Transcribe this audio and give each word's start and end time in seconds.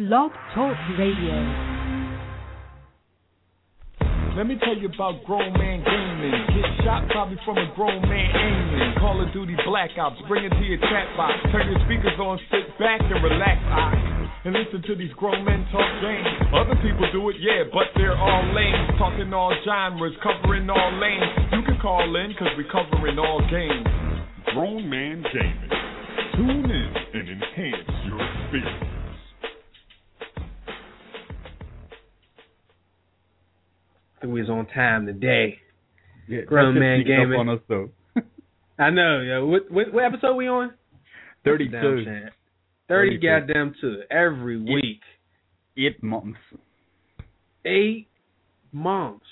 Blog 0.00 0.32
Talk 0.56 0.72
Radio. 0.96 1.36
Let 4.32 4.48
me 4.48 4.56
tell 4.64 4.72
you 4.72 4.88
about 4.88 5.20
grown 5.28 5.52
man 5.52 5.84
gaming. 5.84 6.40
Get 6.56 6.64
shot 6.88 7.04
probably 7.12 7.36
from 7.44 7.60
a 7.60 7.68
grown 7.76 8.00
man 8.08 8.32
aiming. 8.32 8.96
Call 8.96 9.20
of 9.20 9.28
Duty 9.36 9.52
Black 9.68 9.90
Ops, 10.00 10.16
bring 10.26 10.48
it 10.48 10.56
to 10.56 10.64
your 10.64 10.80
chat 10.88 11.04
box. 11.20 11.36
Turn 11.52 11.68
your 11.68 11.84
speakers 11.84 12.16
on, 12.16 12.40
sit 12.48 12.64
back 12.80 13.04
and 13.12 13.20
relax. 13.20 13.60
Eyes 13.68 14.24
and 14.48 14.56
listen 14.56 14.80
to 14.88 14.96
these 14.96 15.12
grown 15.20 15.44
men 15.44 15.68
talk 15.68 15.84
games. 16.00 16.48
Other 16.56 16.80
people 16.80 17.04
do 17.12 17.28
it, 17.28 17.36
yeah, 17.36 17.68
but 17.68 17.92
they're 17.92 18.16
all 18.16 18.56
lame. 18.56 18.96
Talking 18.96 19.28
all 19.36 19.52
genres, 19.68 20.16
covering 20.24 20.64
all 20.70 20.96
lanes. 20.96 21.28
You 21.52 21.60
can 21.60 21.76
call 21.76 22.08
in, 22.08 22.32
cause 22.40 22.56
we 22.56 22.64
covering 22.72 23.18
all 23.18 23.44
games. 23.52 23.84
Grown 24.56 24.88
man 24.88 25.20
gaming. 25.28 25.68
Tune 26.40 26.72
in 26.72 26.88
and 27.20 27.28
enhance 27.36 27.84
your 28.08 28.16
experience. 28.16 28.89
We 34.22 34.40
was 34.40 34.50
on 34.50 34.66
time 34.66 35.06
today. 35.06 35.58
Yeah, 36.28 36.42
Grown 36.42 36.78
man 36.78 37.00
up 37.00 37.06
gaming. 37.06 37.38
on 37.40 37.48
us 37.48 37.60
though. 37.68 37.90
I 38.78 38.90
know, 38.90 39.20
yo. 39.20 39.46
What, 39.46 39.70
what 39.70 39.92
what 39.94 40.04
episode 40.04 40.34
we 40.36 40.46
on? 40.48 40.74
Thirty 41.44 41.68
32. 41.70 43.26
goddamn 43.26 43.74
two 43.80 44.02
every 44.10 44.58
week. 44.60 45.00
Eight 45.78 46.02
months. 46.02 46.38
Eight 47.64 48.08
months. 48.72 49.24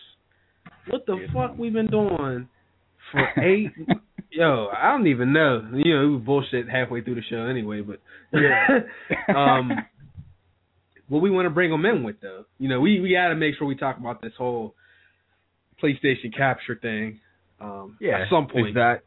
What 0.89 1.05
the 1.07 1.15
Eight 1.17 1.27
fuck 1.29 1.35
months. 1.35 1.59
we 1.61 1.71
been 1.71 1.89
doing 1.89 2.49
for 3.13 3.41
eight? 3.45 3.73
Yo, 4.31 4.69
I 4.77 4.91
don't 4.93 5.07
even 5.07 5.33
know. 5.33 5.69
You 5.73 5.95
know, 5.95 6.07
we 6.09 6.15
was 6.17 6.23
bullshit 6.25 6.69
halfway 6.69 7.03
through 7.03 7.17
the 7.17 7.23
show 7.29 7.45
anyway. 7.47 7.83
But 7.83 8.01
yeah. 8.33 8.81
um, 9.37 9.71
what 11.09 11.23
we 11.23 11.31
want 11.31 11.47
to 11.47 11.51
bring 11.51 11.71
them 11.71 11.85
in 11.87 12.03
with 12.03 12.21
though, 12.21 12.45
you 12.59 12.69
know, 12.69 12.81
we 12.81 13.01
we 13.01 13.13
got 13.13 13.29
to 13.29 13.35
make 13.35 13.55
sure 13.59 13.67
we 13.67 13.77
talk 13.77 13.99
about 13.99 14.21
this 14.23 14.33
whole 14.39 14.75
PlayStation 15.83 16.35
capture 16.37 16.77
thing. 16.81 17.21
Um, 17.61 17.97
Yeah. 18.01 18.21
at 18.23 18.29
some 18.31 18.45
Is 18.45 18.51
point. 18.53 18.75
that 18.75 19.03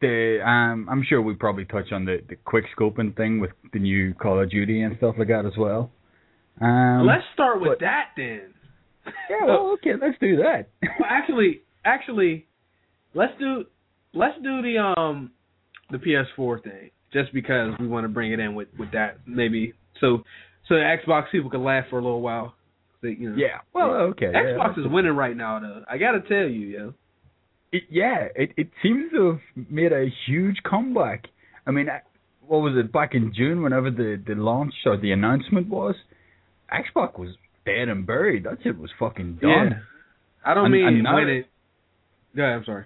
the 0.00 0.40
um 0.44 0.88
I'm 0.90 1.02
sure 1.08 1.22
we 1.22 1.34
probably 1.34 1.64
touch 1.64 1.92
on 1.92 2.04
the, 2.04 2.18
the 2.28 2.36
quick 2.36 2.64
scoping 2.76 3.16
thing 3.16 3.38
with 3.40 3.50
the 3.72 3.78
new 3.78 4.14
Call 4.14 4.40
of 4.42 4.50
Duty 4.50 4.82
and 4.82 4.96
stuff 4.96 5.14
like 5.18 5.28
that 5.28 5.46
as 5.46 5.56
well. 5.56 5.90
Um 6.60 7.06
Let's 7.06 7.24
start 7.34 7.60
with 7.60 7.70
but- 7.70 7.80
that 7.80 8.06
then. 8.16 8.54
Yeah, 9.30 9.46
well 9.46 9.72
okay, 9.74 9.92
let's 10.00 10.18
do 10.20 10.36
that. 10.36 10.68
Well, 10.82 11.08
actually, 11.08 11.62
actually, 11.84 12.46
let's 13.14 13.32
do 13.38 13.64
let's 14.14 14.36
do 14.42 14.62
the 14.62 14.78
um 14.98 15.30
the 15.90 15.98
PS4 15.98 16.62
thing 16.64 16.90
just 17.12 17.32
because 17.32 17.74
we 17.78 17.86
want 17.86 18.04
to 18.04 18.08
bring 18.08 18.32
it 18.32 18.40
in 18.40 18.54
with 18.54 18.68
with 18.78 18.90
that 18.92 19.18
maybe 19.26 19.72
so 20.00 20.22
so 20.68 20.74
the 20.74 20.96
Xbox 21.06 21.30
people 21.30 21.50
can 21.50 21.62
laugh 21.64 21.84
for 21.90 21.98
a 21.98 22.02
little 22.02 22.22
while. 22.22 22.54
You 23.02 23.30
know, 23.30 23.36
yeah. 23.36 23.58
Well 23.74 23.90
okay. 24.12 24.26
Xbox 24.26 24.56
that's- 24.58 24.78
is 24.78 24.86
winning 24.90 25.16
right 25.16 25.36
now 25.36 25.58
though. 25.60 25.82
I 25.90 25.98
gotta 25.98 26.20
tell 26.20 26.48
you, 26.48 26.66
yo. 26.66 26.94
It, 27.72 27.82
yeah, 27.90 28.28
it 28.36 28.52
it 28.56 28.68
seems 28.82 29.10
to 29.12 29.38
have 29.56 29.70
made 29.70 29.92
a 29.92 30.06
huge 30.26 30.56
comeback. 30.68 31.24
I 31.66 31.70
mean, 31.70 31.88
what 32.46 32.58
was 32.58 32.74
it 32.76 32.92
back 32.92 33.14
in 33.14 33.32
June? 33.34 33.62
Whenever 33.62 33.90
the 33.90 34.22
the 34.26 34.34
launch 34.34 34.74
or 34.86 34.96
the 34.96 35.10
announcement 35.12 35.68
was, 35.68 35.94
Xbox 36.72 37.18
was 37.18 37.30
dead 37.64 37.88
and 37.88 38.06
buried. 38.06 38.44
That 38.44 38.58
shit 38.62 38.78
was 38.78 38.90
fucking 38.98 39.38
done. 39.40 39.50
Yeah. 39.50 39.70
I 40.44 40.54
don't 40.54 40.66
And- 40.66 40.72
mean 40.74 40.86
and 40.86 41.02
now- 41.02 41.14
winning. 41.16 41.44
Go 42.36 42.42
ahead, 42.42 42.56
I'm 42.58 42.64
sorry. 42.64 42.84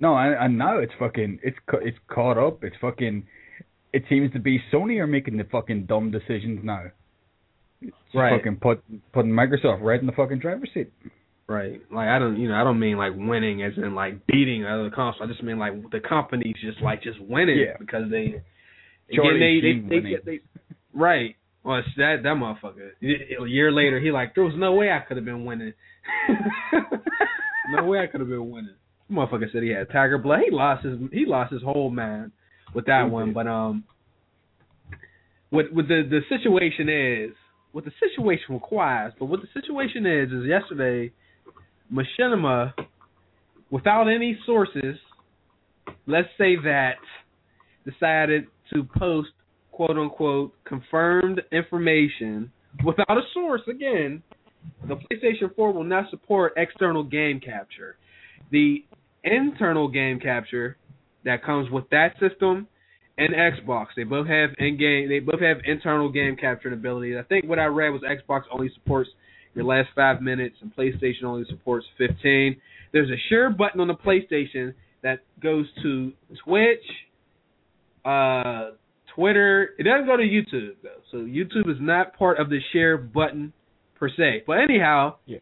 No, 0.00 0.16
and, 0.16 0.34
and 0.34 0.58
now 0.58 0.78
it's 0.78 0.92
fucking 0.98 1.40
it's 1.42 1.56
it's 1.82 1.98
caught 2.08 2.38
up. 2.38 2.64
It's 2.64 2.76
fucking. 2.80 3.24
It 3.92 4.04
seems 4.08 4.32
to 4.32 4.38
be 4.38 4.60
Sony 4.72 4.98
are 5.00 5.06
making 5.06 5.36
the 5.36 5.44
fucking 5.44 5.84
dumb 5.86 6.10
decisions 6.10 6.60
now. 6.64 6.84
Right. 8.14 8.38
Fucking 8.38 8.56
put 8.56 8.82
putting 9.12 9.32
Microsoft 9.32 9.82
right 9.82 10.00
in 10.00 10.06
the 10.06 10.12
fucking 10.12 10.38
driver's 10.38 10.70
seat. 10.74 10.92
Right. 11.48 11.80
Like 11.92 12.08
I 12.08 12.18
don't 12.18 12.38
you 12.38 12.48
know, 12.48 12.54
I 12.54 12.64
don't 12.64 12.78
mean 12.78 12.96
like 12.96 13.12
winning 13.14 13.62
as 13.62 13.72
in 13.76 13.94
like 13.94 14.26
beating 14.26 14.64
other 14.64 14.90
consoles. 14.90 15.22
I 15.22 15.32
just 15.32 15.42
mean 15.42 15.58
like 15.58 15.90
the 15.90 16.00
companies 16.00 16.56
just 16.60 16.80
like 16.82 17.02
just 17.02 17.20
winning 17.20 17.58
Yeah. 17.58 17.76
because 17.78 18.10
they 18.10 18.42
again, 19.10 19.38
they, 19.38 19.60
Sheen 19.60 19.88
they, 19.88 20.00
they, 20.00 20.16
they, 20.24 20.40
right. 20.94 21.36
Well, 21.64 21.78
it's 21.78 21.88
that 21.96 22.16
that 22.22 22.36
motherfucker. 22.36 22.90
A 23.00 23.48
year 23.48 23.70
later, 23.70 24.00
he 24.00 24.10
like 24.10 24.34
there 24.34 24.44
was 24.44 24.54
no 24.56 24.72
way 24.74 24.90
I 24.90 25.00
could 25.06 25.16
have 25.16 25.26
been 25.26 25.44
winning. 25.44 25.72
no 27.70 27.84
way 27.84 28.00
I 28.00 28.06
could 28.06 28.20
have 28.20 28.28
been 28.28 28.50
winning. 28.50 28.74
Motherfucker 29.10 29.50
said 29.52 29.62
he 29.62 29.70
had 29.70 29.88
tiger 29.90 30.18
blood. 30.18 30.40
He 30.44 30.50
lost 30.50 30.84
his 30.84 30.98
he 31.12 31.24
lost 31.26 31.52
his 31.52 31.62
whole 31.62 31.90
man 31.90 32.32
with 32.74 32.86
that 32.86 33.10
one. 33.10 33.32
But 33.32 33.46
um, 33.46 33.84
what 35.50 35.72
what 35.72 35.86
the 35.86 36.02
the 36.08 36.20
situation 36.28 36.88
is, 36.88 37.36
what 37.72 37.84
the 37.84 37.92
situation 38.00 38.54
requires, 38.54 39.12
but 39.18 39.26
what 39.26 39.40
the 39.40 39.48
situation 39.58 40.06
is 40.06 40.30
is 40.30 40.46
yesterday, 40.46 41.10
Machinima, 41.92 42.72
without 43.70 44.08
any 44.08 44.38
sources, 44.46 44.96
let's 46.06 46.28
say 46.38 46.56
that 46.56 46.96
decided 47.84 48.46
to 48.72 48.84
post 48.96 49.30
quote 49.72 49.96
unquote 49.98 50.52
confirmed 50.64 51.40
information 51.50 52.52
without 52.84 53.16
a 53.16 53.22
source 53.34 53.62
again. 53.68 54.22
The 54.86 54.94
PlayStation 54.94 55.54
4 55.56 55.72
will 55.72 55.82
not 55.82 56.08
support 56.10 56.52
external 56.56 57.02
game 57.02 57.40
capture. 57.40 57.96
The 58.52 58.84
internal 59.24 59.88
game 59.88 60.20
capture 60.20 60.76
that 61.24 61.42
comes 61.42 61.70
with 61.70 61.88
that 61.90 62.14
system 62.20 62.68
and 63.18 63.34
Xbox, 63.34 63.86
they 63.96 64.04
both 64.04 64.26
have 64.26 64.50
in 64.58 64.78
game 64.78 65.08
they 65.08 65.18
both 65.20 65.40
have 65.40 65.58
internal 65.64 66.10
game 66.10 66.36
capture 66.36 66.72
ability. 66.72 67.18
I 67.18 67.22
think 67.22 67.46
what 67.46 67.58
I 67.58 67.66
read 67.66 67.90
was 67.90 68.02
Xbox 68.02 68.42
only 68.50 68.70
supports 68.74 69.10
your 69.54 69.64
last 69.64 69.88
five 69.94 70.22
minutes 70.22 70.56
and 70.62 70.74
PlayStation 70.74 71.24
only 71.24 71.44
supports 71.48 71.86
fifteen. 71.98 72.56
There's 72.92 73.10
a 73.10 73.20
share 73.28 73.50
button 73.50 73.80
on 73.80 73.88
the 73.88 73.94
PlayStation 73.94 74.74
that 75.02 75.20
goes 75.42 75.66
to 75.82 76.12
Twitch, 76.44 76.84
uh, 78.04 78.70
Twitter. 79.14 79.70
It 79.78 79.84
doesn't 79.84 80.06
go 80.06 80.16
to 80.16 80.22
YouTube 80.22 80.76
though, 80.82 81.00
so 81.10 81.18
YouTube 81.18 81.70
is 81.70 81.76
not 81.80 82.16
part 82.16 82.38
of 82.38 82.48
the 82.48 82.58
share 82.72 82.96
button 82.96 83.52
per 83.98 84.08
se. 84.08 84.44
But 84.46 84.58
anyhow, 84.60 85.16
Yeah. 85.26 85.38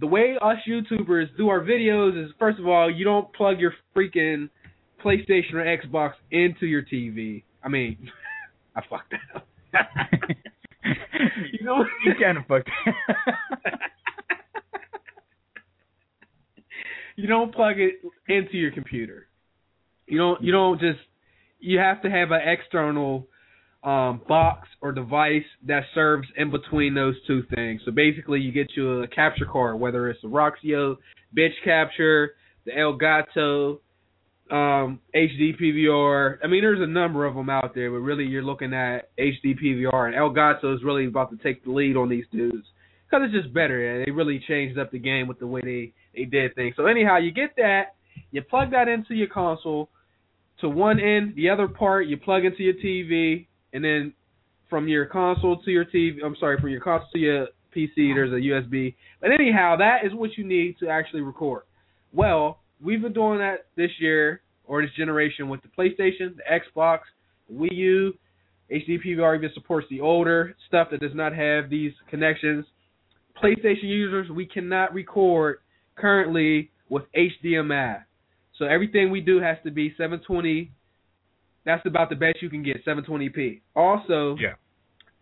the 0.00 0.06
way 0.06 0.36
us 0.40 0.58
YouTubers 0.66 1.36
do 1.36 1.48
our 1.48 1.60
videos 1.60 2.16
is 2.16 2.32
first 2.38 2.58
of 2.58 2.66
all, 2.66 2.90
you 2.90 3.04
don't 3.04 3.32
plug 3.34 3.60
your 3.60 3.74
freaking 3.94 4.48
PlayStation 5.04 5.54
or 5.54 5.64
Xbox 5.64 6.12
into 6.30 6.66
your 6.66 6.82
TV. 6.82 7.44
I 7.62 7.68
mean, 7.68 8.10
I 8.76 8.80
fucked 8.88 9.12
that 9.12 9.36
up. 9.36 9.46
you 11.52 11.64
know, 11.64 11.84
you 12.04 12.12
kind 12.20 12.38
of 12.38 12.46
fucked. 12.46 12.68
Up. 12.86 12.94
You 17.16 17.28
don't 17.28 17.54
plug 17.54 17.76
it 17.78 17.94
into 18.28 18.56
your 18.56 18.70
computer. 18.70 19.28
You 20.06 20.18
don't. 20.18 20.42
You 20.42 20.52
don't 20.52 20.80
just. 20.80 20.98
You 21.60 21.78
have 21.78 22.02
to 22.02 22.10
have 22.10 22.30
an 22.32 22.40
external 22.44 23.28
um, 23.84 24.20
box 24.26 24.68
or 24.80 24.92
device 24.92 25.44
that 25.66 25.84
serves 25.94 26.26
in 26.36 26.50
between 26.50 26.94
those 26.94 27.14
two 27.26 27.44
things. 27.54 27.82
So 27.84 27.92
basically, 27.92 28.40
you 28.40 28.50
get 28.50 28.72
you 28.76 29.02
a 29.02 29.08
capture 29.08 29.46
card, 29.46 29.78
whether 29.78 30.08
it's 30.10 30.20
the 30.22 30.28
Roxio 30.28 30.96
Bitch 31.36 31.52
Capture, 31.64 32.32
the 32.64 32.72
Elgato 32.72 33.78
um, 34.52 35.00
HD 35.14 35.58
PVR. 35.58 36.36
I 36.44 36.46
mean, 36.46 36.60
there's 36.60 36.82
a 36.82 36.86
number 36.86 37.24
of 37.24 37.34
them 37.34 37.48
out 37.48 37.74
there, 37.74 37.90
but 37.90 37.98
really, 37.98 38.24
you're 38.24 38.42
looking 38.42 38.74
at 38.74 39.08
HD 39.18 39.58
PVR, 39.58 40.06
and 40.06 40.14
Elgato 40.14 40.74
is 40.74 40.84
really 40.84 41.06
about 41.06 41.30
to 41.30 41.38
take 41.42 41.64
the 41.64 41.70
lead 41.70 41.96
on 41.96 42.10
these 42.10 42.26
dudes 42.30 42.66
because 43.10 43.24
it's 43.24 43.34
just 43.34 43.54
better. 43.54 44.04
They 44.04 44.10
really 44.10 44.44
changed 44.46 44.78
up 44.78 44.90
the 44.90 44.98
game 44.98 45.26
with 45.26 45.38
the 45.38 45.46
way 45.46 45.62
they 45.64 45.92
they 46.14 46.26
did 46.26 46.54
things. 46.54 46.74
So 46.76 46.86
anyhow, 46.86 47.16
you 47.16 47.32
get 47.32 47.56
that, 47.56 47.94
you 48.30 48.42
plug 48.42 48.72
that 48.72 48.88
into 48.88 49.14
your 49.14 49.28
console 49.28 49.88
to 50.60 50.68
one 50.68 51.00
end, 51.00 51.34
the 51.34 51.48
other 51.48 51.66
part 51.66 52.06
you 52.06 52.18
plug 52.18 52.44
into 52.44 52.62
your 52.62 52.74
TV, 52.74 53.46
and 53.72 53.82
then 53.82 54.12
from 54.68 54.86
your 54.86 55.06
console 55.06 55.62
to 55.62 55.70
your 55.70 55.86
TV, 55.86 56.18
I'm 56.24 56.36
sorry, 56.38 56.60
from 56.60 56.68
your 56.68 56.80
console 56.80 57.08
to 57.14 57.18
your 57.18 57.46
PC, 57.74 58.14
there's 58.14 58.32
a 58.32 58.34
USB. 58.34 58.94
But 59.20 59.30
anyhow, 59.32 59.76
that 59.78 60.04
is 60.04 60.12
what 60.12 60.36
you 60.36 60.46
need 60.46 60.76
to 60.80 60.88
actually 60.88 61.22
record. 61.22 61.62
Well, 62.12 62.58
we've 62.82 63.00
been 63.00 63.12
doing 63.12 63.38
that 63.38 63.66
this 63.76 63.90
year 63.98 64.42
or 64.66 64.82
this 64.82 64.90
generation 64.96 65.48
with 65.48 65.60
the 65.62 65.68
PlayStation, 65.68 66.36
the 66.36 66.42
Xbox, 66.50 67.00
the 67.48 67.54
Wii 67.54 67.74
U. 67.74 68.14
HD 68.70 68.98
PVR 69.04 69.36
even 69.36 69.50
supports 69.52 69.86
the 69.90 70.00
older 70.00 70.54
stuff 70.66 70.88
that 70.90 71.00
does 71.00 71.14
not 71.14 71.34
have 71.34 71.68
these 71.68 71.92
connections. 72.08 72.64
PlayStation 73.42 73.84
users, 73.84 74.30
we 74.30 74.46
cannot 74.46 74.94
record 74.94 75.58
currently 75.96 76.70
with 76.88 77.02
HDMI. 77.14 78.02
So 78.58 78.64
everything 78.64 79.10
we 79.10 79.20
do 79.20 79.40
has 79.40 79.58
to 79.64 79.70
be 79.70 79.90
720. 79.98 80.70
That's 81.66 81.84
about 81.86 82.08
the 82.08 82.16
best 82.16 82.40
you 82.40 82.48
can 82.48 82.62
get, 82.62 82.84
720p. 82.84 83.60
Also, 83.74 84.36
Yeah. 84.36 84.54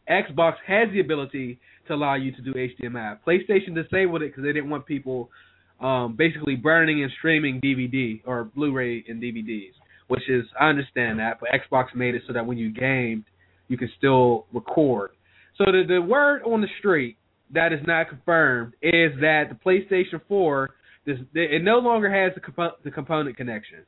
Xbox 0.09 0.57
has 0.67 0.91
the 0.93 1.01
ability 1.01 1.61
to 1.87 1.95
allow 1.95 2.15
you 2.15 2.33
to 2.33 2.43
do 2.43 2.53
HDMI. 2.55 3.19
PlayStation 3.27 3.75
disabled 3.75 4.23
it 4.23 4.29
because 4.29 4.43
they 4.43 4.53
didn't 4.53 4.71
want 4.71 4.85
people 4.87 5.31
um, 5.81 6.15
basically 6.17 6.57
burning 6.57 7.03
and 7.03 7.11
streaming 7.19 7.61
DVD 7.61 8.21
or 8.27 8.45
Blu-ray 8.45 9.05
and 9.09 9.23
DVDs, 9.23 9.73
which 10.09 10.29
is 10.29 10.45
I 10.59 10.69
understand 10.69 11.19
that, 11.19 11.39
but 11.41 11.49
Xbox 11.51 11.95
made 11.95 12.15
it 12.15 12.23
so 12.27 12.33
that 12.33 12.47
when 12.47 12.59
you 12.59 12.73
gamed, 12.73 13.25
you 13.69 13.79
can 13.79 13.91
still 13.97 14.47
record. 14.53 15.13
So 15.57 15.65
the 15.67 15.85
the 15.87 16.03
word 16.03 16.43
on 16.43 16.61
the 16.61 16.69
street 16.79 17.17
that 17.53 17.73
is 17.73 17.81
not 17.87 18.09
confirmed 18.09 18.75
is 18.83 19.13
that 19.21 19.45
the 19.49 19.57
PlayStation 19.65 20.21
4 20.29 20.71
this 21.07 21.17
it 21.35 21.63
no 21.63 21.79
longer 21.79 22.13
has 22.13 22.35
the 22.35 22.41
compo- 22.41 22.77
the 22.85 22.91
component 22.91 23.37
connection. 23.37 23.81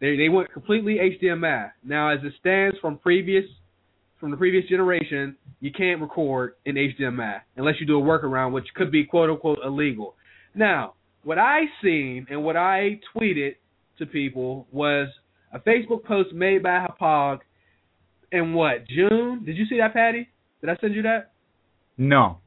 They 0.00 0.16
they 0.16 0.28
went 0.28 0.52
completely 0.52 0.96
HDMI. 1.22 1.72
Now 1.84 2.10
as 2.10 2.20
it 2.24 2.32
stands 2.40 2.76
from 2.80 2.98
previous 2.98 3.44
from 4.18 4.30
the 4.30 4.36
previous 4.36 4.66
generation, 4.68 5.36
you 5.60 5.70
can't 5.70 6.00
record 6.00 6.54
in 6.64 6.76
HDMI 6.76 7.40
unless 7.56 7.74
you 7.80 7.86
do 7.86 8.00
a 8.00 8.02
workaround, 8.02 8.52
which 8.52 8.66
could 8.74 8.90
be 8.90 9.04
quote 9.04 9.30
unquote 9.30 9.58
illegal. 9.64 10.14
Now, 10.54 10.94
what 11.24 11.38
I 11.38 11.62
seen 11.82 12.26
and 12.30 12.44
what 12.44 12.56
I 12.56 13.00
tweeted 13.14 13.56
to 13.98 14.06
people 14.06 14.66
was 14.70 15.08
a 15.52 15.58
Facebook 15.58 16.04
post 16.04 16.32
made 16.32 16.62
by 16.62 16.86
Hauppauge 16.86 17.40
in 18.32 18.54
what 18.54 18.86
June? 18.88 19.42
Did 19.44 19.56
you 19.56 19.66
see 19.66 19.78
that, 19.78 19.94
Patty? 19.94 20.28
Did 20.60 20.70
I 20.70 20.76
send 20.80 20.94
you 20.94 21.02
that? 21.02 21.32
No. 21.96 22.38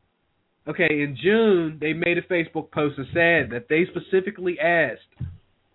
Okay, 0.68 1.02
in 1.02 1.18
June 1.22 1.78
they 1.80 1.94
made 1.94 2.18
a 2.18 2.22
Facebook 2.24 2.72
post 2.72 2.98
and 2.98 3.08
said 3.14 3.52
that 3.52 3.68
they 3.70 3.86
specifically 3.90 4.60
asked 4.60 5.30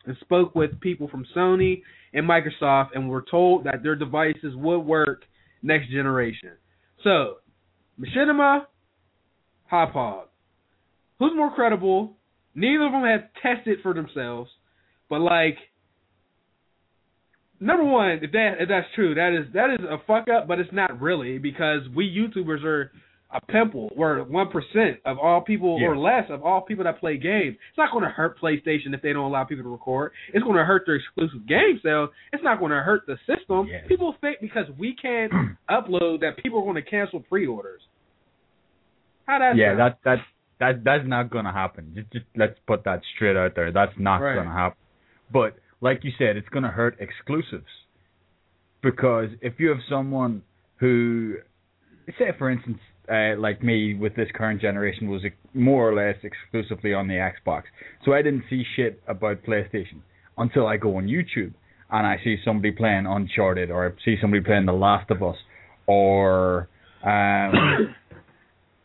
and 0.05 0.17
spoke 0.21 0.55
with 0.55 0.81
people 0.81 1.09
from 1.09 1.25
Sony 1.35 1.83
and 2.13 2.29
Microsoft 2.29 2.89
and 2.95 3.09
were 3.09 3.25
told 3.31 3.65
that 3.65 3.83
their 3.83 3.97
devices 3.97 4.55
would 4.55 4.81
work 4.81 5.25
next 5.63 5.91
generation. 5.91 6.51
So, 7.03 7.37
Machinima, 7.99 8.67
Hauppauge. 9.73 10.27
Who's 11.19 11.33
more 11.35 11.55
credible? 11.55 12.17
Neither 12.55 12.85
of 12.87 12.93
them 12.93 13.05
have 13.05 13.23
tested 13.43 13.79
for 13.83 13.95
themselves, 13.95 14.51
but 15.09 15.21
like 15.21 15.57
number 17.61 17.85
one, 17.85 18.19
if 18.23 18.33
that 18.33 18.55
if 18.61 18.69
that's 18.69 18.87
true, 18.95 19.15
that 19.15 19.33
is 19.39 19.53
that 19.55 19.71
is 19.71 19.81
a 19.89 19.99
fuck 20.07 20.29
up, 20.29 20.47
but 20.49 20.59
it's 20.59 20.73
not 20.73 21.01
really 21.01 21.39
because 21.39 21.81
we 21.95 22.05
YouTubers 22.09 22.65
are 22.65 22.93
a 23.35 23.41
pimple. 23.51 23.91
We're 23.97 24.23
one 24.25 24.49
percent 24.51 24.99
of 25.07 25.19
all 25.19 25.41
people 25.41 25.79
Yeah. 25.81 25.89
or 25.89 25.97
less 25.97 26.25
of 26.29 26.43
all 26.43 26.61
people 26.61 26.85
that 26.85 27.01
play 27.01 27.17
games. 27.17 27.57
It's 27.71 27.79
not 27.79 27.91
going 27.91 28.05
to 28.05 28.11
hurt 28.11 28.39
PlayStation 28.39 28.93
if 28.93 29.01
they 29.01 29.15
don't 29.15 29.25
allow 29.25 29.45
people 29.45 29.65
to 29.65 29.71
record. 29.71 30.13
It's 30.35 30.45
going 30.45 30.57
to 30.59 30.65
hurt 30.65 30.83
their 30.85 30.97
exclusive 30.97 31.49
game 31.49 31.81
sales. 31.83 32.11
It's 32.35 32.45
not 32.45 32.59
going 32.59 32.73
to 32.73 32.81
hurt 32.83 33.07
the 33.07 33.17
system. 33.27 33.69
Yeah. 33.69 33.87
People 33.89 34.15
think 34.21 34.39
because 34.43 34.67
we 34.79 34.95
can't 35.01 35.33
upload 35.71 36.21
that 36.21 36.37
people 36.43 36.59
are 36.59 36.63
going 36.65 36.75
to 36.83 36.83
cancel 36.91 37.21
pre-orders. 37.21 37.81
How 39.27 39.39
that 39.39 39.57
yeah, 39.57 39.71
sound? 39.71 39.79
that 39.79 39.99
that 40.05 40.19
that 40.63 40.85
that's 40.85 41.07
not 41.07 41.29
gonna 41.29 41.53
happen. 41.53 41.93
Just, 41.97 42.11
just 42.13 42.27
let's 42.37 42.59
put 42.67 42.85
that 42.85 43.01
straight 43.17 43.37
out 43.37 43.55
there. 43.57 43.73
That's 43.73 43.93
not 43.99 44.19
Right. 44.21 44.37
gonna 44.37 44.53
happen. 44.53 44.79
But 45.33 45.57
like 45.81 46.05
you 46.05 46.13
said, 46.17 46.37
it's 46.37 46.49
gonna 46.49 46.71
hurt 46.71 46.97
exclusives 47.01 47.73
because 48.81 49.31
if 49.41 49.55
you 49.59 49.69
have 49.71 49.83
someone 49.89 50.43
who, 50.77 51.37
say 52.19 52.31
for 52.39 52.49
instance, 52.49 52.79
uh, 53.11 53.35
like 53.39 53.63
me 53.63 53.95
with 53.95 54.15
this 54.15 54.29
current 54.35 54.61
generation 54.61 55.11
was 55.11 55.23
more 55.53 55.89
or 55.89 55.95
less 55.95 56.17
exclusively 56.23 56.95
on 56.95 57.09
the 57.09 57.15
Xbox, 57.15 57.65
so 58.05 58.13
I 58.13 58.23
didn't 58.23 58.45
see 58.49 58.63
shit 58.77 59.03
about 59.09 59.43
PlayStation 59.43 59.99
until 60.39 60.69
I 60.69 60.77
go 60.77 60.97
on 60.97 61.09
YouTube 61.09 61.53
and 61.91 62.07
I 62.07 62.21
see 62.23 62.37
somebody 62.45 62.71
playing 62.71 63.07
Uncharted 63.07 63.71
or 63.71 63.89
I 63.89 64.05
see 64.05 64.17
somebody 64.21 64.43
playing 64.45 64.67
The 64.67 64.73
Last 64.73 65.11
of 65.11 65.23
Us 65.23 65.37
or 65.87 66.69
um, 67.05 67.95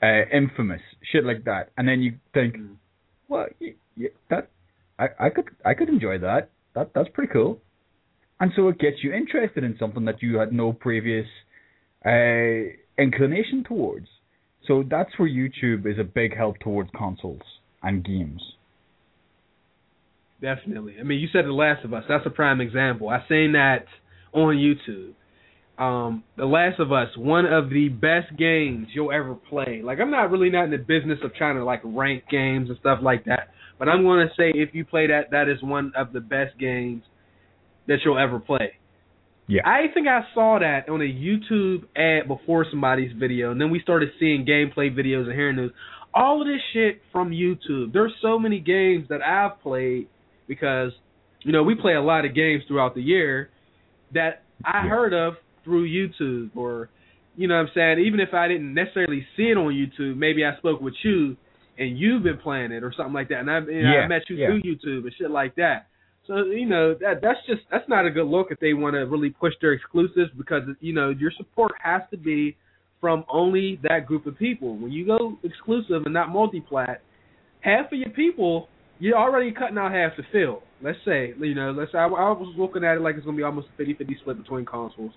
uh, 0.08 0.22
Infamous, 0.42 0.82
shit 1.12 1.24
like 1.32 1.44
that, 1.52 1.64
and 1.78 1.84
then 1.90 2.00
you 2.06 2.12
think, 2.34 2.52
Mm. 2.56 2.76
well, 3.30 3.48
y 3.62 3.70
y 4.04 4.08
that 4.32 4.44
I, 5.04 5.08
I 5.26 5.30
could 5.36 5.48
I 5.70 5.74
could 5.78 5.90
enjoy 5.90 6.16
that. 6.30 6.44
That 6.76 6.88
that's 6.96 7.10
pretty 7.16 7.32
cool, 7.38 7.54
and 8.40 8.50
so 8.56 8.62
it 8.72 8.78
gets 8.86 8.98
you 9.04 9.10
interested 9.22 9.64
in 9.64 9.74
something 9.82 10.06
that 10.06 10.22
you 10.24 10.32
had 10.42 10.52
no 10.64 10.68
previous 10.88 11.28
uh, 12.14 12.60
inclination 13.06 13.64
towards. 13.72 14.08
So 14.68 14.84
that's 14.96 15.14
where 15.18 15.30
YouTube 15.42 15.82
is 15.92 15.98
a 16.00 16.04
big 16.20 16.32
help 16.36 16.56
towards 16.60 16.90
consoles 17.04 17.48
and 17.82 18.04
games. 18.04 18.42
Definitely. 20.42 20.96
I 21.00 21.04
mean, 21.04 21.20
you 21.20 21.30
said 21.34 21.46
The 21.46 21.52
Last 21.54 21.84
of 21.86 21.94
Us. 21.94 22.04
That's 22.08 22.26
a 22.26 22.30
prime 22.30 22.62
example. 22.62 23.10
I 23.10 23.20
seen 23.28 23.54
that 23.54 23.86
on 24.34 24.56
YouTube. 24.56 25.14
Um, 25.78 26.24
The 26.38 26.46
Last 26.46 26.80
of 26.80 26.92
Us, 26.92 27.10
one 27.16 27.46
of 27.46 27.70
the 27.70 27.90
best 27.90 28.36
games 28.38 28.88
you'll 28.94 29.12
ever 29.12 29.36
play. 29.36 29.82
Like, 29.84 30.00
I'm 30.00 30.10
not 30.10 30.32
really 30.32 30.50
not 30.50 30.66
in 30.66 30.72
the 30.72 30.78
business 30.78 31.20
of 31.24 31.36
trying 31.36 31.56
to 31.56 31.64
like 31.64 31.82
rank 31.84 32.24
games 32.32 32.70
and 32.70 32.80
stuff 32.80 33.00
like 33.04 33.26
that, 33.26 33.50
but 33.78 33.88
I'm 33.88 34.04
going 34.04 34.28
to 34.28 34.34
say 34.36 34.52
if 34.56 34.74
you 34.74 34.86
play 34.86 35.08
that, 35.08 35.32
that 35.32 35.48
is 35.48 35.62
one 35.62 35.94
of 35.96 36.14
the 36.14 36.20
best 36.20 36.58
games 36.60 37.04
that 37.88 37.98
you'll 38.04 38.18
ever 38.18 38.40
play. 38.40 38.74
Yeah. 39.48 39.62
I 39.66 39.86
think 39.94 40.08
I 40.08 40.22
saw 40.34 40.60
that 40.60 40.90
on 40.90 41.00
a 41.00 41.06
YouTube 41.06 41.84
ad 41.96 42.28
before 42.28 42.66
somebody's 42.70 43.12
video, 43.18 43.52
and 43.52 43.62
then 43.62 43.70
we 43.70 43.80
started 43.80 44.10
seeing 44.20 44.46
gameplay 44.46 44.94
videos 44.94 45.26
and 45.26 45.34
hearing 45.34 45.56
news. 45.56 45.72
All 46.14 46.42
of 46.42 46.48
this 46.48 46.60
shit 46.74 47.02
from 47.12 47.30
YouTube. 47.30 47.94
There's 47.94 48.14
so 48.22 48.40
many 48.40 48.60
games 48.60 49.08
that 49.10 49.22
I've 49.22 49.62
played 49.62 50.08
because, 50.48 50.92
you 51.44 51.52
know, 51.52 51.62
we 51.64 51.76
play 51.76 51.94
a 51.94 52.02
lot 52.02 52.26
of 52.26 52.34
games 52.34 52.64
throughout 52.68 52.96
the 52.96 53.02
year 53.02 53.52
that 54.14 54.42
I 54.66 54.84
Yeah. 54.84 54.90
heard 54.90 55.14
of 55.14 55.38
through 55.68 55.88
YouTube 55.88 56.56
or, 56.56 56.90
you 57.36 57.48
know 57.48 57.56
what 57.56 57.68
I'm 57.68 57.72
saying? 57.76 58.06
Even 58.08 58.20
if 58.22 58.34
I 58.34 58.48
didn't 58.48 58.74
necessarily 58.74 59.28
see 59.36 59.44
it 59.44 59.58
on 59.58 59.74
YouTube, 59.74 60.18
maybe 60.18 60.46
I 60.46 60.58
spoke 60.58 60.80
with 60.80 60.96
you 61.04 61.36
and 61.78 62.00
you've 62.00 62.24
been 62.24 62.38
playing 62.38 62.72
it 62.72 62.84
or 62.84 62.94
something 62.96 63.14
like 63.14 63.30
that. 63.30 63.40
And 63.40 63.52
I, 63.52 63.60
know, 63.60 64.00
I 64.00 64.08
met 64.08 64.24
you 64.30 64.38
yeah. 64.38 64.48
through 64.48 64.62
YouTube 64.62 65.04
and 65.04 65.14
shit 65.20 65.30
like 65.30 65.56
that. 65.56 65.88
So 66.28 66.44
you 66.44 66.66
know 66.66 66.94
that 67.00 67.22
that's 67.22 67.40
just 67.48 67.62
that's 67.72 67.88
not 67.88 68.06
a 68.06 68.12
good 68.12 68.28
look 68.28 68.48
if 68.52 68.60
they 68.60 68.74
want 68.74 68.96
to 68.96 69.06
really 69.06 69.30
push 69.30 69.54
their 69.62 69.72
exclusives 69.72 70.30
because 70.38 70.64
you 70.82 70.94
know 70.94 71.10
your 71.10 71.32
support 71.38 71.72
has 71.82 72.02
to 72.12 72.18
be 72.18 72.58
from 73.00 73.24
only 73.32 73.80
that 73.84 74.06
group 74.06 74.28
of 74.28 74.38
people. 74.38 74.78
When 74.78 74.92
you 74.92 75.06
go 75.06 75.38
exclusive 75.44 76.04
and 76.04 76.14
not 76.14 76.30
multi-plat, 76.30 77.02
half 77.62 77.92
of 77.94 77.98
your 77.98 78.10
people 78.10 78.68
you're 79.00 79.18
already 79.18 79.52
cutting 79.52 79.78
out 79.78 79.92
half 79.92 80.18
the 80.18 80.24
field. 80.32 80.64
Let's 80.82 80.98
say 81.06 81.34
you 81.40 81.56
know 81.56 81.72
let's 81.72 81.94
say 81.94 81.98
I, 81.98 82.08
I 82.08 82.32
was 82.32 82.54
looking 82.58 82.84
at 82.84 82.98
it 82.98 83.02
like 83.02 83.16
it's 83.16 83.26
gonna 83.26 83.38
be 83.38 83.44
almost 83.44 83.68
a 83.78 83.82
50-50 83.82 84.20
split 84.20 84.38
between 84.38 84.66
consoles. 84.66 85.14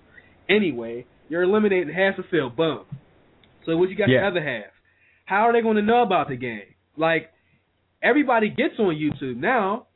Anyway, 0.49 1.05
you're 1.29 1.43
eliminating 1.43 1.93
half 1.93 2.17
the 2.17 2.23
field. 2.29 2.55
Boom. 2.55 2.85
So 3.65 3.77
what 3.77 3.89
you 3.89 3.95
got 3.95 4.09
Yeah. 4.09 4.21
the 4.21 4.27
other 4.27 4.43
half? 4.43 4.71
How 5.25 5.47
are 5.47 5.53
they 5.53 5.61
going 5.61 5.77
to 5.77 5.81
know 5.81 6.01
about 6.01 6.29
the 6.29 6.35
game? 6.35 6.73
Like 6.97 7.29
everybody 8.03 8.49
gets 8.49 8.75
on 8.79 8.95
YouTube 8.95 9.37
now 9.37 9.87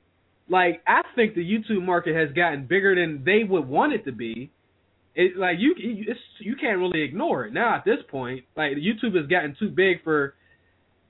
like 0.48 0.82
I 0.88 1.02
think 1.16 1.34
the 1.34 1.42
YouTube 1.42 1.84
market 1.84 2.16
has 2.16 2.32
gotten 2.36 2.66
bigger 2.68 2.94
than 2.96 3.24
they 3.26 3.44
would 3.44 3.68
want 3.68 3.94
it 3.94 4.06
to 4.06 4.12
be. 4.12 4.52
It 5.16 5.38
like 5.38 5.56
you 5.60 5.74
it's, 5.78 6.20
you 6.40 6.56
can't 6.56 6.78
really 6.78 7.02
ignore 7.02 7.46
it 7.46 7.54
now 7.54 7.76
at 7.76 7.86
this 7.86 7.98
point. 8.10 8.44
Like 8.56 8.74
YouTube 8.74 9.16
has 9.16 9.28
gotten 9.28 9.56
too 9.60 9.70
big 9.70 10.04
for 10.04 10.36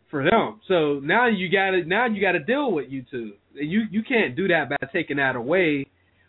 for 0.09 0.23
them. 0.23 0.61
So 0.67 0.99
now 1.03 1.27
you 1.27 1.49
got 1.51 1.71
to 1.71 1.83
now 1.83 2.05
you 2.05 2.21
got 2.21 2.33
to 2.33 2.39
deal 2.39 2.71
with 2.71 2.85
YouTube. 2.89 3.33
And 3.59 3.69
You 3.69 3.83
you 3.91 4.03
can't 4.03 4.35
do 4.35 4.47
that 4.47 4.69
by 4.69 4.77
taking 4.93 5.17
that 5.17 5.35
away. 5.35 5.87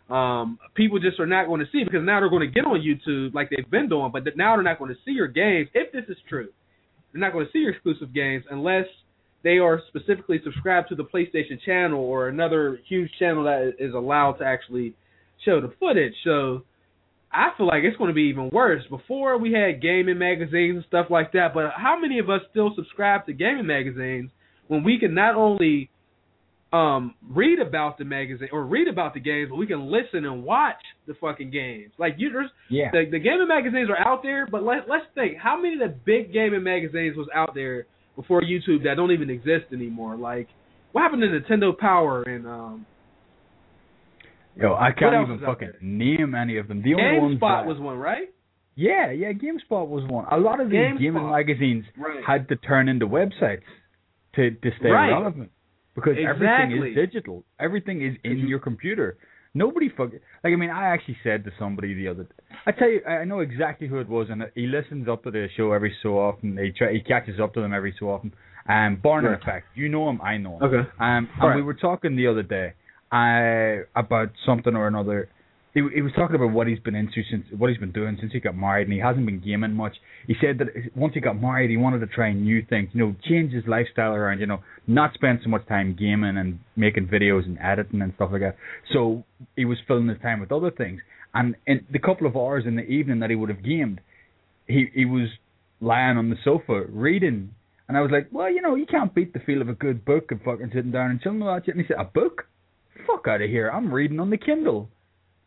Um, 0.09 0.57
people 0.73 0.99
just 0.99 1.19
are 1.19 1.25
not 1.25 1.47
going 1.47 1.59
to 1.59 1.67
see 1.71 1.83
because 1.83 2.03
now 2.03 2.19
they're 2.19 2.29
going 2.29 2.47
to 2.47 2.53
get 2.53 2.65
on 2.65 2.79
YouTube 2.79 3.33
like 3.33 3.49
they've 3.49 3.69
been 3.69 3.89
doing, 3.89 4.11
but 4.11 4.23
now 4.37 4.55
they're 4.55 4.63
not 4.63 4.79
going 4.79 4.91
to 4.93 4.99
see 5.03 5.11
your 5.11 5.27
games 5.27 5.67
if 5.73 5.91
this 5.91 6.05
is 6.07 6.17
true. 6.29 6.47
They're 7.11 7.21
not 7.21 7.33
going 7.33 7.45
to 7.45 7.51
see 7.51 7.59
your 7.59 7.71
exclusive 7.71 8.13
games 8.13 8.45
unless 8.49 8.85
they 9.43 9.57
are 9.57 9.81
specifically 9.87 10.39
subscribed 10.43 10.89
to 10.89 10.95
the 10.95 11.03
PlayStation 11.03 11.61
channel 11.65 11.99
or 11.99 12.29
another 12.29 12.79
huge 12.87 13.11
channel 13.19 13.43
that 13.43 13.73
is 13.79 13.93
allowed 13.93 14.33
to 14.33 14.45
actually 14.45 14.93
show 15.43 15.61
the 15.61 15.73
footage. 15.79 16.13
So 16.23 16.63
I 17.31 17.49
feel 17.57 17.67
like 17.67 17.83
it's 17.83 17.97
going 17.97 18.09
to 18.09 18.13
be 18.13 18.23
even 18.23 18.49
worse. 18.51 18.83
Before 18.89 19.37
we 19.37 19.51
had 19.51 19.81
gaming 19.81 20.17
magazines 20.17 20.77
and 20.77 20.85
stuff 20.87 21.07
like 21.09 21.33
that, 21.33 21.53
but 21.53 21.71
how 21.75 21.99
many 21.99 22.19
of 22.19 22.29
us 22.29 22.41
still 22.49 22.71
subscribe 22.75 23.25
to 23.25 23.33
gaming 23.33 23.67
magazines 23.67 24.31
when 24.67 24.83
we 24.83 24.99
can 24.99 25.13
not 25.13 25.35
only 25.35 25.89
um 26.73 27.15
read 27.29 27.59
about 27.59 27.97
the 27.97 28.03
magazine 28.03 28.49
or 28.51 28.65
read 28.65 28.87
about 28.89 29.13
the 29.13 29.19
games, 29.21 29.49
but 29.49 29.55
we 29.55 29.65
can 29.67 29.89
listen 29.89 30.25
and 30.25 30.43
watch 30.43 30.81
the 31.07 31.13
fucking 31.15 31.49
games. 31.49 31.91
Like 31.97 32.15
you 32.17 32.29
there's 32.31 32.49
Yeah. 32.69 32.91
the, 32.91 33.05
the 33.09 33.19
gaming 33.19 33.47
magazines 33.47 33.89
are 33.89 33.97
out 33.97 34.21
there, 34.21 34.45
but 34.51 34.63
let, 34.63 34.89
let's 34.89 35.05
think 35.15 35.37
how 35.37 35.55
many 35.59 35.75
of 35.75 35.79
the 35.79 35.95
big 36.05 36.33
gaming 36.33 36.63
magazines 36.63 37.15
was 37.15 37.27
out 37.33 37.55
there 37.55 37.85
before 38.17 38.41
YouTube 38.41 38.83
that 38.83 38.95
don't 38.95 39.11
even 39.11 39.29
exist 39.29 39.65
anymore. 39.71 40.17
Like 40.17 40.49
what 40.91 41.03
happened 41.03 41.21
to 41.21 41.27
Nintendo 41.27 41.77
Power 41.77 42.23
and 42.23 42.45
um 42.45 42.85
Yo, 44.55 44.73
I 44.73 44.91
can't 44.91 45.13
even 45.29 45.39
fucking 45.45 45.73
name 45.81 46.33
any 46.33 46.57
of 46.57 46.67
them. 46.67 46.81
The 46.81 46.95
only 46.95 47.19
ones 47.19 47.39
that- 47.41 47.65
was 47.65 47.77
one, 47.79 47.97
right? 47.97 48.29
Yeah, 48.75 49.11
yeah, 49.11 49.31
GameSpot 49.31 49.87
was 49.87 50.03
one. 50.07 50.25
A 50.31 50.37
lot 50.37 50.59
of 50.59 50.69
these 50.69 50.77
GameSpot. 50.79 50.99
gaming 50.99 51.29
magazines 51.31 51.85
Right. 51.97 52.23
had 52.25 52.47
to 52.49 52.55
turn 52.57 52.89
into 52.89 53.07
websites 53.07 53.63
to 54.35 54.51
to 54.51 54.71
stay 54.79 54.89
Right. 54.89 55.11
relevant 55.11 55.51
because 55.97 56.15
everything 56.31 56.69
is 56.77 56.95
digital. 57.03 57.37
Everything 57.67 57.97
is 58.09 58.15
in 58.23 58.37
Mhm. 58.37 58.49
your 58.53 58.59
computer. 58.69 59.09
Nobody 59.53 59.89
fuck 59.97 60.11
like 60.43 60.53
I 60.55 60.57
mean 60.63 60.69
I 60.69 60.83
actually 60.93 61.17
said 61.23 61.39
to 61.45 61.51
somebody 61.61 61.89
the 62.01 62.07
other 62.11 62.25
I 62.67 62.71
tell 62.79 62.89
you 62.95 63.01
I 63.05 63.23
know 63.31 63.39
exactly 63.49 63.87
who 63.91 63.97
it 64.05 64.09
was 64.17 64.25
and 64.29 64.39
he 64.59 64.65
listens 64.67 65.07
up 65.13 65.23
to 65.23 65.31
the 65.31 65.43
show 65.57 65.67
every 65.77 65.93
so 66.03 66.11
often. 66.19 66.57
He 66.65 66.71
try, 66.71 66.89
he 66.97 67.01
catches 67.13 67.39
up 67.43 67.53
to 67.55 67.61
them 67.61 67.73
every 67.73 67.93
so 67.99 68.05
often. 68.13 68.29
Um 68.69 68.91
Barnum 68.97 69.31
Right. 69.31 69.41
Effect. 69.41 69.65
You 69.81 69.87
know 69.89 70.05
him, 70.11 70.19
I 70.21 70.37
know 70.37 70.55
him. 70.57 70.63
Okay. 70.67 70.83
Um, 70.99 71.27
and 71.39 71.43
Right. 71.47 71.55
we 71.55 71.63
were 71.63 71.73
talking 71.87 72.15
the 72.15 72.27
other 72.27 72.43
day 72.57 72.67
uh, 73.11 73.83
about 74.03 74.29
something 74.45 74.75
or 74.75 74.85
another. 74.87 75.29
He, 75.77 75.87
he 75.93 76.01
was 76.01 76.11
talking 76.15 76.35
about 76.35 76.51
what 76.51 76.65
he's 76.65 76.79
been 76.79 76.95
into 76.95 77.21
since 77.29 77.45
what 77.55 77.69
he's 77.69 77.77
been 77.77 77.91
doing 77.91 78.17
since 78.19 78.33
he 78.33 78.39
got 78.39 78.57
married, 78.57 78.87
and 78.87 78.93
he 78.93 78.99
hasn't 78.99 79.27
been 79.27 79.39
gaming 79.39 79.73
much. 79.73 79.95
He 80.25 80.33
said 80.41 80.57
that 80.57 80.67
once 80.95 81.13
he 81.13 81.19
got 81.19 81.39
married, 81.39 81.69
he 81.69 81.77
wanted 81.77 81.99
to 81.99 82.07
try 82.07 82.33
new 82.33 82.65
things, 82.67 82.89
you 82.93 82.99
know, 82.99 83.15
change 83.29 83.53
his 83.53 83.63
lifestyle 83.67 84.13
around, 84.13 84.39
you 84.39 84.47
know, 84.47 84.61
not 84.87 85.13
spend 85.13 85.39
so 85.43 85.49
much 85.51 85.67
time 85.67 85.95
gaming 85.97 86.35
and 86.37 86.57
making 86.75 87.07
videos 87.07 87.45
and 87.45 87.59
editing 87.61 88.01
and 88.01 88.11
stuff 88.15 88.29
like 88.31 88.41
that. 88.41 88.55
So 88.91 89.23
he 89.55 89.65
was 89.65 89.77
filling 89.87 90.07
his 90.07 90.17
time 90.19 90.39
with 90.39 90.51
other 90.51 90.71
things. 90.71 91.01
And 91.35 91.55
in 91.67 91.85
the 91.91 91.99
couple 91.99 92.25
of 92.25 92.35
hours 92.35 92.63
in 92.65 92.75
the 92.75 92.81
evening 92.81 93.19
that 93.19 93.29
he 93.29 93.35
would 93.35 93.49
have 93.49 93.63
gamed, 93.63 94.01
he 94.65 94.87
he 94.95 95.05
was 95.05 95.29
lying 95.79 96.17
on 96.17 96.31
the 96.31 96.37
sofa 96.43 96.85
reading. 96.89 97.51
And 97.87 97.95
I 97.95 98.01
was 98.01 98.09
like, 98.11 98.29
well, 98.31 98.49
you 98.51 98.63
know, 98.63 98.73
you 98.73 98.87
can't 98.87 99.13
beat 99.13 99.31
the 99.31 99.39
feel 99.39 99.61
of 99.61 99.69
a 99.69 99.73
good 99.73 100.03
book 100.03 100.31
and 100.31 100.41
fucking 100.41 100.71
sitting 100.73 100.91
down 100.91 101.11
and 101.11 101.21
chilling 101.21 101.39
that 101.39 101.61
shit. 101.65 101.75
And 101.75 101.85
he 101.85 101.87
said, 101.87 102.01
a 102.01 102.03
book? 102.03 102.47
Fuck 103.05 103.27
out 103.27 103.41
of 103.41 103.49
here. 103.49 103.69
I'm 103.69 103.93
reading 103.93 104.19
on 104.19 104.31
the 104.31 104.37
Kindle. 104.37 104.89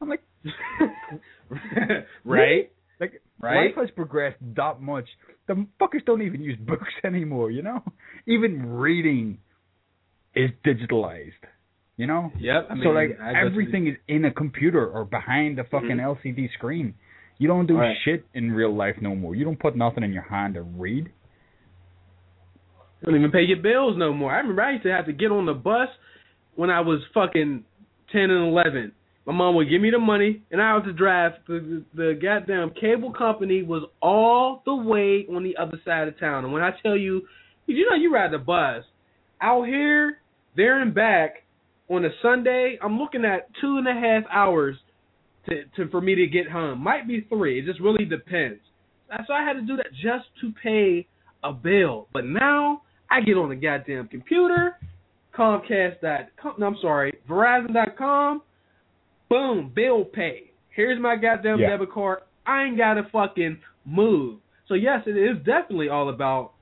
I'm 0.01 0.09
like, 0.09 0.23
right? 2.25 2.71
Like, 3.01 3.23
Right. 3.43 3.69
life 3.69 3.77
has 3.77 3.91
progressed 3.93 4.37
that 4.57 4.83
much. 4.83 5.07
The 5.47 5.67
fuckers 5.81 6.05
don't 6.05 6.21
even 6.21 6.43
use 6.43 6.59
books 6.59 6.89
anymore, 7.05 7.51
you 7.51 7.63
know? 7.63 7.83
Even 8.27 8.67
reading 8.71 9.39
is 10.35 10.51
digitalized, 10.65 11.33
you 11.97 12.07
know? 12.07 12.31
Yep. 12.39 12.67
I 12.71 12.75
mean, 12.75 12.83
so, 12.85 12.91
like, 12.91 13.19
I 13.21 13.41
everything 13.47 13.87
is 13.89 13.97
in 14.09 14.27
a 14.27 14.31
computer 14.31 14.87
or 14.87 15.07
behind 15.07 15.59
a 15.59 15.65
fucking 15.65 15.89
Mhm. 15.97 16.17
LCD 16.23 16.51
screen. 16.53 16.95
You 17.39 17.49
don't 17.49 17.65
do 17.67 17.79
Right. 17.79 17.97
shit 18.05 18.27
in 18.35 18.53
real 18.53 18.75
life 18.75 18.97
no 19.01 19.15
more. 19.15 19.35
You 19.35 19.47
don't 19.47 19.59
put 19.59 19.75
nothing 19.75 20.05
in 20.05 20.13
your 20.13 20.23
hand 20.25 20.55
to 20.55 20.63
read. 20.63 21.07
You 23.01 23.07
don't 23.07 23.17
even 23.17 23.31
pay 23.31 23.43
your 23.45 23.57
bills 23.63 23.97
no 23.97 24.13
more. 24.13 24.31
I 24.31 24.41
remember 24.41 24.61
I 24.63 24.73
used 24.73 24.83
to 24.83 24.93
have 24.93 25.07
to 25.07 25.13
get 25.15 25.31
on 25.33 25.47
the 25.47 25.55
bus 25.55 25.89
when 26.57 26.69
I 26.69 26.81
was 26.81 27.01
fucking 27.15 27.65
ten 28.13 28.31
and 28.31 28.49
eleven. 28.49 28.93
My 29.27 29.33
mom 29.33 29.55
would 29.57 29.69
give 29.69 29.83
me 29.83 29.91
the 29.91 29.99
money, 29.99 30.43
and 30.51 30.63
I 30.63 30.75
had 30.75 30.85
to 30.85 30.93
drive. 30.93 31.33
The, 31.47 31.85
the, 31.95 32.03
the 32.03 32.19
goddamn 32.21 32.73
cable 32.81 33.13
company 33.13 33.63
was 33.63 33.85
all 34.01 34.63
the 34.65 34.75
way 34.75 35.27
on 35.35 35.45
the 35.45 35.57
other 35.57 35.81
side 35.85 36.09
of 36.09 36.19
town. 36.19 36.45
And 36.45 36.53
when 36.53 36.63
I 36.63 36.71
tell 36.83 36.97
you, 36.97 37.23
you 37.67 37.89
know, 37.89 37.97
you 37.97 38.13
ride 38.13 38.33
the 38.33 38.39
bus 38.39 38.85
out 39.41 39.67
here, 39.67 40.19
there 40.57 40.81
and 40.81 40.95
back 40.95 41.45
on 41.89 42.05
a 42.05 42.09
Sunday, 42.23 42.79
I'm 42.83 42.99
looking 42.99 43.25
at 43.25 43.49
two 43.61 43.77
and 43.77 43.87
a 43.87 43.93
half 43.93 44.25
hours 44.31 44.77
to, 45.49 45.65
to 45.77 45.91
for 45.91 46.01
me 46.01 46.15
to 46.15 46.27
get 46.27 46.51
home. 46.51 46.81
Might 46.83 47.07
be 47.07 47.27
three. 47.29 47.61
It 47.61 47.67
just 47.67 47.81
really 47.81 48.05
depends. 48.05 48.61
So 49.27 49.33
I 49.33 49.45
had 49.45 49.55
to 49.55 49.63
do 49.63 49.77
that 49.77 49.89
just 49.93 50.27
to 50.41 50.53
pay 50.63 51.07
a 51.43 51.53
bill. 51.53 52.07
But 52.13 52.25
now 52.27 52.83
I 53.11 53.21
get 53.21 53.37
on 53.37 53.49
the 53.49 53.57
goddamn 53.57 54.09
computer, 54.09 54.77
Comcast 55.37 56.01
dot 56.01 56.29
no, 56.59 56.67
I'm 56.67 56.77
sorry, 56.81 57.13
Verizon.com, 57.29 58.43
boom, 59.31 59.73
bill 59.75 60.05
pay. 60.05 60.51
Here's 60.71 61.01
my 61.01 61.17
goddamn 61.17 61.61
Yeah. 61.61 61.71
debit 61.71 61.91
card. 61.91 62.19
I 62.47 62.65
ain't 62.65 62.77
gotta 62.77 63.05
fucking 63.05 63.59
move. 63.87 64.41
So 64.67 64.75
yes, 64.75 65.07
it 65.07 65.17
is 65.17 65.39
definitely 65.45 65.89
all 65.89 66.09
about 66.11 66.53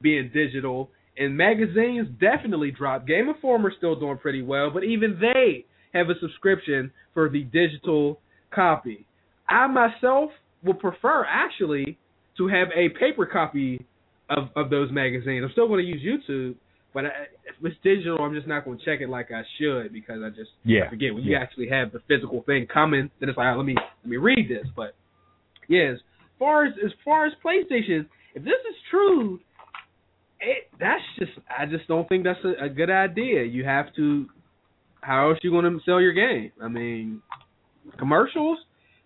being 0.00 0.28
digital. 0.32 0.90
And 1.18 1.36
magazines 1.36 2.08
definitely 2.20 2.70
dropped. 2.70 3.06
Game 3.06 3.28
Informer's 3.28 3.74
still 3.76 3.94
doing 3.94 4.16
pretty 4.16 4.40
well, 4.42 4.70
but 4.70 4.82
even 4.84 5.18
they 5.20 5.66
have 5.92 6.08
a 6.08 6.18
subscription 6.20 6.90
for 7.12 7.28
the 7.28 7.42
digital 7.44 8.18
copy. 8.50 9.06
I 9.48 9.66
myself 9.66 10.30
would 10.62 10.78
prefer 10.80 11.24
actually 11.28 11.98
to 12.38 12.48
have 12.48 12.68
a 12.74 12.88
paper 12.98 13.26
copy 13.26 13.84
of 14.30 14.48
of 14.56 14.70
those 14.70 14.90
magazines. 14.90 15.44
I'm 15.44 15.52
still 15.52 15.68
going 15.68 15.84
to 15.84 15.86
use 15.86 16.02
YouTube, 16.02 16.54
but 16.94 17.06
I, 17.06 17.08
if 17.46 17.54
it's 17.62 17.76
digital, 17.82 18.18
I'm 18.18 18.34
just 18.34 18.46
not 18.46 18.64
going 18.64 18.78
to 18.78 18.84
check 18.84 19.00
it 19.00 19.08
like 19.08 19.30
I 19.32 19.42
should 19.58 19.92
because 19.92 20.20
I 20.22 20.28
just 20.28 20.50
Yeah. 20.64 20.84
I 20.86 20.90
forget 20.90 21.14
when 21.14 21.24
you 21.24 21.32
yeah. 21.32 21.40
actually 21.42 21.68
have 21.68 21.92
the 21.92 22.00
physical 22.08 22.42
thing 22.42 22.66
coming. 22.72 23.10
Then 23.20 23.28
it's 23.28 23.38
like, 23.38 23.46
right, 23.46 23.56
let 23.56 23.64
me 23.66 23.74
let 23.76 24.10
me 24.10 24.16
read 24.16 24.48
this. 24.48 24.66
But 24.76 24.94
yeah, 25.68 25.92
as 25.92 25.98
far 26.38 26.66
as 26.66 26.72
as 26.84 26.92
far 27.04 27.26
as 27.26 27.32
PlayStation, 27.44 28.06
if 28.34 28.44
this 28.44 28.60
is 28.68 28.76
true, 28.90 29.40
it 30.40 30.68
that's 30.78 31.02
just 31.18 31.32
I 31.48 31.66
just 31.66 31.88
don't 31.88 32.08
think 32.08 32.24
that's 32.24 32.44
a, 32.44 32.64
a 32.66 32.68
good 32.68 32.90
idea. 32.90 33.42
You 33.44 33.64
have 33.64 33.94
to. 33.96 34.26
How 35.00 35.30
else 35.30 35.38
you 35.42 35.50
going 35.50 35.64
to 35.64 35.80
sell 35.84 36.00
your 36.00 36.12
game? 36.12 36.52
I 36.62 36.68
mean, 36.68 37.22
commercials. 37.98 38.58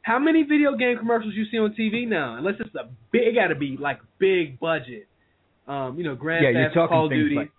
How 0.02 0.18
many 0.18 0.42
video 0.42 0.76
game 0.76 0.98
commercials 0.98 1.34
you 1.34 1.46
see 1.50 1.56
on 1.58 1.74
TV 1.74 2.06
now? 2.06 2.36
Unless 2.36 2.56
it's 2.60 2.74
a 2.74 2.88
big, 3.10 3.22
it 3.28 3.34
got 3.34 3.48
to 3.48 3.54
be 3.54 3.76
like 3.80 3.98
big 4.18 4.60
budget. 4.60 5.08
Um, 5.66 5.96
you 5.98 6.04
know, 6.04 6.14
Grand 6.14 6.44
Yeah, 6.44 6.50
you're 6.50 6.68
Theft 6.68 6.90
Call 6.90 7.06
of 7.06 7.10
Duty. 7.10 7.34
like 7.34 7.50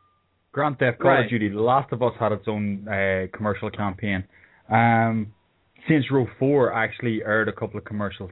Grand 0.58 0.80
Theft 0.80 0.98
Call 1.00 1.12
Right. 1.12 1.24
of 1.26 1.30
Duty. 1.30 1.50
The 1.50 1.62
Last 1.62 1.92
of 1.94 2.02
Us 2.02 2.14
had 2.20 2.32
its 2.32 2.46
own 2.48 2.88
uh, 2.88 3.28
commercial 3.36 3.70
campaign. 3.70 4.24
Um, 4.72 5.34
Saints 5.88 6.08
Row 6.12 6.26
4 6.40 6.74
actually 6.74 7.22
aired 7.24 7.48
a 7.48 7.54
couple 7.54 7.78
of 7.78 7.86
commercials. 7.86 8.32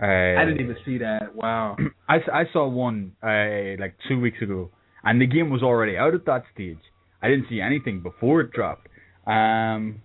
Uh, 0.00 0.06
I 0.06 0.44
didn't 0.44 0.60
even 0.60 0.76
see 0.84 0.98
that. 0.98 1.34
Wow. 1.34 1.76
I, 2.08 2.18
I 2.32 2.44
saw 2.52 2.68
one 2.68 3.12
uh, 3.22 3.80
like 3.82 3.96
two 4.08 4.20
weeks 4.20 4.40
ago, 4.40 4.70
and 5.02 5.20
the 5.20 5.26
game 5.26 5.50
was 5.50 5.62
already 5.62 5.96
out 5.96 6.14
at 6.14 6.24
that 6.26 6.44
stage. 6.54 6.78
I 7.20 7.28
didn't 7.28 7.46
see 7.50 7.60
anything 7.60 8.00
before 8.00 8.40
it 8.42 8.52
dropped. 8.52 8.86
Um, 9.26 10.00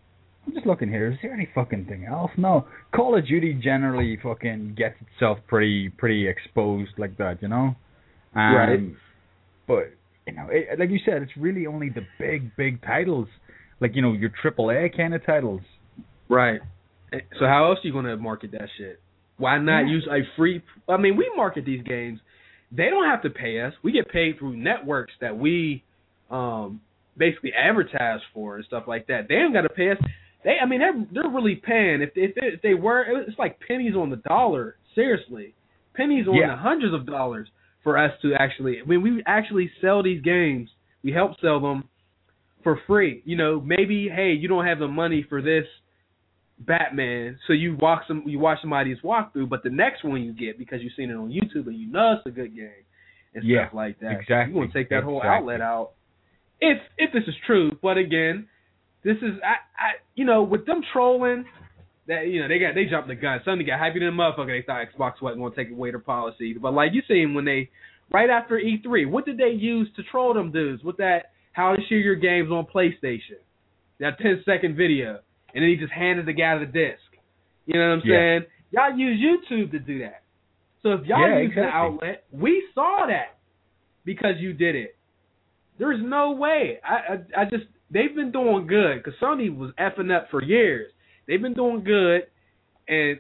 I'm 0.48 0.54
just 0.54 0.66
looking 0.66 0.90
here. 0.90 1.12
Is 1.12 1.18
there 1.22 1.32
any 1.34 1.48
fucking 1.56 1.86
thing 1.86 2.06
else? 2.10 2.32
No. 2.38 2.66
Call 2.96 3.18
of 3.18 3.26
Duty 3.28 3.54
generally 3.54 4.18
fucking 4.22 4.74
gets 4.76 4.96
itself 5.14 5.38
pretty 5.48 5.90
pretty 5.90 6.28
exposed 6.28 6.92
like 6.98 7.18
that, 7.18 7.42
you 7.42 7.48
know. 7.48 7.76
Um, 8.36 8.56
Right. 8.56 8.80
But 9.68 9.94
you 10.28 10.34
know, 10.34 10.48
it, 10.50 10.80
like 10.80 10.90
you 10.90 11.00
said, 11.06 11.22
it's 11.22 11.36
really 11.38 11.68
only 11.68 11.90
the 11.90 12.02
big 12.20 12.56
big 12.56 12.82
titles, 12.82 13.28
like 13.80 13.96
you 13.96 14.02
know 14.02 14.14
your 14.14 14.32
triple 14.42 14.72
A 14.72 14.90
kind 14.96 15.14
of 15.14 15.26
titles. 15.26 15.62
Right. 16.30 16.62
So 17.40 17.46
how 17.46 17.70
else 17.70 17.80
are 17.84 17.88
you 17.88 17.94
gonna 17.94 18.18
market 18.18 18.52
that 18.52 18.68
shit? 18.78 19.00
Why 19.38 19.58
not 19.60 19.82
Yeah. 19.82 19.88
use 19.94 20.08
a 20.10 20.22
free? 20.36 20.62
I 20.90 20.98
mean, 20.98 21.16
we 21.16 21.32
market 21.36 21.66
these 21.66 21.84
games. 21.84 22.20
They 22.72 22.90
don't 22.90 23.06
have 23.06 23.22
to 23.22 23.30
pay 23.30 23.62
us. 23.62 23.74
We 23.84 23.92
get 23.92 24.10
paid 24.10 24.40
through 24.40 24.58
networks 24.58 25.14
that 25.22 25.38
we 25.38 25.84
um 26.32 26.82
basically 27.18 27.54
advertise 27.54 28.20
for 28.34 28.56
and 28.58 28.66
stuff 28.66 28.86
like 28.88 29.08
that. 29.08 29.28
They 29.30 29.36
don't 29.36 29.54
got 29.54 29.62
to 29.62 29.70
pay 29.70 29.92
us. 29.92 29.98
They, 30.44 30.58
I 30.62 30.66
mean, 30.66 30.80
they're 30.80 31.06
they're 31.12 31.32
really 31.32 31.56
paying. 31.56 32.02
If 32.02 32.12
if 32.16 32.36
they, 32.36 32.48
if 32.48 32.62
they 32.62 32.74
were, 32.74 33.02
it's 33.22 33.38
like 33.40 33.60
pennies 33.66 33.96
on 33.96 34.10
the 34.10 34.18
dollar. 34.18 34.76
Seriously, 34.96 35.54
pennies 35.94 36.28
on 36.28 36.36
Yeah. 36.36 36.48
the 36.52 36.56
hundreds 36.58 36.94
of 36.94 37.06
dollars 37.06 37.48
for 37.86 37.98
us 37.98 38.12
to 38.24 38.34
actually. 38.34 38.80
I 38.82 38.86
mean, 38.86 39.02
we 39.02 39.24
actually 39.26 39.72
sell 39.80 40.04
these 40.04 40.22
games. 40.22 40.70
We 41.04 41.14
help 41.14 41.40
sell 41.40 41.62
them 41.62 41.88
for 42.64 42.82
free. 42.88 43.22
You 43.24 43.38
know, 43.38 43.62
maybe 43.62 44.10
hey, 44.10 44.34
you 44.34 44.50
don't 44.50 44.66
have 44.66 44.80
the 44.80 44.88
money 44.90 45.26
for 45.30 45.42
this 45.42 45.66
Batman, 46.60 47.38
so 47.48 47.54
you 47.54 47.78
watch 47.80 48.04
some 48.08 48.24
you 48.26 48.40
watch 48.40 48.58
somebody's 48.62 48.98
walkthrough, 49.04 49.48
but 49.50 49.62
the 49.64 49.70
next 49.70 50.04
one 50.04 50.22
you 50.24 50.34
get 50.34 50.58
because 50.58 50.82
you've 50.82 50.94
seen 50.98 51.12
it 51.12 51.16
on 51.16 51.30
YouTube 51.30 51.68
and 51.68 51.78
you 51.78 51.88
know 51.92 52.16
it's 52.18 52.26
a 52.26 52.32
good 52.32 52.56
game 52.56 52.84
and 53.36 53.44
Yeah, 53.44 53.66
stuff 53.66 53.76
like 53.76 54.00
that. 54.00 54.12
exactly, 54.20 54.54
You 54.54 54.60
want 54.60 54.72
to 54.74 54.78
take 54.78 54.90
that 54.90 55.04
whole 55.04 55.20
exactly. 55.20 55.38
outlet 55.38 55.62
out. 55.62 55.92
If 56.60 56.80
if 56.98 57.14
this 57.14 57.24
is 57.28 57.36
true, 57.46 57.78
but 57.84 57.98
again, 57.98 58.48
this 59.04 59.18
is 59.18 59.34
I 59.44 59.56
I 59.78 59.92
you 60.16 60.26
know 60.26 60.42
with 60.44 60.66
them 60.66 60.82
trolling 60.92 61.46
that 62.08 62.28
you 62.28 62.42
know 62.42 62.48
they 62.48 62.60
got 62.60 62.76
they 62.76 62.86
jumped 62.86 63.08
the 63.08 63.16
gun. 63.16 63.40
Somebody 63.44 63.66
got 63.66 63.80
happy 63.80 64.00
to 64.00 64.06
the 64.06 64.12
motherfucker. 64.12 64.60
They 64.60 64.66
thought 64.66 64.86
Xbox 64.86 65.22
wasn't 65.22 65.42
going 65.42 65.54
to 65.54 65.58
take 65.64 65.72
away 65.72 65.92
their 65.92 66.00
policy, 66.00 66.54
but 66.54 66.74
like 66.74 66.92
you 66.94 67.02
seen 67.08 67.34
when 67.34 67.46
they 67.46 67.70
right 68.14 68.30
after 68.30 68.60
E3, 68.60 69.10
what 69.10 69.26
did 69.26 69.38
they 69.38 69.50
use 69.50 69.90
to 69.96 70.04
troll 70.04 70.34
them 70.34 70.52
dudes 70.52 70.84
with 70.84 70.98
that? 70.98 71.32
How 71.54 71.76
to 71.76 71.82
share 71.88 71.98
your 72.00 72.16
games 72.16 72.52
on 72.52 72.66
PlayStation? 72.66 73.40
That 74.00 74.20
10 74.20 74.44
second 74.46 74.76
video, 74.76 75.20
and 75.54 75.64
then 75.64 75.70
he 75.70 75.78
just 75.78 75.94
handed 75.94 76.26
the 76.26 76.34
guy 76.34 76.58
the 76.60 76.66
disc. 76.66 77.00
You 77.66 77.80
know 77.80 77.88
what 77.90 77.94
I'm 77.96 78.02
Yeah. 78.06 78.18
saying? 78.18 78.46
Y'all 78.72 78.98
use 78.98 79.20
YouTube 79.20 79.72
to 79.72 79.80
do 79.80 80.00
that. 80.00 80.24
So 80.84 80.92
if 80.94 81.06
y'all 81.06 81.28
Yeah, 81.28 81.40
use 81.42 81.54
the 81.56 81.64
outlet, 81.64 82.26
we 82.32 82.62
saw 82.76 83.06
that 83.08 83.38
because 84.04 84.36
you 84.40 84.54
did 84.54 84.76
it. 84.76 84.96
There's 85.80 86.00
no 86.04 86.32
way. 86.32 86.80
I 86.84 87.14
I, 87.14 87.42
I 87.42 87.46
just 87.46 87.64
they've 87.90 88.14
been 88.14 88.32
doing 88.32 88.68
good 88.68 89.02
because 89.04 89.18
Sony 89.20 89.56
was 89.56 89.72
effing 89.80 90.16
up 90.16 90.28
for 90.30 90.44
years. 90.44 90.92
They've 91.28 91.42
been 91.42 91.54
doing 91.54 91.84
good, 91.84 92.24
and 92.88 93.20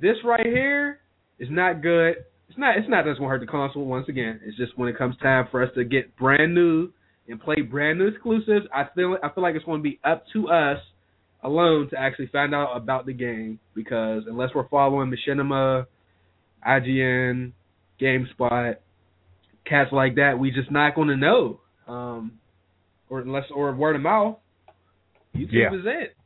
this 0.00 0.16
right 0.24 0.46
here 0.46 1.00
is 1.38 1.48
not 1.50 1.82
good. 1.82 2.16
It's 2.48 2.58
not. 2.58 2.76
It's 2.78 2.88
not 2.88 3.04
that's 3.04 3.18
gonna 3.18 3.30
hurt 3.30 3.40
the 3.40 3.46
console 3.46 3.84
once 3.84 4.08
again. 4.08 4.40
It's 4.44 4.56
just 4.56 4.76
when 4.76 4.88
it 4.88 4.96
comes 4.98 5.16
time 5.22 5.48
for 5.50 5.62
us 5.62 5.70
to 5.74 5.84
get 5.84 6.16
brand 6.16 6.54
new 6.54 6.90
and 7.28 7.40
play 7.40 7.60
brand 7.62 7.98
new 7.98 8.06
exclusives. 8.08 8.66
I 8.74 8.86
feel. 8.94 9.16
I 9.22 9.28
feel 9.30 9.42
like 9.42 9.54
it's 9.54 9.64
going 9.64 9.80
to 9.80 9.88
be 9.88 9.98
up 10.04 10.24
to 10.32 10.48
us 10.48 10.78
alone 11.42 11.88
to 11.90 11.98
actually 11.98 12.26
find 12.28 12.54
out 12.54 12.76
about 12.76 13.06
the 13.06 13.12
game 13.12 13.58
because 13.74 14.24
unless 14.26 14.50
we're 14.54 14.68
following 14.68 15.10
Machinima, 15.10 15.86
IGN, 16.66 17.52
GameSpot, 18.00 18.76
cats 19.64 19.90
like 19.92 20.16
that, 20.16 20.38
we 20.38 20.50
just 20.50 20.70
not 20.70 20.94
going 20.94 21.08
to 21.08 21.16
know. 21.16 21.60
Um, 21.88 22.32
or 23.08 23.20
unless 23.20 23.44
or 23.54 23.74
word 23.74 23.96
of 23.96 24.02
mouth. 24.02 24.36
YouTube 25.34 25.52
Yeah. 25.52 25.74
is 25.74 25.84
it. 25.84 26.16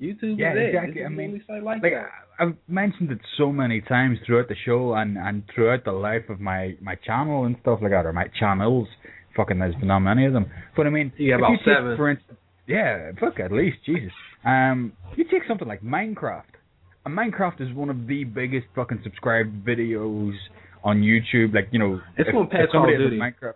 YouTube 0.00 0.38
Yeah, 0.38 0.52
is 0.52 0.58
it. 0.58 0.74
exactly. 0.74 0.94
This 1.02 1.06
I 1.06 1.08
mean, 1.08 1.42
like, 1.64 1.82
like 1.82 1.92
I've 2.38 2.56
mentioned 2.68 3.10
it 3.12 3.18
so 3.38 3.52
many 3.52 3.80
times 3.80 4.18
throughout 4.26 4.48
the 4.48 4.56
show 4.64 4.94
and 4.94 5.16
and 5.16 5.44
throughout 5.54 5.84
the 5.84 5.92
life 5.92 6.28
of 6.28 6.40
my 6.40 6.76
my 6.80 6.96
channel 6.96 7.44
and 7.44 7.56
stuff 7.62 7.78
like 7.82 7.92
that, 7.92 8.06
or 8.06 8.12
my 8.12 8.26
channels. 8.38 8.88
Fucking, 9.36 9.58
there's 9.58 9.74
been 9.76 9.88
not 9.88 9.98
many 10.00 10.26
of 10.26 10.32
them. 10.32 10.46
But 10.76 10.86
I 10.86 10.90
mean, 10.90 11.12
if 11.18 11.36
about 11.38 11.50
you 11.50 11.56
take, 11.58 11.66
seven. 11.76 11.96
For 11.96 12.10
instance, 12.10 12.38
Yeah, 12.66 13.10
fuck 13.18 13.40
at 13.40 13.50
least, 13.52 13.78
Jesus. 13.84 14.12
Um, 14.44 14.92
you 15.16 15.24
take 15.24 15.42
something 15.48 15.66
like 15.66 15.82
Minecraft. 15.82 16.42
And 17.04 17.18
Minecraft 17.18 17.60
is 17.60 17.74
one 17.74 17.90
of 17.90 18.06
the 18.06 18.24
biggest 18.24 18.66
fucking 18.76 19.00
subscribed 19.02 19.66
videos 19.66 20.32
on 20.84 21.02
YouTube. 21.02 21.52
Like 21.54 21.68
you 21.72 21.78
know, 21.78 22.00
It's 22.16 22.28
if, 22.28 22.34
if 22.34 22.70
somebody 22.70 22.70
Call 22.70 22.84
of 22.94 23.10
Duty. 23.10 23.18
Minecraft, 23.18 23.54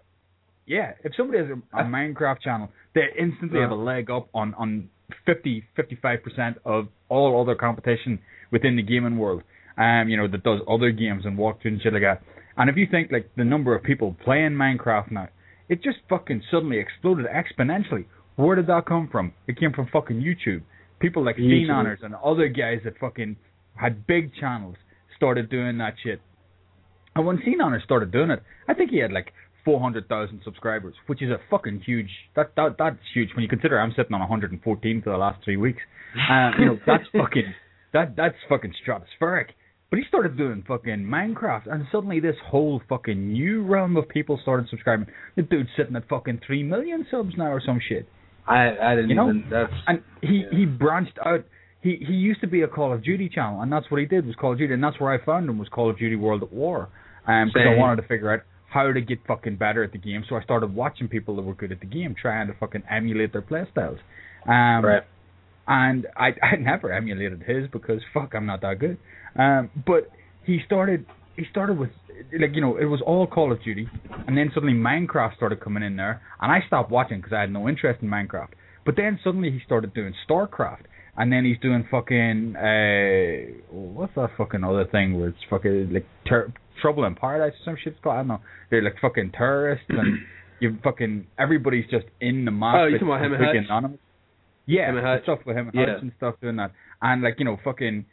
yeah, 0.66 0.92
if 1.04 1.12
somebody 1.16 1.38
has 1.38 1.48
a, 1.48 1.78
a 1.78 1.84
Minecraft 1.84 2.40
channel, 2.42 2.68
they 2.94 3.02
instantly 3.18 3.60
have 3.60 3.70
a 3.70 3.74
leg 3.76 4.10
up 4.10 4.28
on 4.34 4.54
on 4.54 4.90
50, 5.26 5.64
55 5.76 6.22
percent 6.22 6.56
of 6.64 6.88
all 7.08 7.40
other 7.40 7.54
competition 7.54 8.18
within 8.50 8.76
the 8.76 8.82
gaming 8.82 9.18
world. 9.18 9.42
Um, 9.76 10.08
you 10.08 10.16
know 10.16 10.28
that 10.28 10.42
does 10.42 10.60
other 10.68 10.90
games 10.90 11.24
and 11.24 11.38
walkthroughs 11.38 11.66
and 11.66 11.82
shit 11.82 11.92
like 11.92 12.02
that. 12.02 12.22
And 12.56 12.68
if 12.68 12.76
you 12.76 12.86
think 12.90 13.12
like 13.12 13.30
the 13.36 13.44
number 13.44 13.74
of 13.74 13.82
people 13.84 14.16
playing 14.24 14.50
Minecraft 14.50 15.12
now, 15.12 15.28
it 15.68 15.82
just 15.82 15.98
fucking 16.08 16.42
suddenly 16.50 16.78
exploded 16.78 17.26
exponentially. 17.26 18.06
Where 18.36 18.56
did 18.56 18.66
that 18.66 18.86
come 18.86 19.08
from? 19.10 19.32
It 19.46 19.58
came 19.58 19.72
from 19.72 19.88
fucking 19.92 20.20
YouTube. 20.20 20.62
People 21.00 21.24
like. 21.24 21.36
SeaNanners 21.36 22.04
and 22.04 22.14
other 22.16 22.48
guys 22.48 22.80
that 22.84 22.98
fucking 22.98 23.36
had 23.74 24.06
big 24.06 24.32
channels 24.34 24.76
started 25.16 25.48
doing 25.48 25.78
that 25.78 25.94
shit. 26.02 26.20
And 27.14 27.26
when 27.26 27.38
SeaNanners 27.38 27.82
started 27.84 28.12
doing 28.12 28.30
it, 28.30 28.42
I 28.68 28.74
think 28.74 28.90
he 28.90 28.98
had 28.98 29.12
like 29.12 29.32
four 29.64 29.80
hundred 29.80 30.08
thousand 30.08 30.40
subscribers, 30.44 30.94
which 31.06 31.22
is 31.22 31.30
a 31.30 31.38
fucking 31.50 31.82
huge. 31.84 32.10
That 32.36 32.52
that 32.56 32.76
that's 32.78 32.98
huge 33.14 33.30
when 33.34 33.42
you 33.42 33.48
consider 33.48 33.78
I'm 33.80 33.92
sitting 33.96 34.14
on 34.14 34.20
114 34.20 35.02
for 35.02 35.10
the 35.10 35.16
last 35.16 35.42
three 35.44 35.56
weeks. 35.56 35.82
Um, 36.30 36.52
you 36.58 36.64
know 36.66 36.78
that's 36.86 37.04
fucking 37.16 37.54
that 37.92 38.16
that's 38.16 38.36
fucking 38.48 38.74
stratospheric. 38.86 39.46
But 39.90 39.98
he 40.00 40.04
started 40.06 40.36
doing 40.36 40.64
fucking 40.68 40.98
Minecraft, 41.04 41.66
and 41.72 41.86
suddenly 41.90 42.20
this 42.20 42.36
whole 42.46 42.82
fucking 42.90 43.32
new 43.32 43.62
realm 43.64 43.96
of 43.96 44.06
people 44.08 44.38
started 44.42 44.68
subscribing. 44.68 45.06
The 45.34 45.42
dude's 45.42 45.70
sitting 45.78 45.96
at 45.96 46.06
fucking 46.08 46.42
three 46.46 46.62
million 46.62 47.06
subs 47.10 47.32
now 47.38 47.46
or 47.52 47.62
some 47.64 47.80
shit. 47.88 48.06
I 48.46 48.76
I 48.78 48.94
didn't 48.96 49.08
You 49.10 49.16
know? 49.16 49.28
even. 49.30 49.44
That's 49.50 49.72
And 49.86 50.02
he 50.20 50.44
Yeah. 50.50 50.58
he 50.58 50.66
branched 50.66 51.18
out. 51.24 51.44
He 51.80 51.96
he 52.06 52.12
used 52.12 52.40
to 52.42 52.46
be 52.48 52.62
a 52.62 52.68
Call 52.68 52.92
of 52.92 53.02
Duty 53.02 53.28
channel, 53.30 53.62
and 53.62 53.72
that's 53.72 53.90
what 53.90 53.98
he 54.00 54.06
did 54.06 54.26
was 54.26 54.34
Call 54.36 54.52
of 54.52 54.58
Duty, 54.58 54.74
and 54.74 54.82
that's 54.82 54.98
where 55.00 55.10
I 55.12 55.24
found 55.24 55.48
him 55.48 55.58
was 55.58 55.68
Call 55.68 55.88
of 55.88 55.96
Duty 55.98 56.16
World 56.16 56.42
at 56.42 56.52
War. 56.52 56.88
Um, 57.26 57.48
because 57.52 57.66
I 57.74 57.78
wanted 57.78 58.02
to 58.02 58.08
figure 58.08 58.30
out 58.32 58.40
how 58.68 58.92
to 58.92 59.00
get 59.00 59.18
fucking 59.26 59.56
better 59.56 59.82
at 59.82 59.92
the 59.92 59.98
game, 59.98 60.24
so 60.28 60.36
I 60.36 60.42
started 60.42 60.74
watching 60.74 61.08
people 61.08 61.36
that 61.36 61.42
were 61.42 61.54
good 61.54 61.72
at 61.72 61.80
the 61.80 61.86
game, 61.86 62.14
trying 62.20 62.48
to 62.48 62.54
fucking 62.54 62.82
emulate 62.90 63.32
their 63.32 63.42
playstyles. 63.42 63.98
Um, 64.46 64.84
right. 64.84 65.02
and 65.66 66.06
I 66.16 66.28
I 66.42 66.56
never 66.56 66.92
emulated 66.92 67.42
his 67.42 67.68
because 67.72 68.00
fuck 68.12 68.34
I'm 68.34 68.46
not 68.46 68.60
that 68.62 68.78
good. 68.78 68.98
Um, 69.36 69.70
but 69.86 70.10
he 70.44 70.60
started 70.66 71.06
he 71.36 71.44
started 71.50 71.78
with 71.78 71.90
like 72.38 72.54
you 72.54 72.60
know 72.60 72.76
it 72.76 72.86
was 72.86 73.00
all 73.04 73.26
Call 73.26 73.52
of 73.52 73.62
Duty, 73.62 73.88
and 74.26 74.36
then 74.36 74.50
suddenly 74.52 74.74
Minecraft 74.74 75.36
started 75.36 75.60
coming 75.60 75.82
in 75.82 75.96
there, 75.96 76.20
and 76.40 76.52
I 76.52 76.66
stopped 76.66 76.90
watching 76.90 77.18
because 77.18 77.32
I 77.32 77.40
had 77.40 77.52
no 77.52 77.68
interest 77.68 78.02
in 78.02 78.08
Minecraft. 78.08 78.50
But 78.84 78.96
then 78.96 79.18
suddenly 79.22 79.50
he 79.50 79.60
started 79.64 79.94
doing 79.94 80.14
StarCraft, 80.28 80.84
and 81.18 81.30
then 81.32 81.44
he's 81.44 81.58
doing 81.60 81.84
fucking 81.90 82.56
uh 82.56 83.52
what's 83.70 84.14
that 84.14 84.30
fucking 84.38 84.64
other 84.64 84.86
thing 84.86 85.18
where 85.18 85.28
it's 85.28 85.44
fucking 85.50 85.92
like 85.92 86.06
ter- 86.26 86.52
Trouble 86.80 87.04
in 87.04 87.14
Paradise 87.16 87.54
or 87.60 87.64
some 87.72 87.76
shit 87.82 88.00
called. 88.02 88.14
I 88.14 88.18
don't 88.18 88.28
know. 88.28 88.40
They're 88.70 88.82
like 88.82 88.94
fucking 89.02 89.32
terrorists 89.36 89.84
and 89.88 90.18
you 90.60 90.78
fucking 90.84 91.26
everybody's 91.38 91.86
just 91.90 92.06
in 92.20 92.44
the 92.44 92.52
map. 92.52 92.76
Oh, 92.78 92.86
you 92.86 92.98
talking 92.98 93.08
about 93.08 93.24
him 93.24 93.32
and 93.34 93.66
anonymous. 93.66 93.98
Yeah, 94.66 94.90
Him 94.90 94.98
and 94.98 95.22
stuff 95.24 95.38
with 95.46 95.56
him 95.56 95.68
and 95.68 95.74
Yeah. 95.74 95.94
Hutch 95.94 96.02
and 96.02 96.12
stuff 96.18 96.34
doing 96.42 96.56
that, 96.56 96.72
and 97.02 97.22
like 97.22 97.36
you 97.38 97.46
know, 97.46 97.56
fucking 97.64 98.04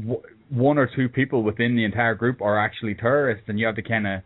w- 0.00 0.22
one 0.48 0.78
or 0.78 0.88
two 0.94 1.08
people 1.08 1.42
within 1.42 1.74
the 1.76 1.84
entire 1.84 2.14
group 2.14 2.40
are 2.40 2.56
actually 2.58 2.94
terrorists, 2.94 3.44
and 3.48 3.58
you 3.58 3.66
have 3.66 3.74
to 3.76 3.82
kind 3.82 4.06
of 4.06 4.20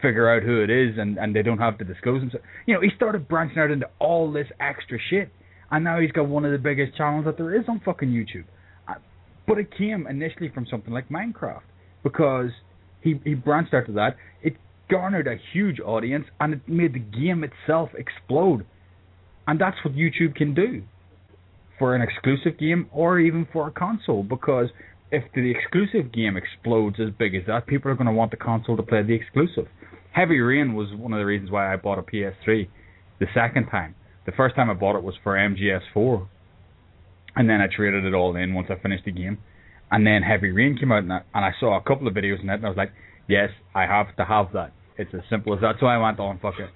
figure 0.00 0.28
out 0.34 0.42
who 0.42 0.62
it 0.62 0.70
is, 0.70 0.96
and 0.98 1.18
and 1.18 1.36
they 1.36 1.42
don't 1.42 1.58
have 1.58 1.76
to 1.78 1.84
disclose 1.84 2.22
themselves. 2.22 2.44
You 2.66 2.74
know, 2.74 2.80
he 2.80 2.88
started 2.96 3.28
branching 3.28 3.58
out 3.58 3.70
into 3.70 3.86
all 3.98 4.32
this 4.32 4.46
extra 4.58 4.98
shit, 5.10 5.28
and 5.70 5.84
now 5.84 6.00
he's 6.00 6.12
got 6.12 6.28
one 6.28 6.44
of 6.44 6.52
the 6.52 6.58
biggest 6.58 6.96
channels 6.96 7.24
that 7.24 7.36
there 7.36 7.54
is 7.54 7.64
on 7.68 7.80
fucking 7.84 8.08
YouTube. 8.08 8.44
But 9.46 9.58
it 9.58 9.76
came 9.76 10.06
initially 10.06 10.48
from 10.48 10.66
something 10.70 10.92
like 10.92 11.08
Minecraft 11.08 11.62
because 12.02 12.50
he 13.02 13.20
he 13.24 13.34
branched 13.34 13.74
out 13.74 13.86
to 13.86 13.92
that. 13.92 14.16
It 14.42 14.56
garnered 14.90 15.26
a 15.26 15.36
huge 15.52 15.80
audience, 15.80 16.26
and 16.40 16.54
it 16.54 16.60
made 16.66 16.94
the 16.94 16.98
game 16.98 17.44
itself 17.44 17.90
explode. 17.96 18.64
And 19.46 19.60
that's 19.60 19.76
what 19.84 19.94
YouTube 19.94 20.34
can 20.34 20.54
do 20.54 20.82
for 21.78 21.94
an 21.94 22.02
exclusive 22.02 22.58
game 22.58 22.88
or 22.92 23.18
even 23.18 23.46
for 23.52 23.68
a 23.68 23.70
console 23.70 24.22
because 24.22 24.68
if 25.10 25.24
the 25.34 25.50
exclusive 25.50 26.12
game 26.12 26.36
explodes 26.36 26.96
as 26.98 27.10
big 27.18 27.34
as 27.34 27.42
that, 27.46 27.66
people 27.66 27.90
are 27.90 27.94
going 27.94 28.06
to 28.06 28.12
want 28.12 28.30
the 28.30 28.36
console 28.36 28.76
to 28.76 28.82
play 28.82 29.02
the 29.02 29.14
exclusive. 29.14 29.68
Heavy 30.12 30.40
Rain 30.40 30.74
was 30.74 30.88
one 30.96 31.12
of 31.12 31.18
the 31.18 31.26
reasons 31.26 31.50
why 31.50 31.72
I 31.72 31.76
bought 31.76 31.98
a 31.98 32.02
PS3 32.02 32.68
the 33.18 33.26
second 33.34 33.66
time. 33.66 33.94
The 34.26 34.32
first 34.32 34.56
time 34.56 34.70
I 34.70 34.74
bought 34.74 34.96
it 34.96 35.02
was 35.02 35.14
for 35.22 35.34
MGS4, 35.36 36.26
and 37.36 37.48
then 37.48 37.60
I 37.60 37.66
traded 37.74 38.04
it 38.04 38.14
all 38.14 38.36
in 38.36 38.54
once 38.54 38.68
I 38.70 38.80
finished 38.80 39.04
the 39.04 39.12
game. 39.12 39.38
And 39.90 40.06
then 40.06 40.22
Heavy 40.22 40.50
Rain 40.50 40.76
came 40.78 40.92
out, 40.92 41.02
and 41.02 41.12
I, 41.12 41.20
and 41.34 41.44
I 41.44 41.52
saw 41.60 41.78
a 41.78 41.82
couple 41.82 42.08
of 42.08 42.14
videos 42.14 42.42
in 42.42 42.48
it, 42.48 42.54
and 42.54 42.66
I 42.66 42.68
was 42.68 42.76
like, 42.76 42.92
yes, 43.28 43.50
I 43.74 43.82
have 43.82 44.14
to 44.16 44.24
have 44.24 44.52
that. 44.54 44.72
It's 44.96 45.12
as 45.14 45.20
simple 45.28 45.54
as 45.54 45.60
that. 45.60 45.76
So 45.80 45.86
I 45.86 45.98
went 45.98 46.20
on 46.20 46.38
fucking 46.38 46.68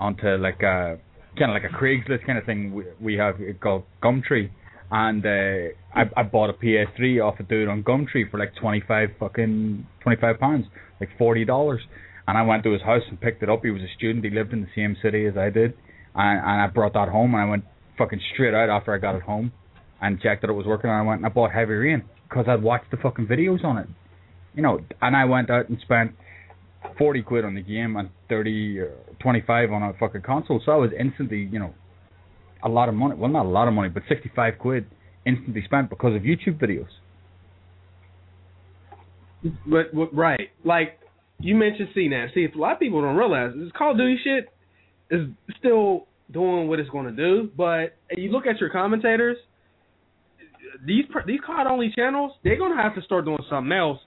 onto 0.00 0.36
like 0.36 0.62
a 0.62 0.98
kind 1.38 1.50
of 1.50 1.62
like 1.62 1.70
a 1.70 1.74
Craigslist 1.74 2.26
kind 2.26 2.38
of 2.38 2.44
thing 2.44 2.72
we, 2.72 2.84
we 3.00 3.14
have 3.14 3.36
it 3.40 3.60
called 3.60 3.84
Gumtree, 4.02 4.50
and 4.90 5.24
uh, 5.24 5.74
I 5.94 6.02
I 6.16 6.22
bought 6.22 6.50
a 6.50 6.54
PS3 6.54 7.24
off 7.24 7.38
a 7.40 7.42
dude 7.42 7.68
on 7.68 7.82
Gumtree 7.82 8.30
for 8.30 8.38
like 8.38 8.54
twenty 8.56 8.82
five 8.86 9.10
fucking 9.20 9.86
twenty 10.02 10.20
five 10.20 10.40
pounds, 10.40 10.66
like 11.00 11.10
forty 11.18 11.44
dollars. 11.44 11.80
And 12.26 12.36
I 12.36 12.42
went 12.42 12.62
to 12.64 12.72
his 12.72 12.82
house 12.82 13.02
and 13.08 13.18
picked 13.18 13.42
it 13.42 13.48
up. 13.48 13.60
He 13.62 13.70
was 13.70 13.80
a 13.80 13.88
student. 13.96 14.22
He 14.22 14.30
lived 14.30 14.52
in 14.52 14.60
the 14.60 14.68
same 14.76 14.96
city 15.02 15.24
as 15.24 15.38
I 15.38 15.48
did, 15.48 15.72
and 16.18 16.38
and 16.38 16.60
I 16.60 16.66
brought 16.66 16.92
that 16.92 17.08
home. 17.08 17.34
And 17.34 17.42
I 17.42 17.48
went 17.48 17.64
fucking 17.96 18.20
straight 18.34 18.54
out 18.54 18.68
after 18.68 18.92
I 18.94 18.98
got 18.98 19.14
it 19.14 19.22
home, 19.22 19.52
and 20.02 20.20
checked 20.20 20.42
that 20.42 20.50
it 20.50 20.54
was 20.54 20.66
working. 20.66 20.90
And 20.90 20.98
I 20.98 21.02
went 21.02 21.20
and 21.20 21.26
I 21.26 21.30
bought 21.30 21.52
Heavy 21.52 21.74
Rain 21.74 22.04
because 22.28 22.46
I'd 22.48 22.62
watched 22.62 22.90
the 22.90 22.98
fucking 22.98 23.26
videos 23.26 23.64
on 23.64 23.78
it, 23.78 23.86
you 24.54 24.62
know. 24.62 24.80
And 25.00 25.16
I 25.16 25.24
went 25.24 25.48
out 25.48 25.68
and 25.68 25.78
spent 25.80 26.12
forty 26.98 27.22
quid 27.22 27.44
on 27.44 27.54
the 27.54 27.62
game 27.62 27.96
and 27.96 28.10
thirty 28.28 28.80
uh, 28.80 28.84
or 28.84 29.14
twenty 29.20 29.42
five 29.46 29.72
on 29.72 29.82
a 29.82 29.92
fucking 29.98 30.22
console. 30.22 30.60
So 30.64 30.72
I 30.72 30.76
was 30.76 30.90
instantly, 30.98 31.48
you 31.50 31.58
know, 31.58 31.72
a 32.62 32.68
lot 32.68 32.88
of 32.88 32.94
money. 32.94 33.14
Well, 33.16 33.30
not 33.30 33.46
a 33.46 33.48
lot 33.48 33.68
of 33.68 33.74
money, 33.74 33.88
but 33.88 34.02
sixty 34.08 34.30
five 34.34 34.58
quid 34.58 34.86
instantly 35.24 35.62
spent 35.64 35.90
because 35.90 36.14
of 36.14 36.22
YouTube 36.22 36.60
videos. 36.60 36.88
But, 39.66 39.94
but 39.94 40.12
right, 40.14 40.50
like 40.64 40.98
you 41.38 41.54
mentioned 41.54 41.90
CNAP. 41.96 42.34
See, 42.34 42.40
if 42.40 42.54
a 42.54 42.58
lot 42.58 42.72
of 42.72 42.80
people 42.80 43.02
don't 43.02 43.16
realize 43.16 43.52
this 43.56 43.70
Call 43.76 43.96
Duty 43.96 44.18
shit 44.24 44.48
is 45.10 45.28
still 45.58 46.06
doing 46.30 46.68
what 46.68 46.78
it's 46.78 46.90
going 46.90 47.06
to 47.06 47.12
do. 47.12 47.50
But 47.56 47.96
you 48.16 48.30
look 48.30 48.46
at 48.46 48.60
your 48.60 48.70
commentators, 48.70 49.36
these 50.86 51.04
these 51.26 51.40
COD 51.44 51.66
only 51.66 51.92
channels, 51.94 52.32
they're 52.44 52.58
going 52.58 52.76
to 52.76 52.82
have 52.82 52.94
to 52.94 53.02
start 53.02 53.24
doing 53.24 53.38
something 53.48 53.72
else. 53.72 53.98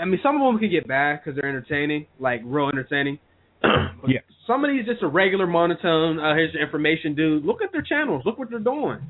I 0.00 0.04
mean, 0.04 0.20
some 0.22 0.40
of 0.40 0.42
them 0.42 0.58
can 0.58 0.70
get 0.70 0.88
bad 0.88 1.20
because 1.20 1.38
they're 1.38 1.48
entertaining, 1.48 2.06
like 2.18 2.40
real 2.44 2.68
entertaining. 2.68 3.18
But 3.62 3.70
Yeah. 4.08 4.20
Some 4.46 4.64
of 4.64 4.70
these 4.70 4.86
just 4.86 5.02
a 5.02 5.08
regular 5.08 5.46
monotone. 5.46 6.18
Uh, 6.18 6.34
here's 6.34 6.54
your 6.54 6.62
information, 6.62 7.14
dude. 7.14 7.44
Look 7.44 7.60
at 7.62 7.70
their 7.70 7.82
channels. 7.82 8.22
Look 8.24 8.38
what 8.38 8.48
they're 8.48 8.58
doing. 8.58 9.00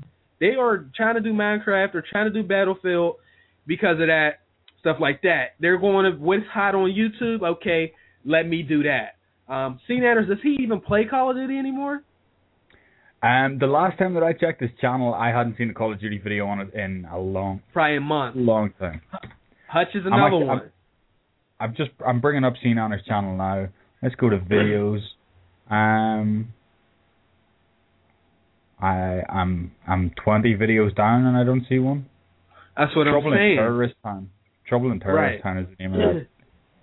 They 0.40 0.54
are 0.58 0.86
trying 0.96 1.14
to 1.14 1.20
do 1.20 1.32
Minecraft. 1.32 1.92
They're 1.92 2.04
trying 2.10 2.32
to 2.32 2.42
do 2.42 2.46
Battlefield 2.46 3.16
because 3.66 4.00
of 4.00 4.08
that 4.08 4.40
stuff 4.80 4.96
like 5.00 5.22
that. 5.22 5.54
They're 5.60 5.78
going 5.78 6.10
to 6.10 6.18
what's 6.18 6.42
hot 6.52 6.74
on 6.74 6.90
YouTube. 6.90 7.42
Okay, 7.42 7.92
let 8.24 8.48
me 8.48 8.62
do 8.62 8.82
that. 8.84 9.17
Um, 9.48 9.80
SeaNanners, 9.88 10.28
does 10.28 10.38
he 10.42 10.56
even 10.60 10.80
play 10.80 11.04
Call 11.06 11.30
of 11.30 11.36
Duty 11.36 11.58
anymore? 11.58 12.02
Um, 13.22 13.58
the 13.58 13.66
last 13.66 13.98
time 13.98 14.14
that 14.14 14.22
I 14.22 14.32
checked 14.32 14.60
this 14.60 14.70
channel, 14.80 15.14
I 15.14 15.28
hadn't 15.28 15.56
seen 15.58 15.70
a 15.70 15.74
Call 15.74 15.92
of 15.92 16.00
Duty 16.00 16.18
video 16.18 16.46
on 16.46 16.60
it 16.60 16.74
in 16.74 17.06
a 17.10 17.18
long, 17.18 17.62
Probably 17.72 17.96
a 17.96 18.00
month. 18.00 18.36
long 18.36 18.72
time. 18.78 19.00
Hutch 19.68 19.88
is 19.94 20.02
I'm 20.06 20.12
another 20.12 20.26
actually- 20.26 20.44
one. 20.46 20.58
I'm- 20.60 20.70
I'm 21.60 21.74
just 21.74 21.90
I'm 22.06 22.20
bringing 22.20 22.44
up 22.44 22.54
SeaNanners' 22.64 23.04
channel 23.04 23.36
now. 23.36 23.66
Let's 24.00 24.14
go 24.14 24.28
to 24.30 24.38
videos. 24.38 25.00
Um, 25.68 26.52
I 28.80 29.22
I'm 29.28 29.72
I'm 29.86 30.12
20 30.22 30.54
videos 30.54 30.94
down 30.94 31.26
and 31.26 31.36
I 31.36 31.42
don't 31.42 31.64
see 31.68 31.80
one. 31.80 32.06
That's 32.76 32.94
what 32.94 33.04
Trouble 33.04 33.16
I'm 33.16 33.22
trouble 33.22 33.32
in 33.32 33.38
saying. 33.38 33.56
Terrorist 33.56 33.94
Town. 34.04 34.30
Trouble 34.68 34.92
in 34.92 35.00
Terrorist 35.00 35.42
Right. 35.44 35.54
Town 35.54 35.58
is 35.58 35.66
the 35.76 35.82
name 35.84 35.94
of 35.94 35.98
that. 36.14 36.26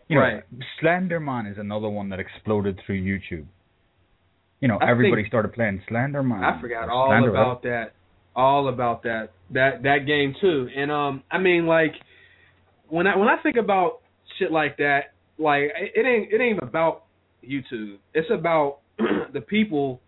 You 0.07 0.15
know, 0.17 0.21
Right. 0.21 0.43
Slenderman 0.81 1.51
is 1.51 1.57
another 1.57 1.89
one 1.89 2.09
that 2.09 2.19
exploded 2.19 2.79
through 2.85 3.01
YouTube. 3.01 3.45
You 4.61 4.67
know, 4.67 4.77
I 4.77 4.89
everybody 4.89 5.25
started 5.27 5.53
playing 5.53 5.81
Slenderman. 5.89 6.43
I 6.43 6.59
forgot 6.61 6.89
all 6.89 7.09
Slender, 7.09 7.29
about 7.29 7.63
that. 7.63 7.93
All 8.35 8.67
about 8.67 9.03
that. 9.03 9.29
That 9.51 9.83
that 9.83 10.05
game 10.07 10.35
too. 10.39 10.67
And 10.75 10.91
um 10.91 11.23
I 11.31 11.37
mean 11.39 11.65
like 11.65 11.93
when 12.87 13.07
I 13.07 13.15
when 13.17 13.27
I 13.27 13.37
think 13.41 13.57
about 13.57 14.01
shit 14.39 14.51
like 14.51 14.77
that, 14.77 15.13
like 15.37 15.63
it, 15.63 15.91
it 15.95 16.05
ain't 16.05 16.33
it 16.33 16.41
ain't 16.41 16.63
about 16.63 17.05
YouTube. 17.43 17.97
It's 18.13 18.29
about 18.31 18.79
the 19.33 19.41
people 19.41 20.01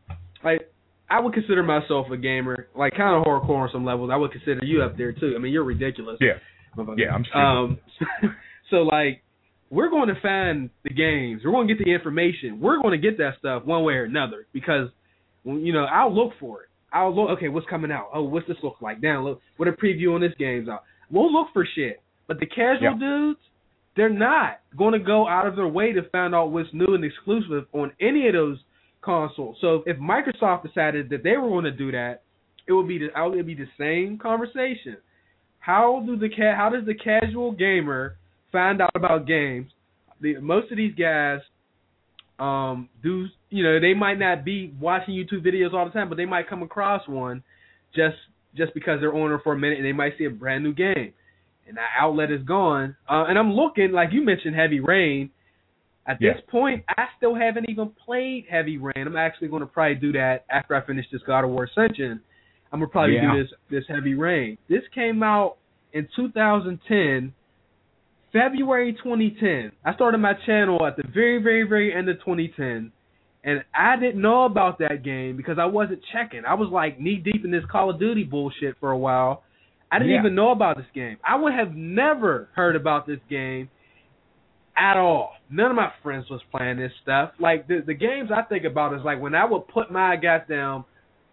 like 0.44 0.72
I 1.10 1.20
would 1.20 1.34
consider 1.34 1.64
myself 1.64 2.08
a 2.12 2.18
gamer, 2.18 2.68
like 2.76 2.94
kind 2.96 3.16
of 3.16 3.24
hardcore 3.24 3.62
on 3.62 3.70
some 3.72 3.86
levels. 3.86 4.10
I 4.12 4.18
would 4.18 4.32
consider 4.32 4.64
you 4.64 4.82
up 4.84 4.98
there 4.98 5.14
too. 5.14 5.34
I 5.36 5.40
mean, 5.40 5.54
you're 5.54 5.64
ridiculous. 5.64 6.18
Yeah. 6.20 6.34
Yeah, 6.98 7.12
I'm 7.12 7.24
stupid. 7.24 7.40
Um, 7.40 7.78
so 8.70 8.78
like, 8.78 9.24
we're 9.70 9.90
going 9.90 10.08
to 10.08 10.20
find 10.22 10.70
the 10.84 10.90
games. 10.92 11.42
We're 11.44 11.52
going 11.52 11.68
to 11.68 11.74
get 11.76 11.84
the 11.84 11.92
information. 11.94 12.60
We're 12.62 12.82
going 12.82 13.00
to 13.00 13.10
get 13.10 13.18
that 13.18 13.34
stuff 13.40 13.66
one 13.66 13.84
way 13.84 13.94
or 13.94 14.06
another 14.06 14.48
because, 14.54 14.90
you 15.44 15.74
know, 15.74 15.86
I'll 15.86 16.14
look 16.14 16.34
for 16.40 16.64
it. 16.64 16.70
I'll 16.94 17.14
look. 17.14 17.30
Okay, 17.38 17.50
what's 17.50 17.68
coming 17.68 17.92
out? 17.92 18.10
Oh, 18.14 18.24
what's 18.24 18.48
this 18.48 18.58
look 18.64 18.76
like? 18.82 19.02
Down 19.02 19.24
look. 19.26 19.42
What 19.58 19.68
a 19.68 19.74
preview 19.74 20.16
on 20.16 20.22
this 20.22 20.32
game's 20.40 20.70
out. 20.70 20.84
We'll 21.12 21.32
look 21.32 21.48
for 21.54 21.66
shit. 21.76 22.02
But 22.28 22.40
the 22.40 22.46
casual 22.46 22.94
Yeah. 22.94 22.98
dudes, 23.00 23.40
they're 23.96 24.10
not 24.10 24.60
going 24.78 24.94
to 24.94 25.00
go 25.00 25.28
out 25.28 25.48
of 25.48 25.56
their 25.56 25.68
way 25.68 25.92
to 25.92 26.04
find 26.12 26.34
out 26.34 26.52
what's 26.52 26.70
new 26.74 26.94
and 26.96 27.04
exclusive 27.04 27.66
on 27.74 27.92
any 28.00 28.28
of 28.28 28.34
those 28.34 28.58
consoles. 29.02 29.58
So 29.60 29.84
if 29.86 29.98
Microsoft 29.98 30.64
decided 30.68 31.10
that 31.10 31.24
they 31.24 31.36
were 31.38 31.50
going 31.50 31.66
to 31.66 31.72
do 31.72 31.92
that, 31.92 32.22
it 32.68 32.74
would 32.74 32.88
be 32.88 33.00
the 33.00 33.06
it 33.08 33.36
would 33.36 33.46
be 33.48 33.56
the 33.56 33.68
same 33.78 34.18
conversation. 34.18 34.98
How 35.60 36.04
do 36.06 36.16
the 36.18 36.30
ca- 36.30 36.56
how 36.56 36.70
does 36.70 36.86
the 36.86 36.94
casual 36.94 37.52
gamer 37.52 38.16
find 38.52 38.82
out 38.82 38.92
about 38.96 39.28
games? 39.28 39.72
The 40.22 40.40
most 40.40 40.72
of 40.72 40.78
these 40.78 40.96
guys 40.96 41.40
um 42.40 42.88
do 43.02 43.26
you 43.50 43.64
know 43.64 43.80
they 43.80 43.96
might 43.96 44.20
not 44.20 44.46
be 44.46 44.72
watching 44.80 45.16
YouTube 45.16 45.46
videos 45.46 45.74
all 45.74 45.86
the 45.86 45.92
time, 45.92 46.10
but 46.10 46.16
they 46.18 46.26
might 46.26 46.48
come 46.50 46.62
across 46.64 47.08
one 47.08 47.44
just 47.96 48.16
just 48.56 48.74
because 48.74 49.00
they're 49.00 49.14
on 49.16 49.32
it 49.32 49.42
for 49.44 49.54
a 49.54 49.58
minute 49.58 49.78
and 49.78 49.86
they 49.86 49.92
might 49.94 50.14
see 50.18 50.26
a 50.26 50.30
brand 50.30 50.64
new 50.64 50.74
game 50.74 51.14
and 51.68 51.78
that 51.78 51.90
outlet 52.00 52.32
is 52.32 52.42
gone. 52.44 52.96
Uh, 53.10 53.26
and 53.28 53.38
I'm 53.38 53.54
looking 53.54 53.92
like 53.92 54.10
you 54.12 54.24
mentioned 54.24 54.56
Heavy 54.56 54.80
Rain. 54.80 55.30
At 56.06 56.22
Yeah. 56.22 56.34
this 56.34 56.42
point, 56.48 56.86
I 56.88 57.08
still 57.18 57.36
haven't 57.36 57.70
even 57.70 57.90
played 57.90 58.46
Heavy 58.50 58.78
Rain. 58.78 58.94
I'm 59.06 59.18
actually 59.18 59.50
going 59.50 59.60
to 59.60 59.68
probably 59.68 59.96
do 59.96 60.14
that 60.14 60.46
after 60.50 60.74
I 60.76 60.82
finish 60.82 61.06
this 61.12 61.22
God 61.24 61.44
of 61.44 61.50
War 61.50 61.66
Ascension. 61.66 62.22
I'm 62.72 62.80
gonna 62.80 62.90
probably 62.90 63.16
Yeah. 63.16 63.34
do 63.34 63.44
this 63.44 63.54
this 63.70 63.88
Heavy 63.88 64.16
Rain. 64.16 64.58
This 64.68 64.84
came 64.94 65.24
out 65.24 65.58
in 65.94 66.08
2010, 66.16 67.34
February 68.34 68.94
2010. 69.04 69.72
I 69.86 69.94
started 69.96 70.18
my 70.20 70.34
channel 70.46 70.86
at 70.86 70.98
the 70.98 71.04
very 71.14 71.42
very 71.42 71.64
very 71.64 71.94
end 71.94 72.10
of 72.10 72.18
2010, 72.20 72.92
and 73.44 73.64
I 73.76 73.96
didn't 73.98 74.22
know 74.22 74.46
about 74.46 74.80
that 74.80 75.04
game 75.04 75.38
because 75.38 75.58
I 75.60 75.66
wasn't 75.66 76.00
checking. 76.12 76.44
I 76.46 76.54
was 76.56 76.70
like 76.72 77.00
knee 77.00 77.18
deep 77.18 77.46
in 77.46 77.52
this 77.52 77.64
Call 77.72 77.90
of 77.90 78.00
Duty 78.00 78.24
bullshit 78.24 78.76
for 78.80 78.92
a 78.92 78.98
while. 78.98 79.44
I 79.92 80.00
didn't 80.00 80.14
Yeah. 80.14 80.20
even 80.20 80.36
know 80.36 80.52
about 80.52 80.76
this 80.78 80.86
game. 80.94 81.18
I 81.24 81.38
would 81.38 81.54
have 81.54 81.74
never 81.74 82.50
heard 82.54 82.76
about 82.76 83.08
this 83.08 83.20
game 83.30 83.70
at 84.76 84.98
all. 84.98 85.32
None 85.50 85.72
of 85.72 85.78
my 85.78 85.92
friends 86.04 86.30
was 86.30 86.42
playing 86.52 86.78
this 86.78 86.92
stuff. 87.02 87.32
Like 87.40 87.68
the 87.68 87.82
the 87.86 87.94
games 87.94 88.30
I 88.36 88.42
think 88.42 88.66
about 88.66 88.94
is 88.94 89.02
like 89.06 89.22
when 89.22 89.34
I 89.34 89.46
would 89.46 89.68
put 89.70 89.90
my 89.90 90.18
gas 90.18 90.46
down, 90.50 90.84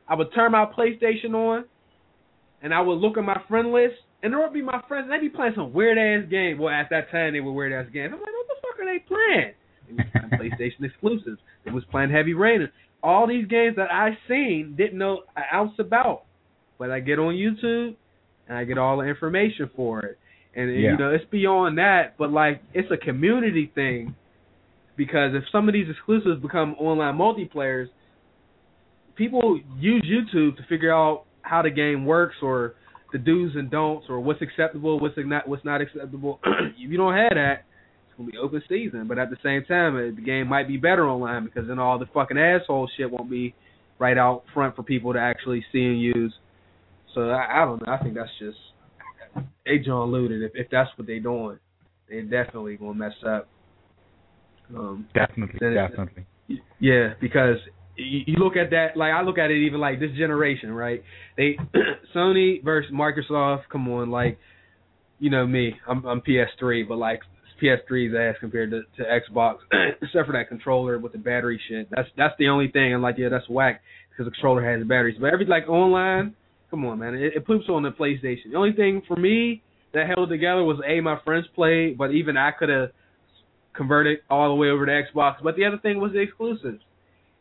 I 0.08 0.14
would 0.14 0.32
turn 0.32 0.52
my 0.52 0.66
PlayStation 0.66 1.34
on, 1.34 1.64
and 2.62 2.72
I 2.72 2.80
would 2.80 2.98
look 2.98 3.18
at 3.18 3.24
my 3.24 3.40
friend 3.48 3.72
list, 3.72 3.96
and 4.24 4.32
there 4.32 4.40
would 4.40 4.52
be 4.54 4.62
my 4.62 4.82
friends, 4.88 5.04
and 5.04 5.12
they'd 5.12 5.20
be 5.20 5.28
playing 5.28 5.52
some 5.54 5.72
weird 5.72 5.98
ass 5.98 6.28
game. 6.30 6.58
Well, 6.58 6.72
at 6.74 6.88
that 6.90 7.10
time 7.12 7.34
they 7.34 7.40
were 7.40 7.52
weird 7.52 7.72
ass 7.72 7.92
games. 7.92 8.12
I'm 8.14 8.20
like, 8.20 8.32
what 8.32 8.46
the 8.48 8.56
fuck 8.62 8.80
are 8.80 8.86
they 8.86 8.98
playing? 9.06 9.52
They 9.86 9.94
was 9.94 10.06
playing 10.38 10.50
PlayStation 10.58 10.84
exclusives. 10.86 11.38
They 11.64 11.70
was 11.70 11.84
playing 11.90 12.10
Heavy 12.10 12.34
Rain. 12.34 12.68
All 13.02 13.28
these 13.28 13.46
games 13.46 13.76
that 13.76 13.92
I 13.92 14.16
seen 14.26 14.74
didn't 14.78 14.98
know 14.98 15.24
an 15.36 15.44
ounce 15.52 15.72
about, 15.78 16.22
but 16.78 16.90
I 16.90 17.00
get 17.00 17.18
on 17.18 17.34
YouTube 17.34 17.94
and 18.48 18.56
I 18.56 18.64
get 18.64 18.78
all 18.78 18.96
the 18.96 19.04
information 19.04 19.70
for 19.76 20.00
it. 20.00 20.18
And 20.56 20.70
Yeah. 20.72 20.92
you 20.92 20.96
know, 20.96 21.10
it's 21.12 21.24
beyond 21.30 21.76
that, 21.78 22.16
but 22.16 22.30
like 22.32 22.62
it's 22.72 22.90
a 22.90 22.96
community 22.96 23.70
thing 23.74 24.14
because 24.96 25.34
if 25.34 25.42
some 25.52 25.68
of 25.68 25.74
these 25.74 25.86
exclusives 25.90 26.40
become 26.40 26.74
online 26.78 27.16
multiplayers, 27.18 27.88
people 29.16 29.60
use 29.78 30.02
YouTube 30.02 30.56
to 30.56 30.62
figure 30.68 30.92
out 30.92 31.24
how 31.42 31.60
the 31.62 31.70
game 31.70 32.06
works 32.06 32.36
or 32.42 32.74
the 33.14 33.18
do's 33.18 33.52
and 33.54 33.70
don'ts 33.70 34.06
or 34.08 34.18
what's 34.18 34.42
acceptable, 34.42 34.98
what's 34.98 35.14
not 35.16 35.48
what's 35.48 35.64
not 35.64 35.80
acceptable. 35.80 36.40
if 36.76 36.90
you 36.90 36.96
don't 36.96 37.14
have 37.14 37.30
that, 37.34 37.64
it's 38.08 38.18
gonna 38.18 38.28
be 38.28 38.36
open 38.36 38.60
season. 38.68 39.06
But 39.06 39.18
at 39.18 39.30
the 39.30 39.36
same 39.40 39.64
time, 39.64 39.94
uh, 39.94 40.14
the 40.16 40.20
game 40.20 40.48
might 40.48 40.66
be 40.66 40.76
better 40.76 41.08
online 41.08 41.44
because 41.44 41.68
then 41.68 41.78
all 41.78 41.96
the 41.96 42.06
fucking 42.12 42.36
asshole 42.36 42.90
shit 42.96 43.08
won't 43.08 43.30
be 43.30 43.54
right 44.00 44.18
out 44.18 44.42
front 44.52 44.74
for 44.74 44.82
people 44.82 45.12
to 45.12 45.20
actually 45.20 45.64
see 45.70 45.84
and 45.84 46.02
use. 46.02 46.34
So 47.14 47.30
I, 47.30 47.62
I 47.62 47.64
don't 47.64 47.86
know. 47.86 47.92
I 47.92 48.02
think 48.02 48.16
that's 48.16 48.28
just 48.40 48.58
they 49.64 49.78
John 49.78 50.10
looted. 50.10 50.42
If 50.42 50.50
if 50.56 50.66
that's 50.72 50.90
what 50.96 51.06
they're 51.06 51.20
doing, 51.20 51.60
they 52.10 52.20
definitely 52.22 52.76
gonna 52.76 52.94
mess 52.94 53.14
up. 53.24 53.48
Um, 54.74 55.06
Definitely, 55.14 55.60
definitely. 55.60 56.26
yeah, 56.80 57.12
because 57.20 57.58
you, 57.96 58.34
look 58.38 58.56
at 58.56 58.70
that 58.70 58.96
like 58.96 59.12
I 59.12 59.22
look 59.22 59.38
at 59.38 59.50
it 59.50 59.66
even 59.66 59.80
like 59.80 60.00
this 60.00 60.10
generation, 60.16 60.72
right? 60.72 61.02
They 61.36 61.56
Sony 62.14 62.62
versus 62.62 62.92
Microsoft. 62.92 63.62
Come 63.70 63.88
on, 63.88 64.10
like 64.10 64.38
you 65.18 65.30
know 65.30 65.46
me, 65.46 65.74
I'm 65.88 66.04
I'm 66.04 66.20
PS3, 66.20 66.88
but 66.88 66.96
like 66.96 67.20
PS3's 67.62 68.14
ass 68.14 68.36
compared 68.40 68.70
to, 68.70 68.82
to 68.96 69.04
Xbox, 69.04 69.56
except 70.02 70.26
for 70.26 70.32
that 70.32 70.48
controller 70.48 70.98
with 70.98 71.12
the 71.12 71.18
battery 71.18 71.60
shit. 71.68 71.88
That's 71.90 72.08
that's 72.16 72.34
the 72.38 72.48
only 72.48 72.68
thing. 72.68 72.94
I'm 72.94 73.02
like, 73.02 73.16
yeah, 73.18 73.28
that's 73.28 73.48
whack 73.48 73.80
because 74.10 74.26
the 74.30 74.30
controller 74.32 74.64
has 74.64 74.86
batteries. 74.86 75.16
But 75.20 75.32
every 75.32 75.46
like 75.46 75.68
online, 75.68 76.34
come 76.70 76.84
on, 76.84 76.98
man, 76.98 77.14
it, 77.14 77.34
it 77.36 77.46
poops 77.46 77.66
on 77.68 77.82
the 77.82 77.90
PlayStation. 77.90 78.50
The 78.52 78.56
only 78.56 78.72
thing 78.72 79.02
for 79.06 79.16
me 79.16 79.62
that 79.92 80.08
held 80.08 80.28
together 80.28 80.62
was 80.62 80.80
a 80.86 81.00
my 81.00 81.18
friends 81.24 81.46
played, 81.54 81.96
but 81.96 82.10
even 82.10 82.36
I 82.36 82.50
could 82.50 82.68
have 82.68 82.90
converted 83.74 84.18
all 84.30 84.48
the 84.48 84.54
way 84.54 84.68
over 84.68 84.86
to 84.86 84.92
Xbox. 84.92 85.36
But 85.42 85.56
the 85.56 85.64
other 85.64 85.78
thing 85.78 86.00
was 86.00 86.12
the 86.12 86.20
exclusives. 86.20 86.82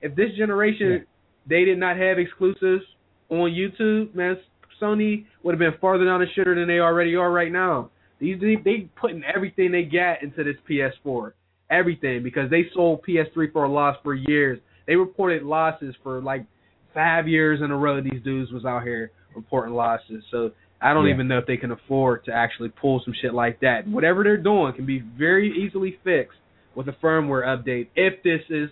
If 0.03 0.15
this 0.15 0.31
generation 0.37 0.91
Yeah. 0.91 0.99
they 1.47 1.65
did 1.65 1.79
not 1.79 1.97
have 1.97 2.19
exclusives 2.19 2.85
on 3.29 3.51
YouTube, 3.51 4.13
man, 4.13 4.37
Sony 4.79 5.25
would 5.41 5.53
have 5.53 5.59
been 5.59 5.79
farther 5.79 6.05
down 6.05 6.19
the 6.19 6.27
shitter 6.27 6.53
than 6.55 6.67
they 6.67 6.79
already 6.79 7.15
are 7.15 7.31
right 7.31 7.51
now. 7.51 7.89
These 8.19 8.39
they, 8.39 8.55
they 8.57 8.89
putting 8.95 9.23
everything 9.23 9.71
they 9.71 9.83
got 9.83 10.21
into 10.21 10.43
this 10.43 10.57
PS4, 10.69 11.31
everything 11.69 12.21
because 12.21 12.49
they 12.49 12.69
sold 12.73 13.01
PS3 13.07 13.51
for 13.51 13.63
a 13.63 13.69
loss 13.71 13.97
for 14.03 14.13
years. 14.13 14.59
They 14.85 14.95
reported 14.95 15.43
losses 15.43 15.95
for 16.03 16.21
like 16.21 16.45
five 16.93 17.27
years 17.27 17.61
in 17.61 17.71
a 17.71 17.77
row. 17.77 18.01
These 18.01 18.21
dudes 18.23 18.51
was 18.51 18.65
out 18.65 18.83
here 18.83 19.11
reporting 19.35 19.73
losses. 19.73 20.23
So 20.31 20.51
I 20.81 20.93
don't 20.93 21.05
Yeah. 21.07 21.13
even 21.13 21.27
know 21.29 21.37
if 21.37 21.45
they 21.45 21.57
can 21.57 21.71
afford 21.71 22.25
to 22.25 22.33
actually 22.33 22.69
pull 22.69 22.99
some 23.05 23.13
shit 23.13 23.33
like 23.33 23.59
that. 23.61 23.87
Whatever 23.87 24.23
they're 24.23 24.37
doing 24.37 24.73
can 24.73 24.85
be 24.85 24.99
very 24.99 25.49
easily 25.49 25.97
fixed 26.03 26.37
with 26.75 26.87
a 26.89 26.93
firmware 26.93 27.45
update 27.45 27.87
if 27.95 28.21
this 28.23 28.41
is 28.49 28.69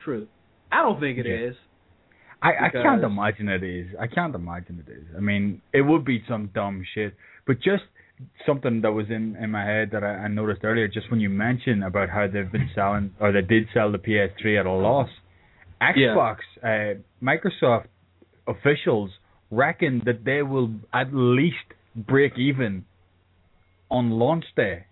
true. 0.00 0.26
I 0.72 0.82
don't 0.82 1.00
think 1.00 1.18
it 1.18 1.26
Yeah. 1.26 1.48
is. 1.50 1.56
I, 2.40 2.50
I 2.66 2.68
can't 2.70 3.02
imagine 3.02 3.48
it 3.48 3.64
is. 3.64 3.88
I 3.98 4.06
can't 4.06 4.34
imagine 4.34 4.84
it 4.86 4.90
is. 4.92 5.04
I 5.16 5.20
mean, 5.20 5.60
it 5.72 5.82
would 5.82 6.04
be 6.04 6.22
some 6.28 6.50
dumb 6.54 6.84
shit, 6.94 7.14
but 7.46 7.56
just 7.60 7.82
something 8.46 8.80
that 8.82 8.92
was 8.92 9.06
in 9.10 9.34
in 9.42 9.50
my 9.50 9.64
head 9.64 9.90
that 9.92 10.04
I, 10.04 10.24
I 10.24 10.28
noticed 10.28 10.60
earlier, 10.62 10.86
just 10.86 11.10
when 11.10 11.18
you 11.20 11.30
mentioned 11.30 11.82
about 11.82 12.10
how 12.10 12.28
they've 12.28 12.50
been 12.50 12.70
selling 12.76 13.12
or 13.20 13.32
they 13.32 13.40
did 13.42 13.66
sell 13.74 13.90
the 13.90 13.98
PS3 13.98 14.60
at 14.60 14.66
a 14.66 14.70
loss. 14.72 15.08
Xbox, 15.82 16.36
uh, 16.62 17.00
Microsoft 17.22 17.86
officials 18.46 19.10
reckon 19.50 20.02
that 20.04 20.24
they 20.24 20.42
will 20.42 20.70
at 20.92 21.08
least 21.12 21.56
break 21.96 22.38
even 22.38 22.84
on 23.90 24.10
launch 24.10 24.44
day 24.56 24.84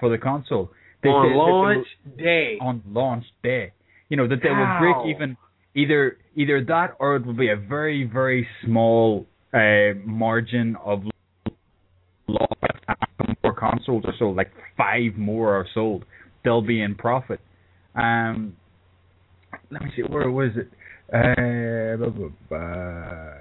for 0.00 0.08
the 0.08 0.18
console. 0.18 0.70
They 1.02 1.08
on 1.08 1.22
said 1.24 1.28
that 1.28 1.32
they 1.32 1.36
will- 1.36 1.62
launch 1.62 1.86
day. 2.16 2.58
on 2.60 2.82
launch 2.88 3.24
day. 3.42 3.72
You 4.08 4.16
know 4.16 4.28
that 4.28 4.38
they 4.42 4.50
will 4.50 4.78
break 4.78 5.14
even 5.14 5.36
either 5.74 6.18
either 6.34 6.64
that 6.64 6.96
or 6.98 7.16
it 7.16 7.26
will 7.26 7.34
be 7.34 7.50
a 7.50 7.56
very 7.56 8.04
very 8.04 8.46
small 8.64 9.26
uh, 9.52 9.94
margin 10.04 10.76
of 10.84 11.02
loss 12.28 12.48
more 13.42 13.54
consoles 13.54 14.04
are 14.06 14.14
sold, 14.18 14.36
like 14.36 14.50
five 14.76 15.16
more 15.16 15.54
are 15.54 15.66
sold. 15.74 16.04
They'll 16.44 16.62
be 16.62 16.82
in 16.82 16.94
profit. 16.94 17.40
Um, 17.94 18.56
let 19.70 19.82
me 19.82 19.90
see 19.96 20.02
where 20.02 20.30
was 20.30 20.50
it? 20.56 20.68
Uh, 21.12 21.96
blah, 21.96 22.10
blah, 22.10 22.28
blah. 22.48 23.32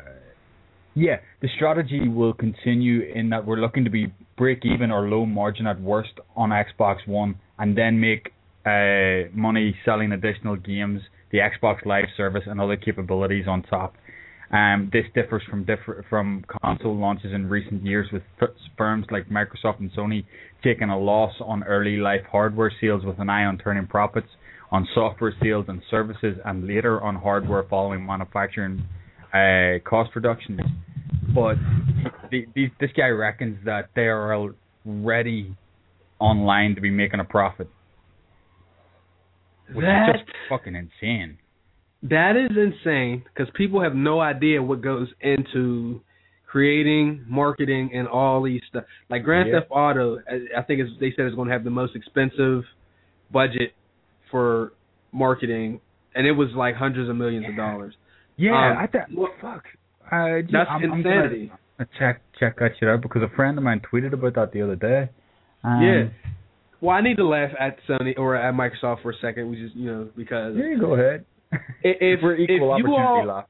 Yeah, 0.95 1.17
the 1.41 1.49
strategy 1.55 2.07
will 2.07 2.33
continue 2.33 3.01
in 3.13 3.29
that 3.29 3.45
we're 3.45 3.57
looking 3.57 3.83
to 3.83 3.89
be 3.89 4.13
break 4.37 4.65
even 4.65 4.91
or 4.91 5.09
low 5.09 5.25
margin 5.25 5.67
at 5.67 5.81
worst 5.81 6.13
on 6.35 6.51
Xbox 6.51 7.05
One, 7.05 7.35
and 7.59 7.77
then 7.77 7.99
make 7.99 8.31
uh, 8.65 9.29
money 9.33 9.75
selling 9.85 10.11
additional 10.11 10.55
games, 10.55 11.01
the 11.31 11.39
Xbox 11.39 11.85
Live 11.85 12.05
service, 12.17 12.43
and 12.45 12.59
other 12.59 12.77
capabilities 12.77 13.45
on 13.47 13.63
top. 13.63 13.95
Um, 14.51 14.89
this 14.93 15.05
differs 15.13 15.41
from 15.49 15.65
differ 15.65 16.05
from 16.09 16.45
console 16.61 16.95
launches 16.95 17.33
in 17.33 17.49
recent 17.49 17.83
years, 17.83 18.07
with 18.13 18.23
firms 18.77 19.05
like 19.11 19.27
Microsoft 19.29 19.79
and 19.79 19.91
Sony 19.91 20.25
taking 20.63 20.89
a 20.89 20.99
loss 20.99 21.33
on 21.41 21.63
early 21.63 21.97
life 21.97 22.21
hardware 22.31 22.71
sales 22.79 23.03
with 23.03 23.19
an 23.19 23.29
eye 23.29 23.45
on 23.45 23.57
turning 23.57 23.87
profits 23.87 24.27
on 24.71 24.87
software 24.93 25.33
sales 25.41 25.65
and 25.67 25.81
services, 25.89 26.37
and 26.45 26.67
later 26.67 27.01
on 27.01 27.15
hardware 27.15 27.65
following 27.69 28.05
manufacturing 28.05 28.83
uh, 29.33 29.79
cost 29.87 30.11
reductions. 30.15 30.59
But 31.33 31.55
the, 32.31 32.45
the, 32.55 32.71
this 32.79 32.91
guy 32.95 33.07
reckons 33.07 33.57
that 33.65 33.89
they 33.95 34.03
are 34.03 34.53
already 34.85 35.55
online 36.19 36.75
to 36.75 36.81
be 36.81 36.89
making 36.89 37.19
a 37.19 37.25
profit, 37.25 37.67
which 39.73 39.83
That 39.85 40.09
is 40.15 40.21
just 40.21 40.31
fucking 40.49 40.75
insane. 40.75 41.37
that 42.03 42.35
is 42.37 42.55
insane 42.55 43.23
because 43.33 43.51
people 43.55 43.81
have 43.81 43.95
no 43.95 44.19
idea 44.21 44.61
what 44.61 44.81
goes 44.81 45.07
into 45.21 46.01
creating, 46.45 47.25
marketing, 47.27 47.89
and 47.93 48.07
all 48.07 48.41
these 48.43 48.61
stuff. 48.69 48.83
Like 49.09 49.23
Grand 49.23 49.49
Yeah. 49.49 49.59
Theft 49.59 49.71
Auto, 49.71 50.19
I- 50.55 50.61
think 50.61 50.81
they 50.99 51.11
said 51.11 51.25
it's 51.25 51.35
going 51.35 51.47
to 51.47 51.53
have 51.53 51.63
the 51.63 51.69
most 51.71 51.95
expensive 51.95 52.63
budget 53.31 53.73
for 54.31 54.71
marketing, 55.11 55.81
and 56.15 56.25
it 56.27 56.31
was 56.31 56.49
like 56.55 56.75
hundreds 56.75 57.09
of 57.09 57.15
millions 57.15 57.47
of 57.49 57.55
dollars. 57.55 57.95
Yeah, 58.37 58.51
Um, 58.71 58.77
I 58.77 58.87
thought. 58.87 59.07
well, 59.13 59.31
fuck. 59.41 59.65
Uh, 60.11 60.41
That's 60.51 60.69
I'm, 60.69 60.91
I'm 60.91 61.01
gonna 61.01 61.49
check 61.97 62.21
check 62.39 62.57
that 62.59 62.71
shit 62.79 62.87
out 62.87 63.01
because 63.01 63.23
a 63.23 63.29
friend 63.35 63.57
of 63.57 63.63
mine 63.63 63.81
tweeted 63.91 64.13
about 64.13 64.35
that 64.35 64.51
the 64.51 64.61
other 64.61 64.75
day. 64.75 65.09
Um, 65.63 65.81
yeah. 65.81 66.07
Well, 66.85 66.95
I 66.95 67.01
need 67.01 67.17
to 67.17 67.25
laugh 67.25 67.49
at 67.59 67.77
Sony 67.89 68.15
or 68.15 68.35
at 68.35 68.53
Microsoft 68.53 69.01
for 69.01 69.09
a 69.09 69.15
second, 69.19 69.49
which 69.49 69.57
is 69.57 69.71
you 69.73 69.91
know 69.91 70.07
because 70.15 70.55
Yeah, 70.55 70.75
go 70.79 70.93
ahead. 70.93 71.25
if 71.81 71.97
if, 71.99 72.19
We're 72.21 72.35
equal 72.35 72.77
you 72.77 72.85
opportunity 72.85 73.27
all 73.27 73.47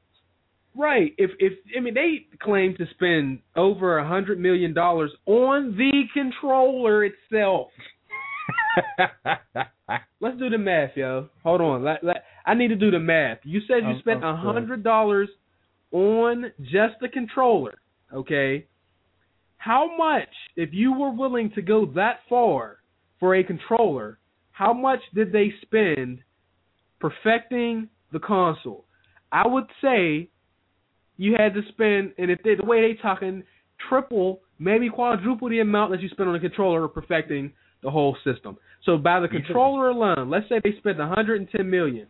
right, 0.74 1.12
if 1.18 1.32
if 1.38 1.52
I 1.76 1.80
mean 1.80 1.92
they 1.92 2.26
claim 2.40 2.74
to 2.78 2.86
spend 2.94 3.40
over 3.54 3.98
a 3.98 4.08
hundred 4.08 4.40
million 4.40 4.72
dollars 4.72 5.10
on 5.26 5.76
the 5.76 6.04
controller 6.14 7.04
itself. 7.04 7.68
Let's 10.20 10.38
do 10.38 10.48
the 10.48 10.56
math, 10.56 10.96
yo. 10.96 11.28
Hold 11.42 11.60
on. 11.60 11.84
Let, 11.84 12.02
let, 12.02 12.24
I 12.46 12.54
need 12.54 12.68
to 12.68 12.76
do 12.76 12.90
the 12.90 12.98
math. 12.98 13.38
You 13.44 13.60
said 13.68 13.82
you 13.82 13.96
Oh, 13.96 13.98
spent 13.98 14.24
oh, 14.24 14.30
a 14.30 14.36
hundred 14.36 14.82
dollars 14.82 15.28
on 15.92 16.52
just 16.60 16.94
the 17.02 17.08
controller. 17.08 17.74
Okay. 18.14 18.66
How 19.58 19.94
much, 19.96 20.28
if 20.56 20.70
you 20.72 20.94
were 20.94 21.10
willing 21.10 21.50
to 21.54 21.62
go 21.62 21.84
that 21.96 22.20
far 22.28 22.78
for 23.20 23.34
a 23.34 23.44
controller, 23.44 24.18
how 24.52 24.72
much 24.72 25.00
did 25.14 25.32
they 25.32 25.52
spend 25.62 26.20
perfecting 27.00 27.88
the 28.12 28.18
console? 28.18 28.84
I 29.32 29.46
would 29.46 29.66
say 29.82 30.30
you 31.16 31.34
had 31.38 31.54
to 31.54 31.62
spend, 31.68 32.12
and 32.18 32.30
if 32.30 32.38
they, 32.42 32.54
the 32.54 32.64
way 32.64 32.80
they're 32.80 33.02
talking, 33.02 33.42
triple, 33.88 34.40
maybe 34.58 34.88
quadruple 34.88 35.48
the 35.48 35.60
amount 35.60 35.92
that 35.92 36.00
you 36.00 36.08
spent 36.08 36.28
on 36.28 36.34
the 36.34 36.40
controller 36.40 36.88
perfecting 36.88 37.52
the 37.82 37.90
whole 37.90 38.16
system. 38.24 38.56
So 38.84 38.96
by 38.96 39.20
the 39.20 39.28
controller 39.28 39.88
alone, 39.88 40.30
let's 40.30 40.48
say 40.48 40.60
they 40.62 40.74
spent 40.78 40.98
110 40.98 41.68
million. 41.68 42.06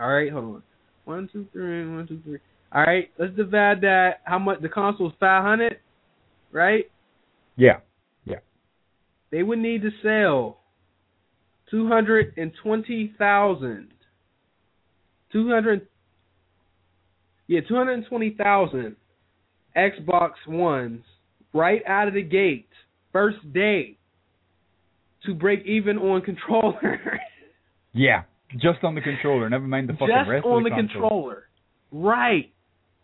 All 0.00 0.08
right, 0.08 0.30
hold 0.30 0.44
on. 0.44 0.62
One, 1.04 1.28
two, 1.32 1.46
three, 1.52 1.88
one, 1.88 2.06
two, 2.06 2.20
three. 2.24 2.38
All 2.72 2.82
right, 2.82 3.10
let's 3.18 3.34
divide 3.34 3.80
that. 3.80 4.20
How 4.24 4.38
much 4.38 4.60
the 4.60 4.68
console 4.68 5.08
is 5.08 5.14
500, 5.18 5.78
right? 6.52 6.84
yeah. 7.56 7.78
They 9.30 9.42
would 9.42 9.58
need 9.58 9.82
to 9.82 9.90
sell 10.02 10.60
220,000. 11.70 13.88
200 15.32 15.86
Yeah, 17.46 17.60
220,000 17.68 18.96
Xbox 19.76 20.30
Ones 20.46 21.02
right 21.52 21.82
out 21.86 22.08
of 22.08 22.14
the 22.14 22.22
gate, 22.22 22.70
first 23.12 23.52
day 23.52 23.98
to 25.26 25.34
break 25.34 25.66
even 25.66 25.98
on 25.98 26.22
controller. 26.22 27.20
Yeah. 27.94 28.24
Just 28.52 28.84
on 28.84 28.94
the 28.94 29.00
controller, 29.00 29.48
never 29.50 29.66
mind 29.66 29.88
the 29.88 29.94
fucking 29.94 30.08
just 30.08 30.28
rest 30.30 30.44
on 30.46 30.58
of 30.58 30.64
the 30.64 30.70
the 30.70 30.76
console. 30.76 31.00
controller. 31.00 31.48
Right. 31.90 32.52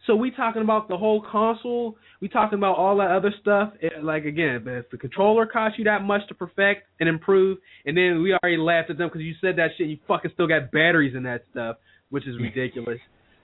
So 0.07 0.15
we 0.17 0.31
talking 0.31 0.61
about 0.63 0.89
the 0.89 0.97
whole 0.99 1.23
console. 1.23 1.97
We 2.21 2.29
talking 2.29 2.59
about 2.59 2.77
all 2.77 2.99
that 2.99 3.11
other 3.11 3.33
stuff. 3.41 3.73
It, 3.81 4.05
like 4.05 4.25
again, 4.27 4.63
if 4.67 4.91
the 4.91 4.99
controller 4.99 5.47
cost 5.47 5.79
you 5.79 5.85
that 5.85 6.03
much 6.03 6.27
to 6.29 6.35
perfect 6.35 6.83
and 7.01 7.09
improve, 7.09 7.59
and 7.87 7.97
then 7.97 8.23
we 8.23 8.35
already 8.35 8.59
laughed 8.59 8.91
at 8.91 8.99
them 8.99 9.09
because 9.09 9.23
you 9.23 9.35
said 9.41 9.57
that 9.57 9.69
shit. 9.79 9.89
You 9.89 9.99
fucking 10.07 10.31
still 10.35 10.47
got 10.47 10.71
batteries 10.71 11.15
in 11.17 11.23
that 11.23 11.45
stuff, 11.51 11.77
which 12.11 12.27
is 12.27 12.37
ridiculous. 12.39 12.99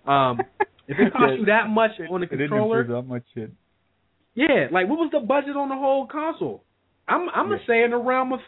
um, 0.06 0.38
if 0.88 0.98
it 0.98 1.12
cost 1.12 1.38
you 1.38 1.46
that 1.46 1.68
much 1.68 1.92
on 2.10 2.20
the 2.20 2.26
controller, 2.26 2.86
that 2.86 3.02
much 3.02 3.22
shit. 3.34 3.52
yeah, 4.34 4.66
like 4.70 4.86
what 4.88 4.98
was 4.98 5.10
the 5.12 5.20
budget 5.20 5.56
on 5.56 5.68
the 5.70 5.76
whole 5.76 6.06
console? 6.06 6.64
I'm 7.08 7.28
I'm 7.30 7.48
gonna 7.48 7.60
say 7.66 7.82
in 7.84 7.90
the 7.92 7.96
realm 7.96 8.32
of 8.34 8.40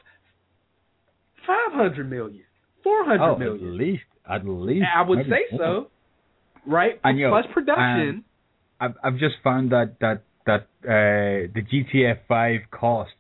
five 1.47 1.73
hundred 1.73 2.09
million, 2.11 2.43
four 2.85 3.05
hundred 3.05 3.25
Oh, 3.33 3.37
million. 3.39 3.69
at 3.69 3.75
least, 3.75 4.03
at 4.29 4.47
least. 4.47 4.85
I 4.95 5.03
would 5.03 5.21
say 5.29 5.57
so. 5.57 5.89
Right? 6.67 7.01
And, 7.05 7.19
yo, 7.19 7.31
Plus 7.31 7.47
production. 7.53 8.25
I've 8.81 8.95
I've 9.03 9.19
just 9.19 9.37
found 9.45 9.71
that 9.73 9.97
that 10.01 10.23
that 10.47 10.63
uh, 10.85 11.53
the 11.55 11.63
GTA 11.63 12.19
5 12.27 12.61
cost 12.73 13.13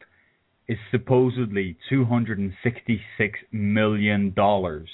is 0.68 0.78
supposedly 0.90 1.76
266 1.88 3.38
million 3.52 4.33
dollars. 4.35 4.88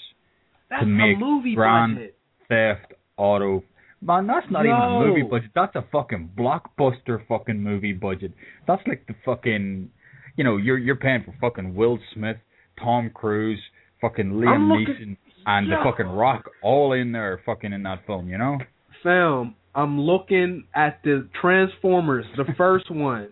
That's 0.70 0.84
make 0.86 1.16
a 1.16 1.20
movie 1.20 1.54
Grand 1.54 1.96
budget. 1.96 2.18
Theft 2.48 2.92
Auto. 3.16 3.64
Man, 4.00 4.26
that's 4.26 4.46
not 4.50 4.64
even 4.64 4.76
a 4.76 5.00
movie 5.06 5.22
budget. 5.22 5.50
That's 5.54 5.74
a 5.74 5.84
fucking 5.90 6.30
blockbuster 6.38 7.26
fucking 7.26 7.60
movie 7.62 7.92
budget. 7.94 8.32
That's 8.66 8.82
like 8.86 9.06
the 9.08 9.14
fucking, 9.24 9.90
you 10.36 10.44
know, 10.44 10.56
you're 10.56 10.78
you're 10.78 10.96
paying 10.96 11.24
for 11.24 11.34
fucking 11.40 11.74
Will 11.74 11.98
Smith, 12.14 12.36
Tom 12.78 13.10
Cruise, 13.12 13.60
fucking 14.00 14.30
Liam 14.32 14.68
looking- 14.68 15.16
Neeson, 15.16 15.16
and 15.46 15.66
Yo. 15.66 15.76
the 15.76 15.82
fucking 15.90 16.06
Rock 16.06 16.50
all 16.62 16.92
in 16.92 17.12
there, 17.12 17.40
fucking 17.46 17.72
in 17.72 17.82
that 17.84 18.06
film. 18.06 18.28
You 18.28 18.38
know. 18.38 18.58
Film. 19.02 19.54
I'm 19.74 20.00
looking 20.00 20.64
at 20.74 21.00
the 21.04 21.28
Transformers, 21.40 22.24
the 22.36 22.44
first 22.56 22.90
one. 22.90 23.28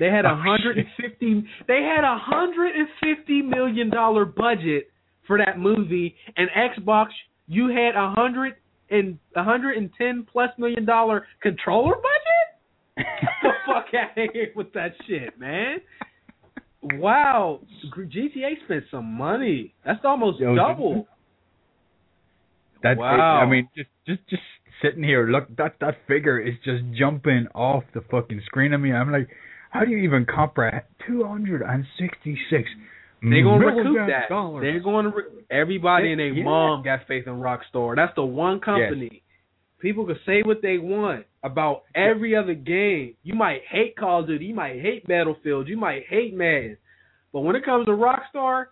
They 0.00 0.06
had 0.06 0.24
Oh, 0.26 0.32
a 0.32 0.36
hundred 0.36 0.78
and 0.78 0.86
fifty. 1.00 1.44
They 1.68 1.82
had 1.82 2.02
a 2.04 2.18
hundred 2.18 2.74
and 2.74 2.88
fifty 3.00 3.42
million 3.42 3.90
dollar 3.90 4.24
budget 4.24 4.90
for 5.26 5.38
that 5.38 5.58
movie, 5.58 6.16
and 6.36 6.48
Xbox, 6.50 7.06
you 7.46 7.68
had 7.68 7.94
a 7.96 8.10
hundred 8.16 8.54
and 8.90 9.18
a 9.36 9.44
hundred 9.44 9.76
and 9.78 9.90
ten 9.96 10.26
plus 10.30 10.50
million 10.58 10.84
dollar 10.84 11.26
controller 11.42 11.94
budget. 11.94 13.06
Get 13.22 13.30
the 13.42 13.50
fuck 13.66 13.86
out 13.94 14.18
of 14.18 14.30
here 14.32 14.50
with 14.56 14.72
that 14.72 14.92
shit, 15.06 15.38
man. 15.38 15.76
Wow, 16.82 17.60
GTA 17.96 18.62
spent 18.64 18.84
some 18.90 19.06
money. 19.14 19.74
That's 19.86 20.04
almost 20.04 20.38
Yo, 20.40 20.54
double. 20.54 21.06
That 22.84 22.98
Wow. 22.98 23.40
I 23.42 23.46
mean, 23.46 23.68
just 23.76 23.90
just 24.06 24.20
just 24.28 24.42
sitting 24.80 25.02
here, 25.02 25.26
look 25.26 25.48
that 25.56 25.76
that 25.80 25.96
figure 26.06 26.38
is 26.38 26.54
just 26.64 26.82
jumping 26.96 27.48
off 27.54 27.82
the 27.94 28.02
fucking 28.02 28.42
screen 28.46 28.72
of 28.72 28.80
me. 28.80 28.92
I'm 28.92 29.10
like, 29.10 29.28
how 29.70 29.84
do 29.84 29.90
you 29.90 29.98
even 29.98 30.24
comprehend 30.26 30.84
two 31.06 31.24
hundred 31.24 31.62
and 31.62 31.84
sixty 31.98 32.38
six? 32.50 32.68
They're 33.22 33.42
gonna 33.42 33.64
recoup 33.66 33.96
that. 34.08 34.28
dollars. 34.28 34.62
They're 34.62 34.80
going 34.80 35.06
to. 35.06 35.16
Re- 35.16 35.24
everybody 35.50 36.12
and 36.12 36.20
their 36.20 36.28
Yeah. 36.28 36.44
mom 36.44 36.82
got 36.84 37.06
faith 37.08 37.26
in 37.26 37.32
Rockstar. 37.34 37.96
That's 37.96 38.14
the 38.16 38.24
one 38.24 38.60
company. 38.60 39.22
People 39.80 40.04
can 40.06 40.18
say 40.26 40.42
what 40.42 40.60
they 40.62 40.76
want 40.78 41.24
about 41.42 41.82
every 41.94 42.36
other 42.36 42.54
game. 42.54 43.14
You 43.22 43.34
might 43.34 43.62
hate 43.68 43.96
Call 43.96 44.20
of 44.20 44.26
Duty. 44.26 44.44
You 44.46 44.54
might 44.54 44.80
hate 44.80 45.06
Battlefield. 45.06 45.68
You 45.68 45.76
might 45.78 46.04
hate 46.08 46.34
Madden. 46.34 46.76
But 47.32 47.40
when 47.40 47.56
it 47.56 47.64
comes 47.64 47.86
to 47.86 47.92
Rockstar, 47.92 48.66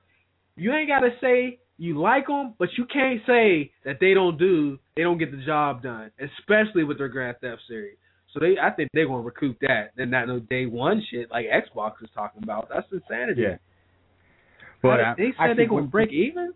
you 0.57 0.73
ain't 0.73 0.89
got 0.89 1.01
to 1.01 1.11
say 1.21 1.59
you 1.83 2.01
like 2.01 2.29
them, 2.29 2.55
but 2.59 2.69
you 2.79 2.87
can't 2.87 3.21
say 3.27 3.73
that 3.85 3.99
they 4.01 4.15
don't 4.15 4.39
do. 4.39 4.79
They 4.97 5.03
don't 5.03 5.19
get 5.19 5.33
the 5.33 5.45
job 5.45 5.83
done, 5.83 6.13
especially 6.21 6.85
with 6.85 6.99
their 6.99 7.09
Grand 7.09 7.37
Theft 7.41 7.63
series. 7.67 7.97
So 8.33 8.39
they, 8.39 8.55
I 8.63 8.71
think 8.71 8.91
they're 8.95 9.07
gonna 9.07 9.23
recoup 9.23 9.59
that. 9.63 9.91
They're 9.97 10.07
not 10.07 10.29
no 10.29 10.39
day 10.39 10.67
one 10.67 11.03
shit 11.11 11.29
like 11.31 11.47
Xbox 11.47 11.95
is 12.03 12.09
talking 12.15 12.43
about. 12.45 12.69
That's 12.73 12.87
insanity. 12.93 13.43
Yeah. 13.43 13.57
But 14.81 15.01
uh, 15.01 15.15
they 15.19 15.33
said 15.37 15.59
they're 15.59 15.67
gonna 15.67 15.87
break 15.87 16.13
even. 16.13 16.55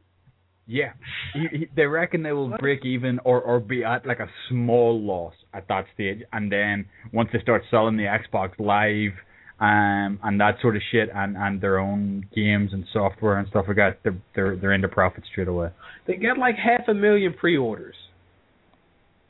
Yeah, 0.69 0.93
he, 1.35 1.59
he, 1.59 1.69
they 1.77 1.87
reckon 1.87 2.23
they 2.23 2.33
will 2.33 2.51
What? 2.51 2.61
break 2.61 2.85
even 2.85 3.19
or 3.25 3.41
or 3.41 3.59
be 3.61 3.85
at 3.85 4.07
like 4.07 4.21
a 4.21 4.29
small 4.49 5.01
loss 5.01 5.35
at 5.53 5.67
that 5.69 5.87
stage, 5.95 6.21
and 6.33 6.51
then 6.51 6.87
once 7.13 7.31
they 7.33 7.41
start 7.41 7.63
selling 7.71 7.97
the 7.97 8.05
Xbox 8.05 8.59
Live, 8.61 9.13
um, 9.59 10.19
and 10.23 10.41
that 10.41 10.57
sort 10.61 10.77
of 10.77 10.83
shit, 10.93 11.09
and 11.15 11.37
and 11.37 11.61
their 11.61 11.79
own 11.79 12.27
games 12.35 12.73
and 12.73 12.85
software 12.93 13.39
and 13.39 13.49
stuff 13.49 13.65
like 13.69 13.77
that, 13.77 13.99
they're 14.03 14.19
they're 14.35 14.57
they're 14.57 14.73
into 14.73 14.89
profit 14.89 15.25
straight 15.31 15.49
away. 15.49 15.71
They 16.07 16.17
got 16.17 16.39
like 16.39 16.57
half 16.57 16.89
a 16.89 16.95
million 16.95 17.33
pre-orders. 17.33 17.97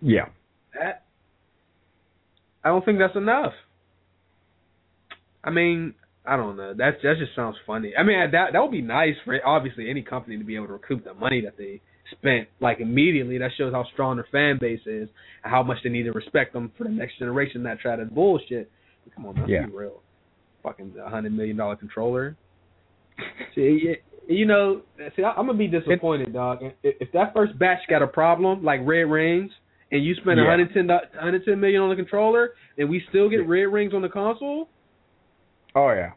Yeah. 0.00 0.26
That 0.74 1.04
I 2.64 2.68
don't 2.68 2.84
think 2.84 2.98
that's 2.98 3.16
enough. 3.16 3.52
I 5.44 5.50
mean, 5.50 5.94
I 6.26 6.36
don't 6.36 6.56
know. 6.56 6.74
That 6.74 6.98
that 7.02 7.14
just 7.18 7.36
sounds 7.36 7.56
funny. 7.64 7.92
I 7.96 8.02
mean, 8.02 8.18
that 8.32 8.48
that 8.52 8.60
would 8.60 8.72
be 8.72 8.82
nice 8.82 9.14
for 9.24 9.38
obviously 9.46 9.88
any 9.88 10.02
company 10.02 10.36
to 10.38 10.44
be 10.44 10.56
able 10.56 10.66
to 10.66 10.72
recoup 10.72 11.04
the 11.04 11.14
money 11.14 11.40
that 11.42 11.56
they 11.56 11.80
spent 12.10 12.48
like 12.60 12.80
immediately. 12.80 13.38
That 13.38 13.52
shows 13.56 13.72
how 13.72 13.84
strong 13.92 14.16
their 14.16 14.26
fan 14.32 14.58
base 14.60 14.80
is 14.86 15.08
and 15.44 15.50
how 15.52 15.62
much 15.62 15.78
they 15.84 15.90
need 15.90 16.02
to 16.04 16.12
respect 16.12 16.52
them 16.52 16.72
for 16.76 16.84
the 16.84 16.90
next 16.90 17.18
generation 17.20 17.62
that 17.62 17.78
try 17.78 17.94
to 17.94 18.04
bullshit. 18.04 18.70
Come 19.14 19.26
on, 19.26 19.36
let's 19.36 19.48
Yeah. 19.48 19.66
be 19.66 19.72
real. 19.72 20.02
Fucking 20.66 20.94
a 21.00 21.08
hundred 21.08 21.32
million 21.32 21.56
dollar 21.56 21.76
controller. 21.76 22.36
See, 23.54 23.94
you 24.28 24.46
know, 24.46 24.82
see, 25.14 25.22
I- 25.22 25.30
I'm 25.30 25.46
gonna 25.46 25.56
be 25.56 25.68
disappointed, 25.68 26.32
dog. 26.32 26.58
If, 26.82 26.96
if 27.00 27.12
that 27.12 27.32
first 27.32 27.56
batch 27.56 27.78
got 27.88 28.02
a 28.02 28.06
problem 28.08 28.64
like 28.64 28.80
Red 28.82 29.02
Rings, 29.04 29.52
and 29.92 30.04
you 30.04 30.14
spend 30.16 30.38
Yeah. 30.38 30.48
110 30.48 30.88
do- 30.88 30.92
110 31.14 31.60
million 31.60 31.82
on 31.82 31.88
the 31.90 31.94
controller, 31.94 32.50
and 32.76 32.90
we 32.90 33.00
still 33.10 33.30
get 33.30 33.46
Red 33.46 33.66
Rings 33.72 33.94
on 33.94 34.02
the 34.02 34.08
console, 34.08 34.68
Oh 35.76 35.88
yeah. 35.90 36.10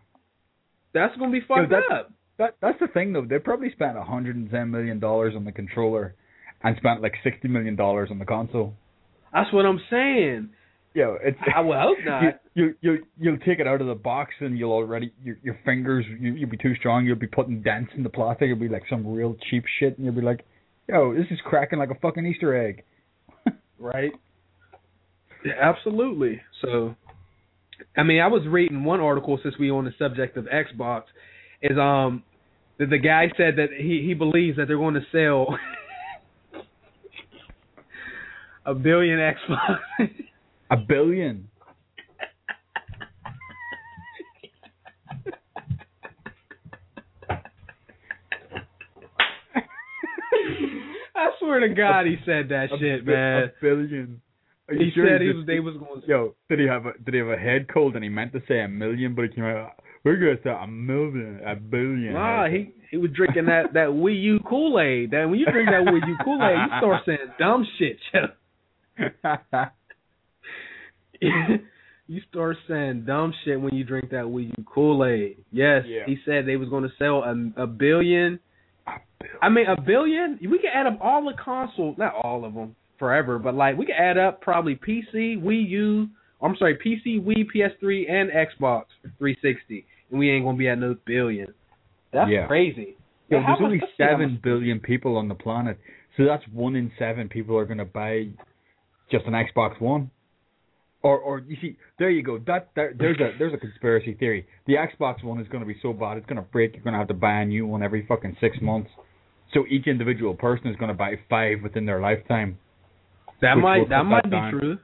that's 0.94 1.16
gonna 1.18 1.32
be 1.32 1.42
fucked 1.48 1.70
that- 1.70 1.84
up. 1.94 2.12
That 2.40 2.56
that's 2.60 2.80
the 2.80 2.88
thing 2.88 3.14
though. 3.14 3.26
They 3.26 3.38
probably 3.38 3.70
spent 3.72 3.98
a 3.98 4.04
hundred 4.04 4.36
and 4.36 4.50
ten 4.50 4.72
million 4.72 5.00
dollars 5.00 5.36
on 5.36 5.46
the 5.46 5.52
controller, 5.52 6.16
and 6.64 6.76
spent 6.78 7.04
like 7.04 7.14
sixty 7.24 7.48
million 7.48 7.76
dollars 7.76 8.10
on 8.10 8.18
the 8.18 8.26
console. 8.26 8.74
That's 9.32 9.54
what 9.54 9.66
I'm 9.68 9.80
saying. 9.92 10.50
Yeah, 10.96 11.16
it's. 11.22 11.38
I 11.56 11.62
would 11.62 11.78
hope 11.78 11.98
not. 12.06 12.24
You 12.24 12.34
you 12.56 12.76
you 12.82 13.06
you'll 13.20 13.38
take 13.40 13.60
it 13.60 13.68
out 13.68 13.82
of 13.82 13.88
the 13.88 13.96
box 13.96 14.34
and 14.40 14.58
you'll 14.58 14.72
already 14.72 15.14
your 15.24 15.38
your 15.44 15.60
fingers 15.64 16.06
you, 16.20 16.34
you'll 16.34 16.50
be 16.50 16.58
too 16.58 16.76
strong. 16.76 17.06
You'll 17.06 17.16
be 17.16 17.28
putting 17.28 17.62
dents 17.62 17.92
in 17.96 18.04
the 18.04 18.10
plastic. 18.10 18.46
It'll 18.46 18.58
be 18.60 18.70
like 18.70 18.84
some 18.90 19.06
real 19.08 19.36
cheap 19.50 19.66
shit, 19.80 19.98
and 19.98 20.06
you'll 20.06 20.16
be 20.16 20.22
like, 20.22 20.46
"Yo, 20.88 21.14
this 21.14 21.28
is 21.30 21.40
cracking 21.46 21.80
like 21.80 21.92
a 21.92 21.96
fucking 21.96 22.26
Easter 22.26 22.56
egg." 22.56 22.84
Right. 23.82 24.12
Yeah, 25.46 25.54
absolutely. 25.62 26.42
So, 26.62 26.96
I 27.96 28.04
mean, 28.04 28.20
I 28.20 28.28
was 28.28 28.46
reading 28.46 28.84
one 28.84 29.00
article 29.00 29.40
since 29.42 29.56
we 29.58 29.72
on 29.72 29.86
the 29.86 29.94
subject 29.98 30.36
of 30.36 30.48
Xbox, 30.48 31.04
is 31.62 31.78
um, 31.78 32.24
that 32.78 32.90
the 32.90 32.98
guy 32.98 33.32
said 33.38 33.56
that 33.56 33.70
he 33.78 34.04
he 34.06 34.14
believes 34.14 34.58
that 34.58 34.68
they're 34.68 34.76
going 34.76 34.96
to 34.96 35.06
sell 35.14 35.58
a 38.66 38.74
billion 38.74 39.18
Xbox. 39.18 40.10
A 40.72 40.78
billion. 40.78 41.48
I 51.16 51.30
swear 51.40 51.60
to 51.62 51.70
God, 51.70 52.06
he 52.06 52.18
said 52.26 52.50
that 52.50 52.68
shit, 52.80 53.02
a, 53.02 53.04
man. 53.04 53.44
A 53.44 53.52
billion. 53.62 54.22
Are 54.68 54.76
you 54.76 54.86
He 54.86 54.92
sure 54.92 55.08
said 55.08 55.22
he 55.22 55.34
was 55.34 55.46
they 55.48 55.60
was 55.60 55.76
going. 55.78 56.02
to 56.02 56.08
Yo, 56.08 56.36
did 56.48 56.60
he 56.60 56.68
have 56.68 56.86
a 56.86 56.94
did 57.04 57.14
he 57.16 57.20
have 57.20 57.30
a 57.30 57.38
head 57.38 57.68
cold 57.74 57.96
and 57.96 58.04
he 58.04 58.10
meant 58.10 58.32
to 58.34 58.42
say 58.48 58.62
a 58.62 58.68
million, 58.68 59.16
but 59.16 59.24
he 59.24 59.30
came 59.30 59.44
out. 59.44 59.72
We're 60.06 60.16
gonna 60.16 60.38
say 60.44 60.52
a 60.52 60.68
million, 60.68 61.42
a 61.46 61.56
billion. 61.56 62.14
Nah, 62.14 62.48
he 62.48 62.72
he 62.92 62.98
was 62.98 63.12
drinking 63.12 63.48
that 63.48 63.74
that 63.74 63.90
Wii 63.90 64.22
U 64.22 64.40
Kool 64.48 64.80
Aid. 64.80 65.12
That 65.12 65.26
when 65.26 65.40
you 65.40 65.46
drink 65.46 65.70
that 65.70 65.92
Wii 65.92 66.08
U 66.08 66.18
Kool 66.24 66.42
Aid, 66.44 66.58
you 66.58 66.78
start 66.78 67.04
saying 67.06 67.18
dumb 67.40 67.66
shit. 67.78 67.98
yo. 71.22 71.30
you 72.08 72.22
start 72.30 72.58
saying 72.68 73.04
dumb 73.06 73.34
shit 73.46 73.60
when 73.60 73.74
you 73.76 73.84
drink 73.84 74.10
that 74.12 74.26
Wii 74.26 74.52
U 74.58 74.64
Kool 74.66 75.06
Aid. 75.06 75.38
Yes, 75.52 75.84
Yeah. 75.88 76.06
he 76.06 76.18
said 76.26 76.46
they 76.46 76.56
was 76.58 76.70
going 76.70 76.84
to 76.84 76.92
sell 76.98 77.24
a, 77.24 77.64
a 77.64 77.68
billion. 77.68 78.40
I 79.42 79.50
mean, 79.50 79.66
a 79.68 79.80
billion. 79.80 80.40
We 80.42 80.58
could 80.60 80.70
add 80.74 80.88
up 80.88 80.98
all 81.02 81.24
the 81.26 81.34
consoles, 81.44 81.98
not 81.98 82.14
all 82.16 82.46
of 82.46 82.54
them 82.54 82.76
forever, 82.98 83.38
but 83.38 83.54
like 83.54 83.78
we 83.78 83.86
could 83.86 83.96
add 83.96 84.18
up 84.18 84.42
probably 84.42 84.76
PC, 84.76 85.42
Wii 85.42 85.70
U. 85.70 86.08
I'm 86.42 86.56
sorry, 86.58 86.76
PC, 86.78 87.22
Wii, 87.24 87.46
PS3, 87.54 88.10
and 88.10 88.32
Xbox 88.32 88.84
360, 89.20 89.86
and 90.10 90.20
we 90.20 90.32
ain't 90.32 90.46
gonna 90.46 90.58
be 90.58 90.70
at 90.70 90.80
no 90.80 90.96
billion. 91.06 91.54
That's 92.14 92.32
Yeah. 92.32 92.48
crazy. 92.48 92.96
Yo, 93.30 93.42
there's 93.42 93.58
only 93.62 93.80
let's 93.80 93.92
see 93.98 94.04
how 94.04 94.12
seven 94.12 94.40
billion 94.42 94.80
people 94.80 95.18
on 95.18 95.28
the 95.28 95.36
planet, 95.36 95.78
so 96.18 96.24
that's 96.26 96.44
one 96.48 96.76
in 96.76 96.92
seven 96.98 97.30
people 97.30 97.58
are 97.58 97.66
gonna 97.66 97.86
buy 97.86 98.30
just 99.12 99.26
an 99.26 99.34
Xbox 99.34 99.80
One. 99.82 100.10
Or, 101.02 101.18
or 101.18 101.40
you 101.40 101.56
see, 101.62 101.78
there 101.98 102.10
you 102.10 102.22
go. 102.22 102.40
That, 102.40 102.70
that 102.76 102.98
there's 102.98 103.18
a 103.20 103.32
there's 103.40 103.54
a 103.54 103.58
conspiracy 103.58 104.16
theory. 104.16 104.46
The 104.68 104.74
Xbox 104.74 105.24
One 105.24 105.40
is 105.40 105.48
gonna 105.48 105.66
be 105.66 105.78
so 105.82 105.94
bad 105.94 106.18
it's 106.18 106.26
gonna 106.26 106.42
break. 106.42 106.74
You're 106.74 106.84
gonna 106.84 106.98
have 106.98 107.08
to 107.08 107.14
buy 107.14 107.40
a 107.42 107.46
new 107.46 107.66
one 107.66 107.84
every 107.84 108.06
fucking 108.06 108.36
six 108.42 108.58
months. 108.62 108.90
So 109.54 109.66
each 109.70 109.88
individual 109.88 110.34
person 110.34 110.68
is 110.68 110.76
gonna 110.76 110.94
buy 110.94 111.14
five 111.30 111.60
within 111.64 111.86
their 111.86 112.02
lifetime. 112.02 112.58
That 113.42 113.56
might 113.56 113.88
that 113.90 114.04
might 114.04 114.24
that 114.24 114.30
be 114.30 114.36
down. 114.36 114.52
true. 114.52 114.78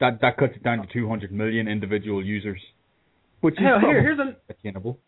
That 0.00 0.20
that 0.22 0.38
cuts 0.38 0.54
it 0.56 0.62
down 0.62 0.78
to 0.78 0.90
200 0.90 1.30
million 1.30 1.68
individual 1.68 2.24
users, 2.24 2.60
which 3.42 3.54
is 3.54 3.60
Hell, 3.60 3.80
here 3.80 4.00
here's 4.00 4.18
a 4.18 4.36
attainable. 4.48 4.98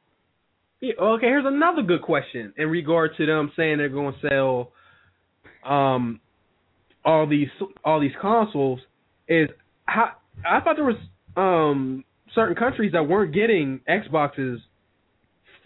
Yeah, 0.83 0.95
okay, 1.01 1.27
here's 1.29 1.47
another 1.47 1.83
good 1.83 2.03
question 2.03 2.53
in 2.59 2.69
regard 2.69 3.13
to 3.17 3.25
them 3.25 3.53
saying 3.57 3.79
they're 3.79 3.89
going 3.89 4.15
to 4.21 4.29
sell 4.29 4.73
um 5.65 6.21
all 7.05 7.27
these 7.27 7.49
all 7.85 8.01
these 8.01 8.13
consoles 8.21 8.81
is 9.29 9.49
how 9.87 10.11
I 10.49 10.61
thought 10.61 10.77
there 10.77 10.85
was 10.85 10.97
um 11.37 12.05
certain 12.35 12.55
countries 12.57 12.93
that 12.93 13.07
weren't 13.09 13.35
getting 13.35 13.81
Xboxes 13.89 14.59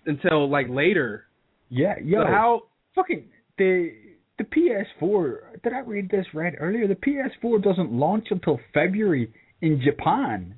until 0.07 0.49
like 0.51 0.67
later. 0.69 1.25
Yeah, 1.69 1.95
yeah. 2.03 2.23
So 2.23 2.27
how 2.27 2.63
fucking 2.95 3.25
the 3.59 3.93
the 4.39 4.45
PS4. 4.45 5.63
Did 5.63 5.73
I 5.73 5.79
read 5.81 6.11
this 6.11 6.27
right 6.35 6.53
earlier? 6.59 6.87
The 6.87 6.95
PS4 6.95 7.63
doesn't 7.63 7.91
launch 7.91 8.27
until 8.31 8.61
February 8.75 9.33
in 9.63 9.81
Japan. 9.83 10.57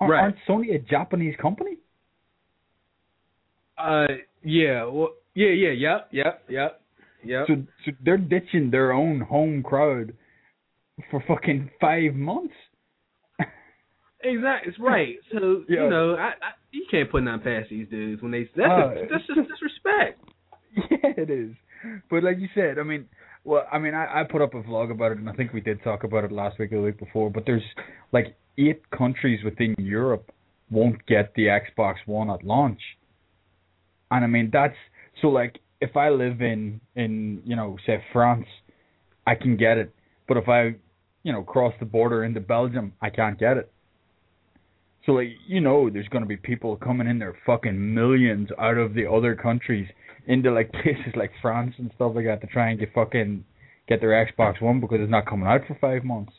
Aren't, 0.00 0.10
Right. 0.12 0.20
aren't 0.20 0.36
Sony 0.48 0.74
a 0.74 0.78
Japanese 0.78 1.34
company? 1.40 1.78
uh 3.78 4.06
yeah, 4.42 4.84
well 4.84 5.10
yeah, 5.34 5.50
yeah, 5.50 5.70
yep, 5.70 6.08
yep, 6.10 6.44
yep. 6.48 6.80
Yep. 7.24 7.46
So, 7.48 7.54
so 7.84 7.92
they're 8.04 8.16
ditching 8.16 8.70
their 8.70 8.92
own 8.92 9.20
home 9.20 9.62
crowd 9.62 10.12
for 11.10 11.22
fucking 11.26 11.70
five 11.80 12.14
months. 12.14 12.54
Exactly, 14.22 14.70
it's 14.70 14.78
right. 14.80 15.16
So 15.32 15.64
Yeah. 15.68 15.84
you 15.84 15.90
know, 15.90 16.14
I, 16.14 16.28
I 16.28 16.50
you 16.70 16.84
can't 16.90 17.10
put 17.10 17.22
nothing 17.22 17.40
past 17.44 17.70
these 17.70 17.88
dudes 17.88 18.22
when 18.22 18.32
they 18.32 18.48
that's 18.56 18.70
Uh, 18.70 18.94
that's 19.10 19.26
just 19.26 19.48
disrespect. 19.48 20.22
Yeah, 20.76 21.12
it 21.16 21.30
is. 21.30 21.52
But 22.10 22.24
like 22.24 22.38
you 22.38 22.48
said, 22.54 22.78
I 22.78 22.82
mean, 22.82 23.06
well, 23.44 23.64
I 23.72 23.78
mean, 23.78 23.94
I, 23.94 24.20
I 24.20 24.24
put 24.24 24.42
up 24.42 24.54
a 24.54 24.62
vlog 24.62 24.90
about 24.90 25.12
it, 25.12 25.18
and 25.18 25.30
I 25.30 25.32
think 25.32 25.52
we 25.52 25.60
did 25.60 25.82
talk 25.82 26.04
about 26.04 26.24
it 26.24 26.32
last 26.32 26.58
week 26.58 26.72
or 26.72 26.76
the 26.76 26.82
week 26.82 26.98
before. 26.98 27.30
But 27.30 27.44
there's 27.46 27.62
like 28.12 28.36
eight 28.58 28.82
countries 28.90 29.42
within 29.44 29.74
Europe 29.78 30.30
won't 30.70 31.04
get 31.06 31.32
the 31.34 31.46
Xbox 31.46 31.94
One 32.06 32.28
at 32.30 32.44
launch, 32.44 32.80
and 34.10 34.24
I 34.24 34.26
mean 34.26 34.50
that's 34.52 34.76
so 35.22 35.28
like 35.28 35.60
if 35.80 35.96
I 35.96 36.10
live 36.10 36.42
in 36.42 36.80
in 36.96 37.40
you 37.44 37.56
know 37.56 37.76
say 37.86 38.02
France, 38.12 38.46
I 39.26 39.34
can 39.34 39.56
get 39.56 39.78
it, 39.78 39.94
but 40.26 40.36
if 40.36 40.48
I 40.48 40.74
you 41.22 41.32
know 41.32 41.42
cross 41.42 41.72
the 41.78 41.86
border 41.86 42.24
into 42.24 42.40
Belgium, 42.40 42.92
I 43.00 43.10
can't 43.10 43.38
get 43.38 43.56
it. 43.56 43.72
So 45.08 45.14
like 45.14 45.28
you 45.46 45.62
know, 45.62 45.88
there's 45.88 46.08
gonna 46.08 46.26
be 46.26 46.36
people 46.36 46.76
coming 46.76 47.08
in 47.08 47.18
their 47.18 47.34
fucking 47.46 47.94
millions 47.94 48.50
out 48.58 48.76
of 48.76 48.92
the 48.92 49.10
other 49.10 49.34
countries 49.34 49.88
into 50.26 50.52
like 50.52 50.70
places 50.82 51.14
like 51.16 51.30
France 51.40 51.74
and 51.78 51.90
stuff 51.94 52.12
like 52.14 52.26
that 52.26 52.42
to 52.42 52.46
try 52.46 52.68
and 52.68 52.78
get 52.78 52.92
fucking 52.94 53.42
get 53.88 54.02
their 54.02 54.10
Xbox 54.10 54.60
One 54.60 54.80
because 54.80 54.98
it's 55.00 55.10
not 55.10 55.24
coming 55.26 55.48
out 55.48 55.62
for 55.66 55.78
five 55.80 56.04
months. 56.04 56.32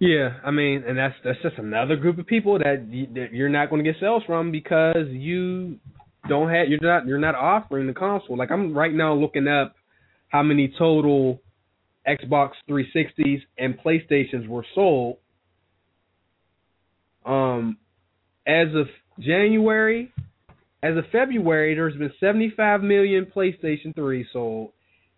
Yeah, 0.00 0.38
I 0.44 0.50
mean, 0.50 0.82
and 0.84 0.98
that's 0.98 1.14
that's 1.22 1.40
just 1.42 1.58
another 1.58 1.94
group 1.94 2.18
of 2.18 2.26
people 2.26 2.58
that, 2.58 2.88
you, 2.90 3.06
that 3.14 3.32
you're 3.32 3.48
not 3.48 3.70
going 3.70 3.84
to 3.84 3.88
get 3.92 4.00
sales 4.00 4.24
from 4.26 4.50
because 4.50 5.06
you 5.10 5.78
don't 6.28 6.50
have 6.50 6.68
you're 6.68 6.80
not 6.82 7.06
you're 7.06 7.18
not 7.18 7.36
offering 7.36 7.86
the 7.86 7.92
console. 7.92 8.36
Like 8.36 8.50
I'm 8.50 8.76
right 8.76 8.92
now 8.92 9.14
looking 9.14 9.46
up 9.46 9.76
how 10.28 10.42
many 10.42 10.74
total 10.76 11.40
Xbox 12.08 12.50
360s 12.68 13.42
and 13.58 13.78
PlayStations 13.78 14.48
were 14.48 14.64
sold. 14.74 15.18
Um, 17.24 17.76
as 18.46 18.68
of 18.74 18.86
January, 19.18 20.12
as 20.82 20.96
of 20.96 21.04
February, 21.12 21.74
there's 21.74 21.96
been 21.96 22.12
75 22.20 22.82
million 22.82 23.26
PlayStation 23.26 23.94
3 23.94 24.26
sold 24.32 24.72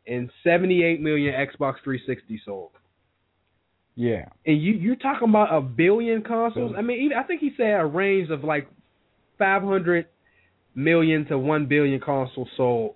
and 0.06 0.30
78 0.42 1.00
million 1.00 1.32
Xbox 1.34 1.74
360 1.84 2.42
sold. 2.44 2.70
Yeah. 3.94 4.24
And 4.46 4.60
you 4.60 4.72
you're 4.72 4.96
talking 4.96 5.28
about 5.28 5.54
a 5.54 5.60
billion 5.60 6.22
consoles. 6.22 6.74
I 6.76 6.82
mean, 6.82 7.02
even, 7.02 7.16
I 7.16 7.22
think 7.24 7.40
he 7.40 7.50
said 7.56 7.78
a 7.78 7.84
range 7.84 8.30
of 8.30 8.42
like 8.42 8.68
500 9.38 10.06
million 10.74 11.26
to 11.26 11.38
1 11.38 11.66
billion 11.66 12.00
consoles 12.00 12.48
sold. 12.56 12.94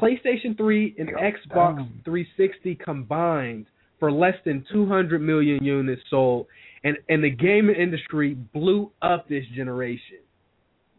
PlayStation 0.00 0.56
3 0.56 0.96
and 0.98 1.08
Xbox 1.10 1.76
damn. 1.76 2.00
360 2.04 2.74
combined 2.76 3.66
for 3.98 4.10
less 4.10 4.34
than 4.44 4.64
200 4.72 5.20
million 5.20 5.64
units 5.64 6.02
sold, 6.10 6.46
and 6.84 6.98
and 7.08 7.24
the 7.24 7.30
gaming 7.30 7.76
industry 7.76 8.34
blew 8.34 8.92
up 9.02 9.28
this 9.28 9.44
generation. 9.56 10.18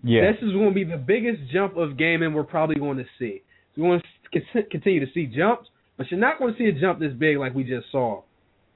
Yeah. 0.04 0.32
This 0.32 0.42
is 0.42 0.54
going 0.54 0.70
to 0.70 0.76
be 0.76 0.84
the 0.84 0.98
biggest 0.98 1.42
jump 1.52 1.78
of 1.78 1.98
gaming 1.98 2.34
we're 2.34 2.44
probably 2.44 2.76
going 2.76 2.98
to 2.98 3.06
see. 3.18 3.42
We're 3.78 4.00
going 4.00 4.02
to 4.54 4.64
continue 4.64 5.04
to 5.06 5.12
see 5.14 5.26
jumps, 5.26 5.70
but 5.98 6.12
you're 6.12 6.20
not 6.20 6.38
going 6.40 6.54
to 6.54 6.58
see 6.60 6.66
a 6.66 6.80
jump 6.80 7.00
this 7.00 7.14
big 7.18 7.38
like 7.38 7.56
we 7.56 7.64
just 7.64 7.88
saw. 7.92 8.22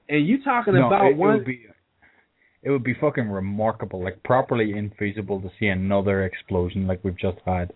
And 0.08 0.26
you 0.26 0.44
talking 0.44 0.74
no, 0.74 0.88
about 0.88 1.06
it, 1.06 1.12
it 1.12 1.18
would 1.18 1.46
be 1.46 1.66
it 2.62 2.70
would 2.70 2.84
be 2.84 2.94
fucking 2.94 3.30
remarkable, 3.30 4.04
like 4.04 4.22
properly 4.24 4.74
infeasible 4.74 5.42
to 5.42 5.50
see 5.60 5.68
another 5.68 6.26
explosion 6.26 6.88
like 6.88 7.04
we've 7.04 7.18
just 7.18 7.38
had. 7.46 7.72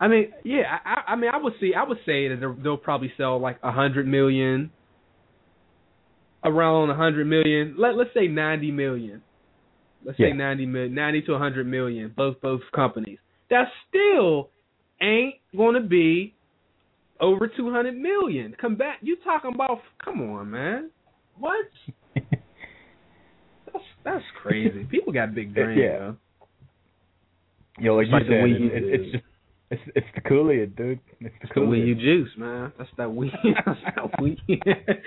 I 0.00 0.08
mean, 0.08 0.32
yeah, 0.44 0.62
I, 0.84 1.12
I- 1.12 1.16
mean, 1.16 1.30
I 1.32 1.36
would 1.42 1.54
see, 1.60 1.72
I 1.74 1.84
would 1.84 1.98
say 2.06 2.28
that 2.28 2.40
they'll- 2.40 2.54
they'll 2.62 2.76
probably 2.76 3.12
sell 3.16 3.38
like 3.38 3.58
a 3.62 3.70
hundred 3.70 4.06
million, 4.06 4.70
around 6.44 6.90
a 6.90 6.94
hundred 6.94 7.26
million. 7.26 7.74
Let 7.78 7.96
let's 7.96 8.10
say 8.14 8.26
ninety 8.28 8.70
million. 8.70 9.22
Let's 10.04 10.18
say 10.18 10.28
Yeah. 10.28 10.34
ninety 10.34 10.66
million, 10.66 10.94
ninety 10.94 11.22
to 11.22 11.34
a 11.34 11.38
hundred 11.38 11.66
million. 11.66 12.12
Both 12.16 12.40
both 12.40 12.60
companies. 12.74 13.18
That 13.50 13.66
still 13.88 14.50
ain't 15.00 15.36
going 15.56 15.74
to 15.74 15.80
be 15.86 16.34
over 17.20 17.48
two 17.48 17.70
hundred 17.72 17.96
million. 17.96 18.54
Come 18.60 18.76
back, 18.76 18.98
you 19.02 19.16
talking 19.24 19.52
about? 19.54 19.78
Come 20.04 20.20
on, 20.20 20.50
man. 20.50 20.90
What? 21.38 21.66
That's 22.14 23.84
that's 24.04 24.24
crazy. 24.40 24.84
People 24.84 25.12
got 25.12 25.34
big 25.34 25.52
dreams. 25.54 25.80
Yeah. 25.82 25.98
yo. 25.98 26.16
Yo, 27.80 27.96
like 27.96 28.06
you 28.06 28.12
like 28.12 28.22
said, 28.22 28.32
it, 28.32 29.00
it's 29.00 29.12
just 29.12 29.24
it's 29.74 29.82
it's 29.96 30.06
the 30.14 30.20
Kool-Aid, 30.20 30.76
dude. 30.76 31.00
It's 31.20 31.34
the 31.54 31.60
the 31.60 31.66
Wii 31.66 31.86
U 31.88 31.94
juice, 31.94 32.30
man. 32.36 32.72
That's 32.78 32.90
that 32.96 33.08
Wii. 33.08 33.30
That's 33.66 33.80
that 33.84 34.20
Wii. 34.20 34.36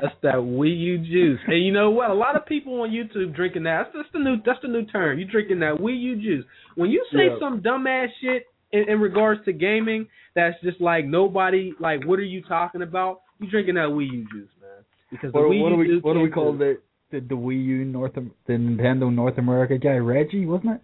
that's 0.00 0.14
that 0.22 0.34
Wii 0.36 0.78
U 0.78 0.98
juice. 0.98 1.40
And 1.46 1.64
you 1.64 1.72
know 1.72 1.90
what? 1.90 2.10
A 2.10 2.14
lot 2.14 2.36
of 2.36 2.46
people 2.46 2.80
on 2.82 2.90
YouTube 2.90 3.34
drinking 3.34 3.64
that. 3.64 3.90
That's, 3.92 3.96
that's 3.96 4.08
the 4.12 4.18
new. 4.20 4.36
That's 4.44 4.58
the 4.62 4.68
new 4.68 4.84
term. 4.86 5.18
You 5.18 5.26
drinking 5.26 5.60
that 5.60 5.76
Wii 5.76 6.00
U 6.00 6.16
juice. 6.16 6.44
When 6.74 6.90
you 6.90 7.04
say 7.12 7.26
Yeah. 7.30 7.36
some 7.40 7.60
dumbass 7.60 8.08
shit 8.20 8.46
in, 8.72 8.88
in 8.88 9.00
regards 9.00 9.44
to 9.44 9.52
gaming, 9.52 10.08
that's 10.34 10.56
just 10.62 10.80
like 10.80 11.04
nobody. 11.06 11.72
Like, 11.78 12.04
what 12.06 12.18
are 12.18 12.22
you 12.24 12.42
talking 12.42 12.82
about? 12.82 13.20
You 13.40 13.50
drinking 13.50 13.74
that 13.74 13.88
Wii 13.88 14.10
U 14.10 14.26
juice, 14.32 14.48
man. 14.60 14.84
Because 15.10 15.32
What, 15.32 15.42
the 15.42 15.48
Wii 15.48 15.60
what 15.62 15.68
do 15.70 15.74
U 15.74 15.78
we 15.78 15.86
juice 15.86 16.02
what 16.02 16.12
do 16.14 16.20
we 16.20 16.30
call 16.30 16.52
the, 16.56 16.78
the 17.10 17.20
the 17.20 17.34
Wii 17.34 17.64
U 17.64 17.84
North 17.84 18.14
the 18.14 18.52
Nintendo 18.52 19.12
North 19.12 19.38
America 19.38 19.76
guy 19.78 19.96
Reggie 19.96 20.46
wasn't 20.46 20.76
it? 20.76 20.80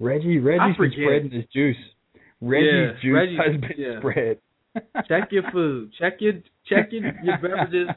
Reggie 0.00 0.38
Reggie's 0.38 0.76
been 0.76 0.92
spreading 0.92 1.30
his 1.30 1.44
juice. 1.52 1.76
Reggie's 2.40 2.96
Yeah, 3.02 3.26
juice 3.26 3.38
has 3.38 3.60
been 3.60 3.70
yeah. 3.78 3.98
spread. 4.00 4.38
check 5.08 5.28
your 5.30 5.44
food. 5.52 5.92
Check 5.98 6.14
your 6.20 6.34
check 6.68 6.88
your, 6.90 7.12
your 7.22 7.38
beverages. 7.38 7.88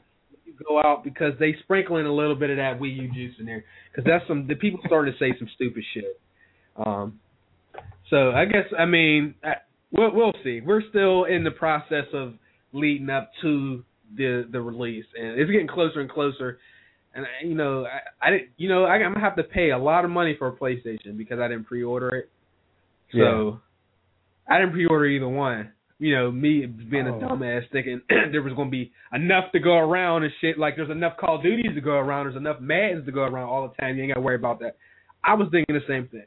You 0.45 0.53
go 0.67 0.79
out 0.79 1.03
because 1.03 1.33
they 1.39 1.55
sprinkle 1.63 1.97
in 1.97 2.05
a 2.05 2.13
little 2.13 2.35
bit 2.35 2.49
of 2.51 2.57
that 2.57 2.79
Wii 2.79 2.95
U 2.97 3.11
juice 3.13 3.35
in 3.39 3.45
there 3.45 3.63
because 3.91 4.05
that's 4.05 4.27
some 4.27 4.47
the 4.47 4.55
people 4.55 4.79
starting 4.85 5.11
to 5.13 5.19
say 5.19 5.33
some 5.39 5.49
stupid 5.55 5.83
shit. 5.93 6.19
Um, 6.77 7.19
so 8.09 8.31
I 8.31 8.45
guess 8.45 8.65
I 8.77 8.85
mean 8.85 9.35
I, 9.43 9.53
we'll 9.91 10.13
we'll 10.13 10.33
see. 10.43 10.61
We're 10.61 10.83
still 10.89 11.25
in 11.25 11.43
the 11.43 11.51
process 11.51 12.05
of 12.13 12.33
leading 12.73 13.09
up 13.09 13.31
to 13.41 13.83
the 14.15 14.47
the 14.51 14.61
release, 14.61 15.05
and 15.19 15.39
it's 15.39 15.49
getting 15.51 15.67
closer 15.67 15.99
and 15.99 16.09
closer. 16.09 16.59
And 17.15 17.25
I- 17.25 17.45
you 17.45 17.55
know 17.55 17.85
I, 17.85 18.27
I 18.27 18.31
didn't 18.31 18.49
you 18.57 18.69
know 18.69 18.83
I, 18.85 18.93
I'm 18.97 19.13
gonna 19.13 19.25
have 19.25 19.35
to 19.38 19.43
pay 19.43 19.71
a 19.71 19.77
lot 19.79 20.05
of 20.05 20.11
money 20.11 20.35
for 20.38 20.47
a 20.47 20.53
PlayStation 20.55 21.17
because 21.17 21.39
I 21.39 21.47
didn't 21.47 21.65
pre-order 21.65 22.09
it. 22.09 22.29
So 23.13 23.59
I 24.50 24.60
didn't 24.60 24.74
pre-order 24.74 25.06
either 25.06 25.28
one. 25.28 25.72
You 26.00 26.16
know, 26.16 26.32
me 26.32 26.66
being 26.68 27.08
a 27.08 27.16
Oh. 27.16 27.20
dumbass 27.20 27.70
thinking 27.72 28.02
there 28.32 28.41
was 28.43 28.54
gonna 28.54 28.70
be 28.70 28.91
enough 29.14 29.52
to 29.54 29.60
go 29.60 29.78
around 29.78 30.24
and 30.24 30.32
shit. 30.41 30.58
Like 30.60 30.76
there's 30.76 30.91
enough 30.91 31.18
Call 31.18 31.38
of 31.38 31.43
Duties 31.43 31.74
to 31.76 31.82
go 31.82 31.93
around. 31.93 32.26
There's 32.26 32.36
enough 32.38 32.60
Maddens 32.62 33.06
to 33.08 33.12
go 33.12 33.22
around 33.24 33.50
all 33.50 33.68
the 33.68 33.76
time. 33.82 33.95
You 33.98 34.04
ain't 34.04 34.14
gotta 34.14 34.22
worry 34.22 34.36
about 34.36 34.60
that. 34.60 34.78
I 35.24 35.34
was 35.34 35.48
thinking 35.52 35.76
the 35.76 35.82
same 35.88 36.08
thing. 36.08 36.26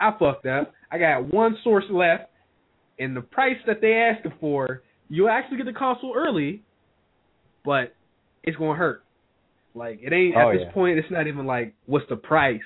I 0.00 0.12
fucked 0.18 0.46
up. 0.46 0.72
I 0.90 0.98
got 0.98 1.32
one 1.32 1.56
source 1.64 1.84
left, 1.90 2.30
and 2.98 3.16
the 3.16 3.20
price 3.20 3.56
that 3.66 3.80
they 3.80 3.94
asking 3.94 4.34
for, 4.40 4.82
you 5.08 5.28
actually 5.28 5.56
get 5.56 5.66
the 5.66 5.72
console 5.72 6.14
early, 6.16 6.62
but 7.64 7.94
it's 8.44 8.56
gonna 8.56 8.74
hurt. 8.78 9.02
Like 9.74 9.98
it 10.02 10.12
ain't 10.12 10.36
oh, 10.36 10.40
at 10.40 10.46
Oh, 10.46 10.52
this 10.52 10.62
yeah. 10.66 10.72
point. 10.72 10.98
It's 10.98 11.10
not 11.10 11.26
even 11.26 11.46
like 11.46 11.74
what's 11.86 12.08
the 12.08 12.16
price. 12.16 12.60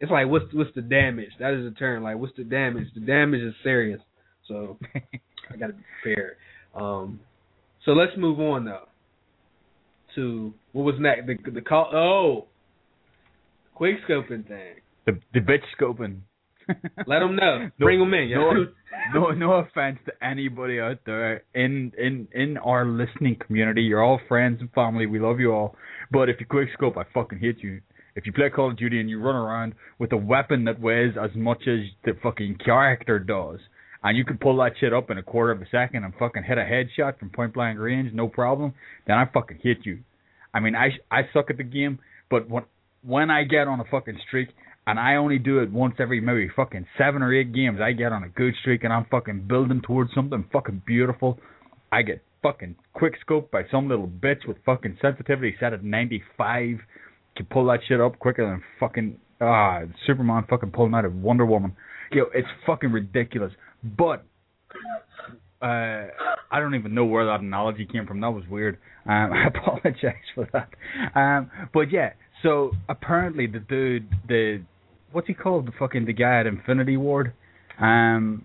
It's 0.00 0.10
like 0.10 0.26
what's 0.28 0.46
what's 0.52 0.70
the 0.74 0.82
damage? 0.82 1.30
That 1.38 1.54
is 1.54 1.64
the 1.70 1.76
term. 1.78 2.02
Like 2.02 2.16
what's 2.18 2.36
the 2.36 2.44
damage? 2.44 2.88
The 2.94 3.00
damage 3.00 3.40
is 3.40 3.54
serious. 3.62 4.00
So 4.48 4.78
I 4.94 5.56
gotta 5.58 5.72
be 5.74 5.82
fair. 6.02 6.36
Um, 6.74 7.20
so 7.84 7.92
let's 7.92 8.12
move 8.16 8.40
on 8.40 8.64
though 8.64 8.88
to 10.16 10.52
what 10.72 10.82
was 10.84 10.94
next? 10.98 11.26
The 11.26 11.50
the 11.50 11.60
call. 11.60 11.90
Oh, 11.94 12.46
quick 13.74 13.96
scoping 14.08 14.46
thing. 14.46 14.76
the 15.06 15.18
the 15.32 15.40
bitch 15.40 15.62
scoping. 15.78 16.18
Let 17.06 17.18
them 17.18 17.36
know. 17.36 17.58
No- 17.58 17.70
Bring 17.78 18.00
them 18.00 18.14
in. 18.14 18.30
No- 18.30 18.66
no 19.12 19.30
no 19.32 19.52
offense 19.54 19.98
to 20.06 20.12
anybody 20.24 20.80
out 20.80 20.98
there 21.04 21.42
in 21.54 21.92
in 21.98 22.26
in 22.32 22.56
our 22.58 22.86
listening 22.86 23.36
community. 23.46 23.82
You're 23.82 24.02
all 24.02 24.20
friends 24.28 24.60
and 24.60 24.70
family. 24.72 25.06
We 25.06 25.18
love 25.18 25.40
you 25.40 25.52
all. 25.52 25.76
But 26.10 26.28
if 26.28 26.36
you 26.40 26.46
quick 26.46 26.68
scope, 26.74 26.96
I 26.96 27.02
fucking 27.12 27.38
hate 27.38 27.58
you. 27.62 27.80
If 28.16 28.26
you 28.26 28.32
play 28.32 28.48
Call 28.48 28.70
of 28.70 28.76
Duty 28.76 29.00
and 29.00 29.10
you 29.10 29.20
run 29.20 29.34
around 29.34 29.74
with 29.98 30.12
a 30.12 30.16
weapon 30.16 30.64
that 30.64 30.80
weighs 30.80 31.14
as 31.20 31.30
much 31.34 31.62
as 31.66 31.80
the 32.04 32.12
fucking 32.22 32.58
character 32.64 33.18
does, 33.18 33.58
and 34.04 34.16
you 34.16 34.24
can 34.24 34.38
pull 34.38 34.56
that 34.58 34.72
shit 34.78 34.92
up 34.92 35.10
in 35.10 35.18
a 35.18 35.22
quarter 35.22 35.50
of 35.50 35.60
a 35.62 35.68
second 35.70 36.04
and 36.04 36.14
fucking 36.18 36.44
hit 36.44 36.58
a 36.58 36.60
headshot 36.60 37.18
from 37.18 37.30
point 37.30 37.54
blank 37.54 37.78
range, 37.78 38.12
no 38.12 38.28
problem, 38.28 38.74
then 39.06 39.16
I 39.16 39.24
fucking 39.32 39.58
hit 39.62 39.78
you. 39.84 40.00
I 40.52 40.60
mean, 40.60 40.76
I 40.76 40.90
I 41.10 41.22
suck 41.32 41.50
at 41.50 41.56
the 41.56 41.64
game, 41.64 41.98
but 42.30 42.48
when 42.48 42.64
when 43.02 43.30
I 43.30 43.44
get 43.44 43.66
on 43.66 43.80
a 43.80 43.84
fucking 43.84 44.18
streak 44.28 44.50
and 44.86 44.98
I 44.98 45.16
only 45.16 45.38
do 45.38 45.58
it 45.60 45.72
once 45.72 45.94
every 45.98 46.20
maybe 46.20 46.48
fucking 46.54 46.86
seven 46.96 47.22
or 47.22 47.34
eight 47.34 47.52
games, 47.52 47.80
I 47.80 47.92
get 47.92 48.12
on 48.12 48.22
a 48.22 48.28
good 48.28 48.54
streak 48.60 48.84
and 48.84 48.92
I'm 48.92 49.06
fucking 49.10 49.46
building 49.48 49.80
towards 49.84 50.12
something 50.14 50.44
fucking 50.52 50.82
beautiful. 50.86 51.38
I 51.90 52.02
get 52.02 52.22
fucking 52.42 52.76
quick 52.92 53.14
scoped 53.26 53.50
by 53.50 53.62
some 53.70 53.88
little 53.88 54.06
bitch 54.06 54.46
with 54.46 54.58
fucking 54.64 54.98
sensitivity 55.00 55.56
set 55.58 55.72
at 55.72 55.82
95. 55.82 56.78
Can 57.36 57.46
pull 57.46 57.66
that 57.66 57.80
shit 57.88 58.00
up 58.00 58.18
quicker 58.18 58.48
than 58.48 58.62
fucking 58.78 59.18
ah 59.40 59.80
Superman 60.06 60.44
fucking 60.48 60.70
pulling 60.70 60.94
out 60.94 61.04
of 61.04 61.14
Wonder 61.14 61.44
Woman. 61.44 61.76
Yo, 62.12 62.24
it's 62.34 62.48
fucking 62.66 62.92
ridiculous. 62.92 63.52
But 63.82 64.24
uh, 65.60 66.08
I 66.50 66.60
don't 66.60 66.74
even 66.74 66.94
know 66.94 67.04
where 67.04 67.24
that 67.26 67.40
analogy 67.40 67.86
came 67.90 68.06
from. 68.06 68.20
That 68.20 68.30
was 68.30 68.44
weird. 68.48 68.78
Um, 69.06 69.32
I 69.32 69.46
apologize 69.48 70.14
for 70.34 70.48
that. 70.52 70.68
Um, 71.18 71.50
but 71.72 71.90
yeah, 71.90 72.10
so 72.42 72.72
apparently 72.88 73.46
the 73.46 73.60
dude, 73.60 74.08
the 74.28 74.62
what's 75.12 75.26
he 75.26 75.34
called, 75.34 75.66
the 75.66 75.72
fucking 75.78 76.04
the 76.04 76.12
guy 76.12 76.40
at 76.40 76.46
Infinity 76.46 76.96
Ward, 76.96 77.32
um, 77.80 78.44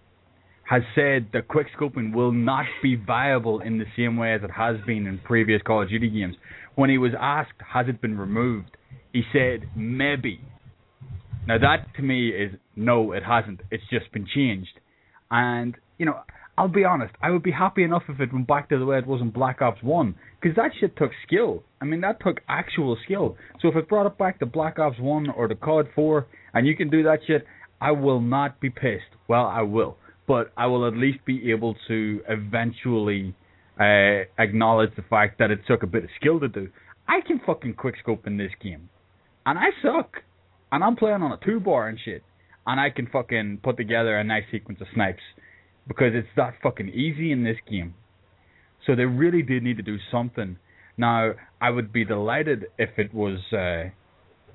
has 0.70 0.84
said 0.96 1.28
that 1.34 1.48
quick 1.48 1.68
scoping 1.78 2.14
will 2.14 2.32
not 2.32 2.66
be 2.82 2.96
viable 2.96 3.60
in 3.60 3.80
the 3.80 3.86
same 3.98 4.18
way 4.18 4.34
as 4.34 4.42
it 4.44 4.52
has 4.52 4.78
been 4.86 5.08
in 5.08 5.20
previous 5.20 5.62
Call 5.64 5.82
of 5.82 5.90
Duty 5.90 6.10
games. 6.10 6.36
When 6.76 6.90
he 6.90 6.98
was 6.98 7.12
asked, 7.20 7.60
has 7.74 7.88
it 7.90 8.02
been 8.02 8.18
removed, 8.18 8.78
he 9.14 9.24
said 9.34 9.70
maybe. 9.76 10.42
Now 11.48 11.58
that 11.58 11.88
to 11.96 12.02
me 12.02 12.30
is 12.30 12.54
no, 12.76 13.12
it 13.12 13.24
hasn't. 13.24 13.62
It's 13.72 13.84
just 13.90 14.12
been 14.12 14.28
changed. 14.34 14.80
And 15.32 15.76
you 15.98 16.06
know, 16.06 16.20
I'll 16.58 16.68
be 16.68 16.84
honest, 16.84 17.14
I 17.22 17.30
would 17.30 17.44
be 17.44 17.52
happy 17.52 17.84
enough 17.84 18.04
if 18.10 18.20
it 18.20 18.34
went 18.34 18.48
back 18.48 18.70
to 18.70 18.78
the 18.78 18.86
way 18.86 18.98
it 18.98 19.08
was 19.08 19.22
in 19.22 19.30
Black 19.30 19.62
Ops 19.62 19.82
One, 19.82 20.16
because 20.42 20.56
that 20.58 20.72
shit 20.80 20.98
took 20.98 21.12
skill. 21.26 21.64
I 21.82 21.86
mean, 21.86 22.02
that 22.02 22.18
took 22.22 22.42
actual 22.50 22.98
skill. 23.06 23.38
So 23.62 23.70
if 23.70 23.76
it 23.78 23.88
brought 23.88 24.08
it 24.08 24.18
back 24.18 24.40
to 24.40 24.46
Black 24.46 24.78
Ops 24.78 25.00
One 25.00 25.30
or 25.30 25.48
the 25.48 25.56
COD 25.56 25.88
Four, 25.96 26.28
and 26.54 26.68
you 26.68 26.76
can 26.76 26.90
do 26.90 27.04
that 27.04 27.20
shit, 27.26 27.46
I 27.80 27.92
will 27.92 28.20
not 28.20 28.60
be 28.60 28.70
pissed. 28.70 29.16
Well, 29.28 29.46
I 29.46 29.62
will, 29.62 29.98
but 30.28 30.52
I 30.58 30.68
will 30.68 30.86
at 30.86 30.96
least 30.98 31.20
be 31.26 31.52
able 31.52 31.76
to 31.88 32.22
eventually 32.28 33.34
uh, 33.80 34.26
acknowledge 34.38 34.92
the 34.98 35.04
fact 35.10 35.40
that 35.40 35.52
it 35.52 35.62
took 35.66 35.84
a 35.84 35.88
bit 35.88 36.04
of 36.04 36.10
skill 36.20 36.40
to 36.42 36.50
do. 36.50 36.68
I 37.08 37.22
can 37.26 37.40
fucking 37.46 37.76
quickscope 37.76 38.28
in 38.28 38.36
this 38.36 38.52
game, 38.62 38.90
and 39.50 39.58
I 39.58 39.70
suck, 39.82 40.18
and 40.72 40.84
I'm 40.84 40.96
playing 40.96 41.24
on 41.24 41.32
a 41.32 41.40
two 41.44 41.60
bar 41.60 41.88
and 41.88 41.98
shit, 42.04 42.22
and 42.68 42.80
I 42.80 42.92
can 42.92 43.08
fucking 43.08 43.62
put 43.64 43.78
together 43.78 44.16
a 44.16 44.24
nice 44.24 44.44
sequence 44.52 44.80
of 44.80 44.86
snipes 44.94 45.24
because 45.88 46.12
it's 46.14 46.28
that 46.36 46.54
fucking 46.62 46.90
easy 46.90 47.32
in 47.32 47.44
this 47.44 47.58
game. 47.68 47.96
So 48.86 48.96
they 48.96 49.06
really 49.06 49.42
did 49.42 49.64
need 49.64 49.78
to 49.78 49.84
do 49.84 49.98
something. 50.12 50.58
Now, 50.98 51.32
I 51.60 51.72
would 51.72 51.92
be 51.92 52.06
delighted 52.06 52.68
if 52.78 52.92
it 52.98 53.12
was 53.12 53.40
uh, 53.52 53.90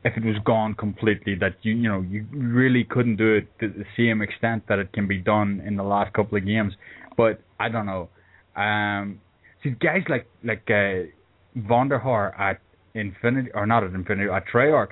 if 0.05 0.16
it 0.16 0.24
was 0.24 0.36
gone 0.45 0.74
completely. 0.74 1.34
That 1.34 1.57
you 1.62 1.74
you 1.74 1.88
know 1.88 2.03
you 2.03 2.24
really 2.30 2.84
couldn't 2.84 3.16
do 3.16 3.34
it 3.34 3.49
to 3.59 3.68
the 3.68 3.84
same 3.97 4.22
extent 4.22 4.62
that 4.68 4.78
it 4.78 4.92
can 4.92 5.09
be 5.09 5.18
done 5.18 5.61
in 5.66 5.74
the 5.74 5.82
last 5.82 6.12
couple 6.12 6.38
of 6.38 6.47
games. 6.47 6.72
But 7.16 7.40
I 7.59 7.68
don't 7.68 7.86
know. 7.86 8.11
Um, 8.55 9.20
see, 9.64 9.70
guys 9.70 10.05
like 10.09 10.28
like 10.45 10.62
uh, 10.68 11.11
Vonderhaar 11.59 12.38
at 12.38 12.61
Infinity 12.95 13.51
or 13.55 13.66
not 13.66 13.84
at 13.84 13.92
Infinity 13.92 14.30
at 14.30 14.45
Treyarch, 14.47 14.90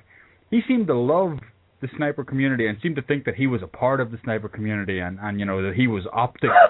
he 0.51 0.61
seemed 0.67 0.87
to 0.89 0.95
love 0.95 1.39
the 1.81 1.89
sniper 1.97 2.25
community 2.25 2.67
and 2.67 2.79
seemed 2.83 2.97
to 2.97 3.03
think 3.03 3.25
that 3.25 3.35
he 3.35 3.47
was 3.47 3.63
a 3.63 3.67
part 3.67 4.01
of 4.01 4.11
the 4.11 4.19
sniper 4.25 4.49
community 4.49 5.01
and 5.01 5.19
and 5.21 5.39
you 5.41 5.47
know 5.47 5.63
that 5.63 5.75
he 5.75 5.87
was 5.87 6.05
optic. 6.13 6.51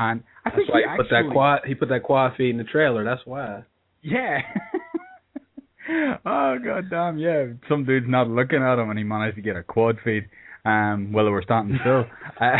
And 0.00 0.22
I 0.44 0.50
That's 0.50 0.56
think 0.58 0.68
why 0.72 0.78
he 0.78 0.84
he 0.88 0.96
put 0.96 1.06
actually, 1.06 1.28
that 1.28 1.32
quad. 1.32 1.60
He 1.66 1.74
put 1.74 1.88
that 1.88 2.02
quad 2.04 2.36
feed 2.36 2.50
in 2.50 2.58
the 2.58 2.62
trailer. 2.62 3.02
That's 3.02 3.22
why. 3.24 3.64
yeah. 4.00 4.38
oh 6.24 6.56
god 6.64 6.84
damn, 6.88 7.18
yeah. 7.18 7.46
Some 7.68 7.84
dude's 7.84 8.06
not 8.08 8.28
looking 8.28 8.62
at 8.62 8.78
him 8.78 8.90
and 8.90 8.96
he 8.98 9.04
managed 9.04 9.34
to 9.36 9.42
get 9.42 9.56
a 9.56 9.64
quad 9.64 9.98
feed. 10.04 10.28
Um 10.64 11.10
while 11.12 11.24
they 11.24 11.32
were 11.32 11.42
standing 11.42 11.78
still. 11.80 12.04
Uh, 12.40 12.56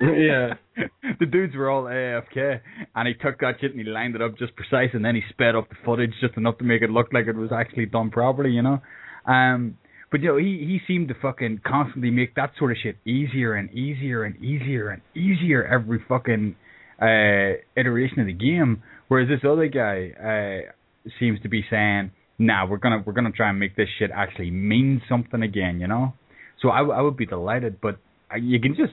Yeah. 0.00 0.54
the 1.20 1.26
dudes 1.26 1.54
were 1.54 1.68
all 1.68 1.84
AFK 1.84 2.60
and 2.94 3.08
he 3.08 3.14
took 3.14 3.40
that 3.40 3.56
shit 3.60 3.72
and 3.72 3.80
he 3.80 3.86
lined 3.86 4.14
it 4.14 4.22
up 4.22 4.38
just 4.38 4.56
precise 4.56 4.90
and 4.94 5.04
then 5.04 5.14
he 5.14 5.22
sped 5.28 5.54
up 5.54 5.68
the 5.68 5.76
footage 5.84 6.12
just 6.20 6.36
enough 6.36 6.56
to 6.58 6.64
make 6.64 6.82
it 6.82 6.90
look 6.90 7.12
like 7.12 7.26
it 7.26 7.36
was 7.36 7.50
actually 7.52 7.86
done 7.86 8.10
properly, 8.10 8.50
you 8.50 8.62
know? 8.62 8.80
Um 9.26 9.76
but 10.10 10.22
you 10.22 10.28
know, 10.28 10.36
he 10.38 10.58
he 10.66 10.80
seemed 10.86 11.08
to 11.08 11.14
fucking 11.20 11.60
constantly 11.66 12.10
make 12.10 12.34
that 12.34 12.52
sort 12.58 12.72
of 12.72 12.78
shit 12.82 12.96
easier 13.04 13.54
and 13.54 13.70
easier 13.72 14.24
and 14.24 14.42
easier 14.42 14.88
and 14.88 15.02
easier 15.14 15.64
every 15.64 16.02
fucking 16.08 16.56
uh 17.00 17.60
iteration 17.76 18.20
of 18.20 18.26
the 18.26 18.32
game. 18.32 18.82
Whereas 19.08 19.28
this 19.28 19.40
other 19.48 19.68
guy 19.68 20.12
uh 20.18 20.70
seems 21.18 21.40
to 21.42 21.48
be 21.48 21.64
saying, 21.70 22.10
"Nah, 22.38 22.66
we're 22.66 22.78
gonna 22.78 23.02
we're 23.04 23.12
gonna 23.12 23.30
try 23.30 23.50
and 23.50 23.60
make 23.60 23.76
this 23.76 23.88
shit 23.98 24.10
actually 24.12 24.50
mean 24.50 25.00
something 25.08 25.42
again," 25.42 25.80
you 25.80 25.86
know. 25.86 26.14
So 26.60 26.68
I, 26.70 26.82
I 26.82 27.00
would 27.00 27.16
be 27.16 27.26
delighted, 27.26 27.80
but 27.80 27.98
I, 28.30 28.36
you 28.36 28.60
can 28.60 28.74
just 28.74 28.92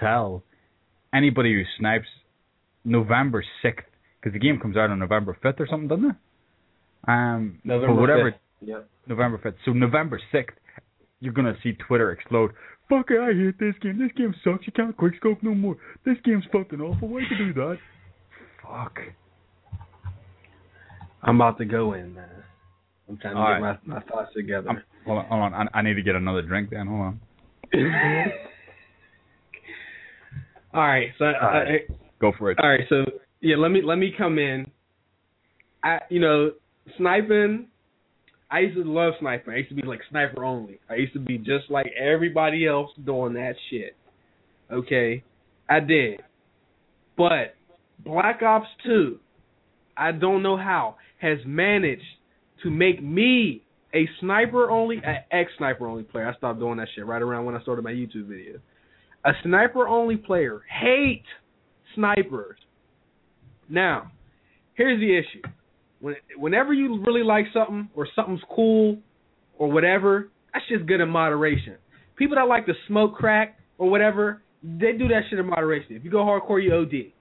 tell 0.00 0.42
anybody 1.14 1.54
who 1.54 1.62
snipes 1.78 2.06
November 2.84 3.44
sixth 3.62 3.86
because 4.20 4.32
the 4.32 4.38
game 4.38 4.58
comes 4.58 4.76
out 4.76 4.90
on 4.90 4.98
November 4.98 5.36
fifth 5.42 5.60
or 5.60 5.66
something, 5.68 5.88
doesn't 5.88 6.10
it? 6.10 6.16
Um, 7.06 7.58
November 7.64 8.00
whatever. 8.00 8.30
5th. 8.32 8.34
Yep. 8.60 8.88
November 9.06 9.38
5th. 9.38 9.54
So 9.64 9.72
November 9.72 10.20
6th, 10.32 10.48
you're 11.20 11.32
going 11.32 11.52
to 11.52 11.58
see 11.62 11.72
Twitter 11.86 12.10
explode. 12.10 12.52
Fuck 12.88 13.10
it, 13.10 13.20
I 13.20 13.32
hate 13.32 13.58
this 13.58 13.74
game. 13.80 13.98
This 13.98 14.10
game 14.16 14.34
sucks. 14.42 14.66
You 14.66 14.72
can't 14.72 14.96
quickscope 14.96 15.42
no 15.42 15.54
more. 15.54 15.76
This 16.04 16.16
game's 16.24 16.44
fucking 16.52 16.80
awful. 16.80 17.08
Why'd 17.08 17.24
you 17.30 17.52
do 17.52 17.54
that? 17.54 17.78
Fuck. 18.62 18.98
I'm 21.22 21.36
about 21.36 21.58
to 21.58 21.64
go 21.64 21.92
in, 21.94 22.14
man. 22.14 22.28
I'm 23.08 23.18
trying 23.18 23.34
to 23.34 23.40
All 23.40 23.46
get 23.46 23.62
right. 23.62 23.86
my, 23.86 23.94
my 23.96 24.00
thoughts 24.02 24.30
together. 24.34 24.68
I'm, 24.68 24.82
hold 25.06 25.18
on, 25.18 25.26
hold 25.26 25.42
on. 25.42 25.54
I, 25.54 25.78
I 25.78 25.82
need 25.82 25.94
to 25.94 26.02
get 26.02 26.14
another 26.14 26.42
drink 26.42 26.70
then. 26.70 26.86
Hold 26.86 27.00
on. 27.00 27.20
all 30.74 30.82
right, 30.82 31.08
so 31.18 31.24
right. 31.24 31.80
I- 31.90 31.94
Go 32.20 32.32
for 32.36 32.50
it. 32.50 32.58
all 32.62 32.68
right, 32.68 32.84
so 32.88 33.04
yeah, 33.40 33.56
let 33.56 33.70
me 33.70 33.80
let 33.82 33.96
me 33.96 34.12
come 34.16 34.38
in 34.38 34.66
I 35.82 35.98
you 36.10 36.20
know 36.20 36.52
sniping. 36.96 37.68
I 38.50 38.60
used 38.60 38.76
to 38.76 38.84
love 38.84 39.12
sniping. 39.20 39.52
I 39.52 39.58
used 39.58 39.68
to 39.68 39.74
be 39.74 39.82
like 39.86 40.00
sniper 40.10 40.44
only. 40.44 40.80
I 40.88 40.94
used 40.94 41.12
to 41.12 41.18
be 41.18 41.36
just 41.38 41.70
like 41.70 41.86
everybody 41.98 42.66
else 42.66 42.90
doing 43.04 43.34
that 43.34 43.54
shit. 43.70 43.94
Okay, 44.72 45.22
I 45.68 45.80
did. 45.80 46.20
But 47.16 47.54
Black 48.04 48.42
Ops 48.42 48.68
2, 48.86 49.18
I 49.96 50.12
don't 50.12 50.42
know 50.42 50.56
how, 50.56 50.96
has 51.20 51.38
managed 51.44 52.02
to 52.62 52.70
make 52.70 53.02
me 53.02 53.62
a 53.94 54.08
sniper 54.20 54.70
only, 54.70 54.96
an 55.04 55.16
ex 55.30 55.50
sniper 55.58 55.86
only 55.86 56.04
player. 56.04 56.28
I 56.28 56.34
stopped 56.36 56.58
doing 56.58 56.78
that 56.78 56.88
shit 56.94 57.06
right 57.06 57.20
around 57.20 57.44
when 57.44 57.54
I 57.54 57.60
started 57.62 57.82
my 57.82 57.92
YouTube 57.92 58.28
video. 58.28 58.58
A 59.28 59.32
sniper 59.42 59.86
only 59.86 60.16
player 60.16 60.62
hate 60.70 61.24
snipers. 61.94 62.58
Now, 63.68 64.10
here's 64.72 64.98
the 65.00 65.18
issue. 65.18 65.42
When, 66.00 66.14
whenever 66.38 66.72
you 66.72 67.04
really 67.06 67.22
like 67.22 67.44
something 67.52 67.90
or 67.94 68.08
something's 68.16 68.40
cool 68.50 68.96
or 69.58 69.70
whatever, 69.70 70.30
that's 70.54 70.64
just 70.66 70.86
good 70.86 71.02
in 71.02 71.10
moderation. 71.10 71.76
People 72.16 72.36
that 72.36 72.44
like 72.44 72.64
to 72.66 72.72
smoke 72.86 73.16
crack 73.16 73.58
or 73.76 73.90
whatever, 73.90 74.40
they 74.62 74.92
do 74.92 75.08
that 75.08 75.24
shit 75.28 75.38
in 75.38 75.46
moderation. 75.46 75.94
If 75.94 76.04
you 76.04 76.10
go 76.10 76.24
hardcore, 76.24 76.64
you 76.64 76.74
OD. 76.74 77.12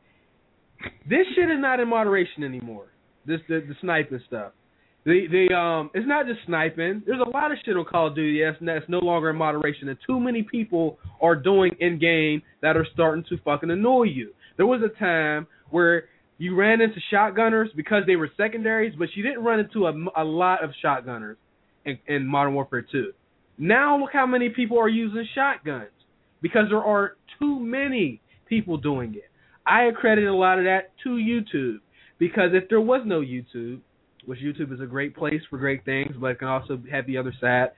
This 1.09 1.27
shit 1.35 1.49
is 1.49 1.59
not 1.59 1.81
in 1.81 1.89
moderation 1.89 2.45
anymore. 2.45 2.85
This 3.25 3.41
the, 3.49 3.59
the 3.67 3.75
sniping 3.81 4.21
stuff. 4.25 4.53
The 5.07 5.25
the 5.31 5.55
um 5.55 5.89
it's 5.93 6.05
not 6.05 6.27
just 6.27 6.41
sniping. 6.45 7.01
There's 7.05 7.21
a 7.25 7.29
lot 7.29 7.53
of 7.53 7.57
shit 7.63 7.77
on 7.77 7.85
Call 7.85 8.07
of 8.07 8.15
Duty 8.15 8.43
that's, 8.43 8.57
that's 8.59 8.89
no 8.89 8.99
longer 8.99 9.29
in 9.29 9.37
moderation, 9.37 9.87
and 9.87 9.97
too 10.05 10.19
many 10.19 10.43
people 10.43 10.99
are 11.21 11.33
doing 11.33 11.71
in 11.79 11.97
game 11.97 12.41
that 12.61 12.75
are 12.75 12.85
starting 12.93 13.23
to 13.29 13.37
fucking 13.45 13.71
annoy 13.71 14.03
you. 14.03 14.33
There 14.57 14.65
was 14.65 14.81
a 14.81 14.99
time 14.99 15.47
where 15.69 16.09
you 16.39 16.55
ran 16.55 16.81
into 16.81 16.97
shotgunners 17.11 17.67
because 17.73 18.03
they 18.05 18.17
were 18.17 18.29
secondaries, 18.35 18.95
but 18.99 19.07
you 19.15 19.23
didn't 19.23 19.45
run 19.45 19.61
into 19.61 19.85
a, 19.85 19.93
a 20.21 20.25
lot 20.25 20.61
of 20.61 20.71
shotgunners 20.83 21.37
in, 21.85 21.97
in 22.07 22.27
Modern 22.27 22.53
Warfare 22.53 22.85
2. 22.91 23.13
Now 23.57 23.97
look 23.97 24.09
how 24.11 24.25
many 24.25 24.49
people 24.49 24.77
are 24.77 24.89
using 24.89 25.25
shotguns 25.33 25.87
because 26.41 26.65
there 26.69 26.83
are 26.83 27.15
too 27.39 27.57
many 27.61 28.19
people 28.49 28.75
doing 28.75 29.15
it. 29.15 29.31
I 29.65 29.83
accredit 29.83 30.25
a 30.25 30.35
lot 30.35 30.59
of 30.59 30.65
that 30.65 30.91
to 31.05 31.11
YouTube 31.11 31.77
because 32.19 32.49
if 32.51 32.67
there 32.67 32.81
was 32.81 33.03
no 33.05 33.21
YouTube, 33.21 33.79
which 34.28 34.39
YouTube 34.39 34.73
is 34.73 34.80
a 34.82 34.86
great 34.86 35.15
place 35.15 35.41
for 35.49 35.57
great 35.57 35.84
things, 35.86 36.13
but 36.19 36.28
it 36.28 36.39
can 36.39 36.47
also 36.49 36.80
have 36.91 37.07
the 37.07 37.17
other 37.17 37.34
side, 37.41 37.69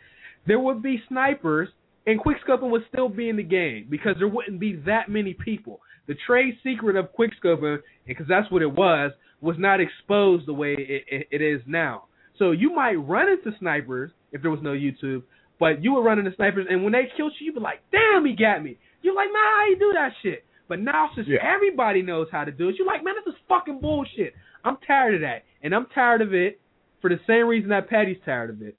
there 0.48 0.60
would 0.60 0.82
be 0.82 1.02
snipers 1.08 1.70
and 2.08 2.20
quickscoping 2.20 2.72
would 2.72 2.84
still 2.92 3.08
be 3.08 3.30
in 3.30 3.38
the 3.38 3.44
game 3.44 3.86
because 3.90 4.16
there 4.18 4.28
wouldn't 4.28 4.60
be 4.60 4.76
that 4.86 5.10
many 5.10 5.34
people. 5.36 5.80
The 6.08 6.16
trade 6.26 6.58
secret 6.64 6.96
of 6.96 7.10
quickscoping, 7.18 7.78
because 8.08 8.26
that's 8.28 8.50
what 8.52 8.64
it 8.64 8.72
was, 8.72 9.12
was 9.42 9.58
not 9.60 9.80
exposed 9.80 10.48
the 10.48 10.54
way 10.54 10.74
it, 10.74 11.04
it, 11.08 11.28
it 11.32 11.42
is 11.42 11.62
now. 11.68 12.06
So 12.40 12.52
you 12.52 12.74
might 12.74 12.96
run 12.96 13.30
into 13.30 13.56
snipers 13.60 14.10
if 14.32 14.42
there 14.42 14.50
was 14.50 14.62
no 14.64 14.72
YouTube, 14.72 15.22
but 15.60 15.84
you 15.84 15.94
would 15.94 16.02
run 16.06 16.18
into 16.18 16.34
snipers, 16.36 16.66
and 16.70 16.84
when 16.84 16.94
they 16.94 17.04
killed 17.16 17.34
you, 17.40 17.48
you'd 17.48 17.56
be 17.56 17.62
like, 17.62 17.82
"Damn, 17.92 18.26
he 18.26 18.34
got 18.34 18.64
me." 18.64 18.78
You're 19.02 19.14
like, 19.14 19.28
"Man, 19.28 19.44
how 19.44 19.64
do 19.66 19.72
you 19.72 19.78
do 19.80 19.94
that 19.94 20.12
shit?" 20.24 20.46
But 20.68 20.80
now 20.80 21.10
since 21.16 21.28
Yeah. 21.28 21.40
everybody 21.44 22.02
knows 22.02 22.28
how 22.32 22.44
to 22.46 22.52
do 22.52 22.70
it, 22.70 22.76
you're 22.78 22.88
like, 22.88 23.04
"Man, 23.04 23.14
this 23.24 23.34
is 23.34 23.40
fucking 23.50 23.82
bullshit." 23.82 24.34
I'm 24.64 24.78
tired 24.86 25.16
of 25.16 25.22
that, 25.22 25.44
and 25.64 25.74
I'm 25.74 25.88
tired 25.94 26.22
of 26.22 26.34
it 26.34 26.60
for 27.02 27.10
the 27.10 27.20
same 27.28 27.48
reason 27.48 27.70
that 27.70 27.90
Patty's 27.90 28.18
tired 28.26 28.50
of 28.50 28.62
it. 28.62 28.76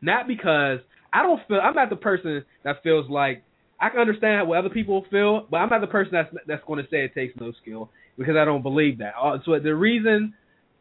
Not 0.00 0.26
because 0.26 0.78
I 1.12 1.22
don't 1.22 1.40
feel 1.46 1.60
I'm 1.60 1.74
not 1.74 1.90
the 1.90 1.96
person 1.96 2.44
that 2.64 2.82
feels 2.82 3.08
like 3.10 3.42
I 3.80 3.88
can 3.90 4.00
understand 4.00 4.48
what 4.48 4.58
other 4.58 4.70
people 4.70 5.04
feel, 5.10 5.46
but 5.50 5.58
I'm 5.58 5.68
not 5.68 5.80
the 5.80 5.86
person 5.86 6.12
that's 6.12 6.34
that's 6.46 6.64
going 6.66 6.82
to 6.82 6.90
say 6.90 7.04
it 7.04 7.14
takes 7.14 7.34
no 7.40 7.52
skill 7.62 7.90
because 8.16 8.36
I 8.36 8.44
don't 8.44 8.62
believe 8.62 8.98
that. 8.98 9.12
Uh, 9.20 9.38
So 9.44 9.58
the 9.58 9.74
reason 9.74 10.34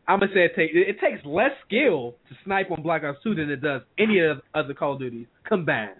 I'm 0.07 0.19
gonna 0.19 0.31
say 0.33 0.45
it 0.45 0.55
takes 0.55 0.73
it 0.75 0.99
takes 0.99 1.23
less 1.25 1.51
skill 1.67 2.15
to 2.29 2.35
snipe 2.43 2.71
on 2.71 2.81
Black 2.81 3.03
Ops 3.03 3.19
2 3.23 3.35
than 3.35 3.49
it 3.49 3.61
does 3.61 3.81
any 3.97 4.19
of 4.19 4.37
the 4.37 4.59
other 4.59 4.73
Call 4.73 4.93
of 4.93 4.99
Duties 4.99 5.27
combined. 5.47 5.97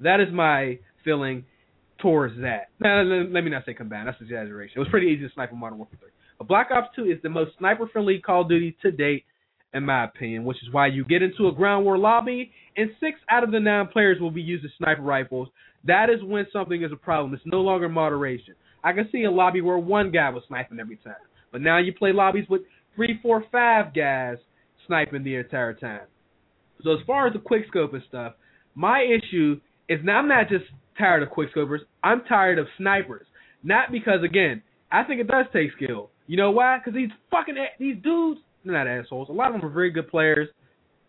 That 0.00 0.20
is 0.20 0.28
my 0.32 0.78
feeling 1.04 1.44
towards 1.98 2.36
that. 2.40 2.68
Now, 2.80 3.02
let 3.02 3.30
let 3.30 3.44
me 3.44 3.50
not 3.50 3.64
say 3.64 3.74
combined. 3.74 4.08
That's 4.08 4.20
exaggeration. 4.20 4.74
It 4.76 4.80
was 4.80 4.88
pretty 4.88 5.06
easy 5.08 5.26
to 5.26 5.32
snipe 5.34 5.52
on 5.52 5.58
Modern 5.60 5.78
Warfare 5.78 5.98
3. 6.00 6.08
Black 6.46 6.68
Ops 6.70 6.88
2 6.96 7.04
is 7.04 7.18
the 7.22 7.28
most 7.28 7.52
sniper-friendly 7.58 8.20
Call 8.20 8.42
of 8.42 8.48
Duty 8.48 8.76
to 8.82 8.90
date, 8.90 9.24
in 9.72 9.84
my 9.84 10.04
opinion, 10.04 10.44
which 10.44 10.58
is 10.62 10.72
why 10.72 10.86
you 10.86 11.04
get 11.04 11.22
into 11.22 11.48
a 11.48 11.52
ground 11.52 11.84
war 11.84 11.98
lobby 11.98 12.52
and 12.76 12.90
six 13.00 13.18
out 13.30 13.44
of 13.44 13.50
the 13.50 13.60
nine 13.60 13.88
players 13.88 14.20
will 14.20 14.30
be 14.30 14.42
using 14.42 14.70
sniper 14.78 15.02
rifles. 15.02 15.48
That 15.84 16.10
is 16.10 16.22
when 16.22 16.46
something 16.52 16.82
is 16.82 16.92
a 16.92 16.96
problem. 16.96 17.34
It's 17.34 17.42
no 17.44 17.60
longer 17.60 17.88
moderation. 17.88 18.54
I 18.82 18.92
can 18.92 19.08
see 19.10 19.24
a 19.24 19.30
lobby 19.30 19.60
where 19.60 19.78
one 19.78 20.10
guy 20.10 20.30
was 20.30 20.42
sniping 20.48 20.78
every 20.78 20.96
time, 20.96 21.14
but 21.50 21.60
now 21.60 21.78
you 21.78 21.92
play 21.92 22.12
lobbies 22.12 22.46
with 22.48 22.62
three, 22.94 23.18
four, 23.22 23.44
five 23.50 23.94
guys 23.94 24.36
sniping 24.86 25.24
the 25.24 25.36
entire 25.36 25.74
time. 25.74 26.06
So 26.82 26.92
as 26.92 26.98
far 27.06 27.26
as 27.26 27.32
the 27.32 27.38
quick 27.38 27.62
scope 27.68 27.94
and 27.94 28.02
stuff, 28.08 28.34
my 28.74 29.02
issue 29.02 29.60
is 29.88 30.00
now 30.04 30.18
I'm 30.18 30.28
not 30.28 30.48
just 30.48 30.64
tired 30.98 31.22
of 31.22 31.30
quick 31.30 31.54
scopers. 31.54 31.78
I'm 32.02 32.22
tired 32.28 32.58
of 32.58 32.66
snipers. 32.78 33.26
Not 33.62 33.90
because 33.90 34.22
again, 34.22 34.62
I 34.92 35.04
think 35.04 35.20
it 35.20 35.28
does 35.28 35.46
take 35.52 35.70
skill. 35.76 36.10
You 36.26 36.36
know 36.36 36.50
why? 36.50 36.78
Because 36.78 36.94
these 36.94 37.10
fucking 37.30 37.56
these 37.78 37.96
dudes, 38.02 38.40
they're 38.64 38.72
not 38.74 38.86
assholes. 38.86 39.28
A 39.28 39.32
lot 39.32 39.48
of 39.54 39.60
them 39.60 39.64
are 39.68 39.72
very 39.72 39.90
good 39.90 40.08
players 40.08 40.48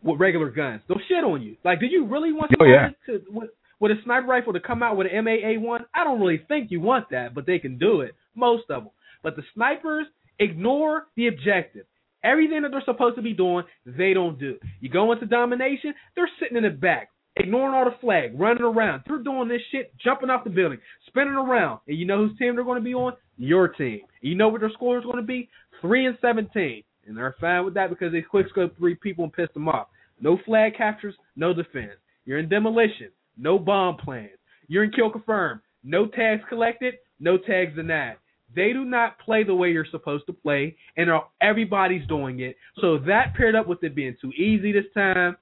with 0.04 0.20
regular 0.20 0.50
guns. 0.50 0.82
They'll 0.88 1.00
shit 1.08 1.24
on 1.24 1.42
you. 1.42 1.56
Like, 1.64 1.80
did 1.80 1.92
you 1.92 2.06
really 2.06 2.32
want 2.34 2.52
Oh, 2.52 2.66
somebody 2.66 2.72
yeah. 2.72 2.90
to 3.14 3.22
with, 3.32 3.50
with 3.80 3.92
a 3.92 3.96
sniper 4.04 4.28
rifle 4.28 4.54
to 4.54 4.60
come 4.60 4.84
out 4.84 4.98
with 4.98 5.08
an 5.12 5.26
M8A1? 5.26 5.80
I 5.94 6.04
don't 6.04 6.20
really 6.20 6.42
think 6.48 6.70
you 6.72 6.82
want 6.82 7.10
that, 7.12 7.34
but 7.34 7.46
they 7.46 7.60
can 7.60 7.78
do 7.78 8.02
it. 8.02 8.14
Most 8.36 8.64
of 8.70 8.84
them. 8.84 8.92
But 9.24 9.36
the 9.36 9.44
snipers 9.54 10.06
ignore 10.40 11.06
the 11.16 11.28
objective. 11.28 11.86
Everything 12.24 12.64
that 12.64 12.72
they're 12.72 12.84
supposed 12.86 13.16
to 13.16 13.22
be 13.22 13.34
doing, 13.34 13.64
they 13.86 14.14
don't 14.14 14.38
do. 14.40 14.58
You 14.82 14.90
go 14.90 15.12
into 15.12 15.26
domination, 15.28 15.94
they're 16.16 16.30
sitting 16.40 16.58
in 16.58 16.64
the 16.64 16.70
back, 16.72 17.10
ignoring 17.38 17.76
all 17.76 17.86
the 17.86 17.96
flag, 18.02 18.40
running 18.40 18.64
around. 18.64 19.04
They're 19.08 19.24
doing 19.24 19.48
this 19.48 19.62
shit, 19.72 19.94
jumping 20.04 20.30
off 20.30 20.44
the 20.44 20.50
building, 20.50 20.80
spinning 21.08 21.34
around. 21.34 21.80
And 21.88 21.98
you 21.98 22.06
know 22.06 22.28
whose 22.28 22.38
team 22.38 22.56
they're 22.56 22.64
going 22.64 22.80
to 22.80 22.84
be 22.84 22.94
on? 22.94 23.14
Your 23.38 23.68
team. 23.68 24.02
You 24.22 24.36
know 24.36 24.50
what 24.50 24.62
their 24.62 24.72
score 24.72 24.98
is 24.98 25.04
going 25.04 25.18
to 25.18 25.24
be? 25.24 25.50
Three 25.82 26.06
and 26.06 26.18
seventeen. 26.22 26.84
And 27.08 27.16
they're 27.16 27.36
fine 27.40 27.66
with 27.66 27.76
that 27.76 27.90
because 27.90 28.12
they 28.12 28.22
quick 28.22 28.48
scope 28.50 28.76
three 28.78 28.96
people 28.96 29.26
and 29.26 29.34
pissed 29.34 29.54
them 29.54 29.70
off. 29.70 29.88
No 30.20 30.40
flag 30.46 30.76
captures, 30.76 31.16
no 31.36 31.54
defense. 31.54 32.00
You're 32.26 32.40
in 32.40 32.50
demolition, 32.50 33.10
no 33.38 33.60
bomb 33.60 33.98
plans. 33.98 34.38
You're 34.68 34.86
in 34.86 34.92
kill 34.92 35.12
confirm, 35.12 35.62
no 35.84 36.08
tags 36.08 36.42
collected, 36.50 36.96
no 37.20 37.38
tags 37.38 37.76
denied. 37.76 38.16
They 38.56 38.74
do 38.74 38.86
not 38.86 39.20
play 39.20 39.44
the 39.44 39.54
way 39.54 39.72
you're 39.72 39.86
supposed 39.92 40.26
to 40.28 40.34
play, 40.34 40.78
and 40.98 41.10
everybody's 41.42 42.08
doing 42.08 42.40
it. 42.40 42.56
So 42.80 42.98
that 43.00 43.34
paired 43.36 43.56
up 43.56 43.68
with 43.68 43.84
it 43.84 43.94
being 43.96 44.16
too 44.22 44.32
easy 44.32 44.72
this 44.72 44.86
time, 44.94 45.36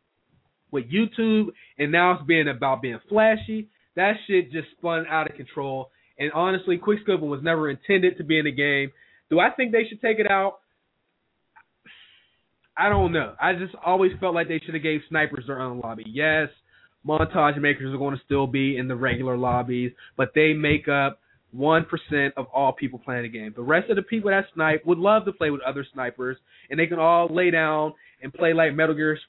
with 0.73 0.85
YouTube, 0.91 1.47
and 1.77 1.91
now 1.91 2.13
it's 2.13 2.23
being 2.25 2.49
about 2.49 2.81
being 2.81 2.99
flashy. 3.07 3.69
That 3.95 4.13
shit 4.27 4.51
just 4.51 4.67
spun 4.77 5.05
out 5.07 5.29
of 5.29 5.37
control. 5.37 5.91
And 6.19 6.31
honestly, 6.33 6.77
quickscoping 6.77 7.21
was 7.21 7.41
never 7.41 7.69
intended 7.69 8.17
to 8.17 8.23
be 8.23 8.39
in 8.39 8.45
the 8.45 8.51
game. 8.51 8.91
Do 9.29 9.39
I 9.39 9.51
think 9.51 9.71
they 9.71 9.85
should 9.87 10.01
take 10.01 10.19
it 10.19 10.29
out? 10.29 10.59
I 12.75 12.89
don't 12.89 13.11
know. 13.11 13.35
I 13.39 13.53
just 13.53 13.75
always 13.85 14.11
felt 14.19 14.33
like 14.33 14.47
they 14.47 14.59
should 14.65 14.73
have 14.73 14.83
gave 14.83 15.01
snipers 15.07 15.45
their 15.47 15.61
own 15.61 15.79
lobby. 15.79 16.05
Yes, 16.07 16.49
montage 17.07 17.59
makers 17.61 17.93
are 17.93 17.97
going 17.97 18.15
to 18.15 18.21
still 18.25 18.47
be 18.47 18.77
in 18.77 18.87
the 18.87 18.95
regular 18.95 19.37
lobbies, 19.37 19.91
but 20.17 20.31
they 20.33 20.53
make 20.53 20.87
up 20.87 21.19
one 21.51 21.85
percent 21.85 22.33
of 22.35 22.47
all 22.47 22.73
people 22.73 22.97
playing 22.97 23.23
the 23.23 23.29
game. 23.29 23.53
The 23.55 23.61
rest 23.61 23.91
of 23.91 23.95
the 23.95 24.01
people 24.01 24.31
that 24.31 24.45
snipe 24.55 24.83
would 24.87 24.97
love 24.97 25.25
to 25.25 25.31
play 25.31 25.51
with 25.51 25.61
other 25.61 25.85
snipers, 25.93 26.37
and 26.69 26.79
they 26.79 26.87
can 26.87 26.97
all 26.97 27.27
lay 27.29 27.51
down 27.51 27.93
and 28.23 28.33
play 28.33 28.53
like 28.53 28.73
Metal 28.73 28.95
Gear 28.95 29.19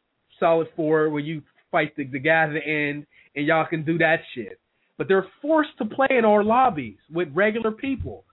Solid 0.41 0.69
4, 0.77 1.11
where 1.11 1.21
you 1.21 1.43
fight 1.71 1.95
the, 1.97 2.05
the 2.05 2.19
guy 2.19 2.45
at 2.45 2.53
the 2.53 2.65
end, 2.67 3.07
and 3.37 3.47
y'all 3.47 3.67
can 3.67 3.85
do 3.85 3.99
that 3.99 4.21
shit. 4.35 4.59
But 4.97 5.09
they're 5.09 5.27
forced 5.43 5.77
to 5.79 5.85
play 5.85 6.09
in 6.11 6.25
our 6.25 6.45
lobbies 6.45 6.97
with 7.13 7.29
regular 7.35 7.73
people. 7.73 8.25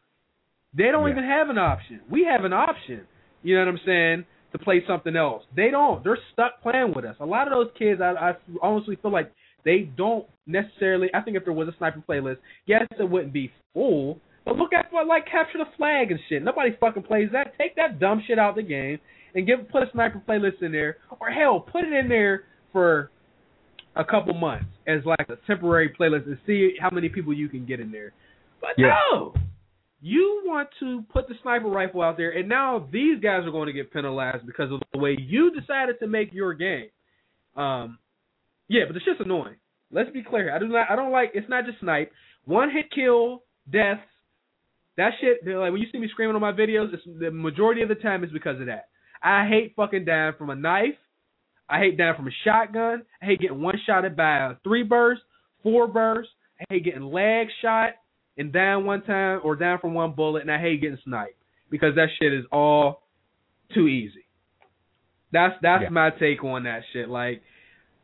They 0.73 0.85
don't 0.91 1.05
Yeah. 1.07 1.11
even 1.13 1.23
have 1.23 1.49
an 1.49 1.57
option. 1.57 2.01
We 2.09 2.23
have 2.25 2.45
an 2.45 2.53
option. 2.53 3.01
You 3.43 3.55
know 3.55 3.65
what 3.65 3.69
I'm 3.71 3.79
saying? 3.85 4.25
To 4.51 4.59
play 4.59 4.83
something 4.85 5.15
else. 5.15 5.43
They 5.55 5.71
don't. 5.71 6.03
They're 6.03 6.19
stuck 6.33 6.61
playing 6.61 6.93
with 6.95 7.05
us. 7.05 7.15
A 7.19 7.25
lot 7.25 7.47
of 7.47 7.53
those 7.53 7.71
kids, 7.77 7.99
I, 8.01 8.11
I 8.11 8.33
honestly 8.61 8.95
feel 9.01 9.11
like 9.11 9.31
they 9.65 9.89
don't 9.97 10.25
necessarily. 10.45 11.09
I 11.13 11.21
think 11.21 11.37
if 11.37 11.45
there 11.45 11.53
was 11.53 11.67
a 11.67 11.75
sniper 11.77 12.03
playlist, 12.07 12.37
yes, 12.65 12.83
it 12.99 13.09
wouldn't 13.09 13.33
be 13.33 13.51
full. 13.73 14.19
But 14.45 14.57
look 14.57 14.73
at 14.73 14.91
what 14.91 15.07
like 15.07 15.25
capture 15.25 15.57
the 15.59 15.65
flag 15.77 16.11
and 16.11 16.19
shit. 16.29 16.43
Nobody 16.43 16.75
fucking 16.79 17.03
plays 17.03 17.29
that. 17.31 17.57
Take 17.57 17.75
that 17.77 17.99
dumb 17.99 18.21
shit 18.27 18.37
out 18.39 18.51
of 18.51 18.55
the 18.55 18.63
game 18.63 18.99
and 19.35 19.45
give 19.47 19.67
put 19.69 19.83
a 19.83 19.91
sniper 19.91 20.21
playlist 20.27 20.61
in 20.61 20.71
there, 20.71 20.97
or 21.19 21.29
hell, 21.29 21.59
put 21.59 21.83
it 21.83 21.93
in 21.93 22.09
there 22.09 22.45
for 22.71 23.11
a 23.95 24.05
couple 24.05 24.33
months 24.33 24.65
as 24.87 25.01
like 25.05 25.27
a 25.29 25.35
temporary 25.47 25.93
playlist 25.99 26.25
and 26.25 26.37
see 26.45 26.75
how 26.79 26.89
many 26.91 27.09
people 27.09 27.33
you 27.33 27.49
can 27.49 27.65
get 27.65 27.79
in 27.79 27.91
there. 27.91 28.13
But 28.61 28.71
Yeah. 28.77 28.95
no, 29.11 29.33
you 30.01 30.43
want 30.45 30.69
to 30.79 31.03
put 31.13 31.27
the 31.27 31.35
sniper 31.41 31.67
rifle 31.67 32.01
out 32.01 32.17
there, 32.17 32.31
and 32.31 32.47
now 32.47 32.87
these 32.91 33.19
guys 33.19 33.45
are 33.45 33.51
going 33.51 33.67
to 33.67 33.73
get 33.73 33.91
penalized 33.91 34.45
because 34.45 34.71
of 34.71 34.81
the 34.93 34.99
way 34.99 35.15
you 35.19 35.51
decided 35.51 35.99
to 35.99 36.07
make 36.07 36.33
your 36.33 36.53
game. 36.53 36.89
Um, 37.55 37.99
yeah, 38.67 38.83
but 38.87 38.95
it's 38.95 39.05
just 39.05 39.19
annoying. 39.19 39.55
Let's 39.91 40.09
be 40.11 40.23
clear. 40.23 40.55
I 40.55 40.59
do 40.59 40.67
not. 40.67 40.89
I 40.89 40.95
don't 40.95 41.11
like. 41.11 41.31
It's 41.33 41.49
not 41.49 41.65
just 41.65 41.79
snipe. 41.81 42.11
One 42.45 42.71
hit 42.71 42.89
kill 42.91 43.43
deaths. 43.69 43.99
That 44.95 45.11
shit. 45.19 45.45
Like 45.45 45.71
when 45.71 45.81
you 45.81 45.87
see 45.91 45.99
me 45.99 46.07
screaming 46.09 46.35
on 46.35 46.41
my 46.41 46.53
videos, 46.53 46.93
it's, 46.93 47.03
the 47.19 47.29
majority 47.29 47.81
of 47.81 47.89
the 47.89 47.95
time 47.95 48.23
is 48.23 48.31
because 48.31 48.59
of 48.61 48.67
that. 48.67 48.87
I 49.23 49.47
hate 49.47 49.73
fucking 49.75 50.05
down 50.05 50.33
from 50.37 50.49
a 50.49 50.55
knife. 50.55 50.95
I 51.69 51.79
hate 51.79 51.97
down 51.97 52.15
from 52.15 52.27
a 52.27 52.31
shotgun. 52.43 53.03
I 53.21 53.25
hate 53.25 53.39
getting 53.39 53.61
one 53.61 53.75
shotted 53.85 54.15
by 54.17 54.47
a 54.47 54.55
three 54.63 54.83
burst, 54.83 55.21
four 55.63 55.87
burst. 55.87 56.29
I 56.59 56.65
hate 56.73 56.83
getting 56.85 57.03
leg 57.03 57.47
shot 57.61 57.91
and 58.37 58.51
down 58.51 58.85
one 58.85 59.03
time 59.03 59.41
or 59.43 59.55
down 59.55 59.79
from 59.79 59.93
one 59.93 60.13
bullet, 60.13 60.41
and 60.41 60.51
I 60.51 60.59
hate 60.59 60.81
getting 60.81 60.97
sniped 61.05 61.35
because 61.69 61.95
that 61.95 62.07
shit 62.19 62.33
is 62.33 62.45
all 62.51 63.03
too 63.73 63.87
easy. 63.87 64.25
That's 65.31 65.55
that's 65.61 65.83
Yeah. 65.83 65.89
my 65.89 66.09
take 66.11 66.43
on 66.43 66.63
that 66.63 66.81
shit. 66.91 67.07
Like, 67.09 67.41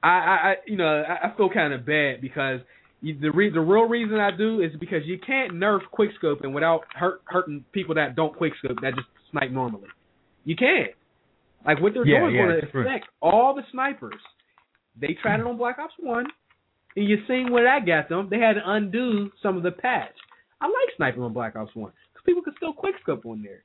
I, 0.02 0.08
I, 0.10 0.36
I 0.52 0.56
you 0.66 0.78
know, 0.78 0.86
I, 1.04 1.28
I 1.28 1.36
feel 1.36 1.50
kind 1.50 1.74
of 1.74 1.86
bad 1.86 2.22
because 2.22 2.62
you, 3.02 3.20
the 3.20 3.32
re- 3.32 3.52
the 3.52 3.60
real 3.60 3.84
reason 3.88 4.18
I 4.20 4.32
do 4.36 4.62
is 4.62 4.72
because 4.80 5.02
you 5.06 5.20
can't 5.20 5.52
nerf 5.54 5.82
quickscoping 5.94 6.54
without 6.54 6.84
hurt 6.96 7.22
hurting 7.26 7.66
people 7.74 7.96
that 7.96 8.16
don't 8.16 8.34
quickscope 8.38 8.80
that 8.82 8.96
just 8.96 9.08
snipe 9.32 9.52
normally. 9.52 9.88
You 10.46 10.56
can't. 10.56 10.92
Like 11.68 11.82
what 11.82 11.94
they're 11.94 12.08
Yeah, 12.08 12.22
doing 12.22 12.32
is 12.32 12.36
yeah, 12.36 12.46
going 12.46 12.60
it's 12.64 12.72
to 12.72 12.80
affect 12.80 13.08
all 13.22 13.54
the 13.54 13.64
snipers. 13.72 14.22
They 15.00 15.16
tried 15.22 15.42
it 15.42 15.46
on 15.46 15.58
Black 15.58 15.78
Ops 15.78 15.94
One, 16.00 16.26
and 16.96 17.08
you 17.08 17.18
seen 17.28 17.52
where 17.52 17.66
that 17.66 17.86
got 17.86 18.10
them. 18.10 18.30
They 18.32 18.40
had 18.40 18.54
to 18.54 18.62
undo 18.66 19.30
some 19.44 19.58
of 19.58 19.64
the 19.64 19.72
patch. 19.72 20.16
I 20.62 20.66
like 20.66 20.96
sniping 20.96 21.22
on 21.22 21.34
Black 21.34 21.56
Ops 21.56 21.76
One 21.76 21.92
because 22.14 22.24
people 22.26 22.42
could 22.42 22.56
still 22.56 22.74
quickscope 22.74 23.26
on 23.26 23.44
there. 23.44 23.64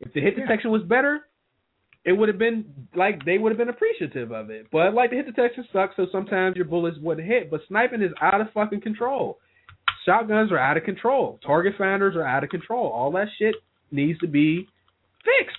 If 0.00 0.12
the 0.12 0.20
hit 0.20 0.36
detection 0.36 0.70
was 0.72 0.82
better, 0.82 1.20
it 2.04 2.12
would 2.12 2.28
have 2.28 2.38
been 2.38 2.66
like 2.94 3.24
they 3.24 3.38
would 3.38 3.52
have 3.52 3.58
been 3.58 3.68
appreciative 3.68 4.32
of 4.32 4.50
it. 4.50 4.66
But 4.72 4.92
like 4.92 5.10
the 5.10 5.16
hit 5.16 5.26
detection 5.26 5.64
sucks, 5.72 5.96
so 5.96 6.06
sometimes 6.10 6.56
your 6.56 6.66
bullets 6.66 6.98
wouldn't 7.00 7.26
hit. 7.26 7.50
But 7.50 7.60
sniping 7.68 8.02
is 8.02 8.12
out 8.20 8.40
of 8.40 8.48
fucking 8.52 8.80
control. 8.80 9.38
Shotguns 10.04 10.52
are 10.52 10.58
out 10.58 10.76
of 10.76 10.84
control. 10.84 11.38
Target 11.46 11.74
finders 11.78 12.16
are 12.16 12.26
out 12.26 12.44
of 12.44 12.50
control. 12.50 12.88
All 12.88 13.12
that 13.12 13.28
shit 13.38 13.54
needs 13.90 14.18
to 14.18 14.26
be 14.26 14.66
fixed. 15.24 15.56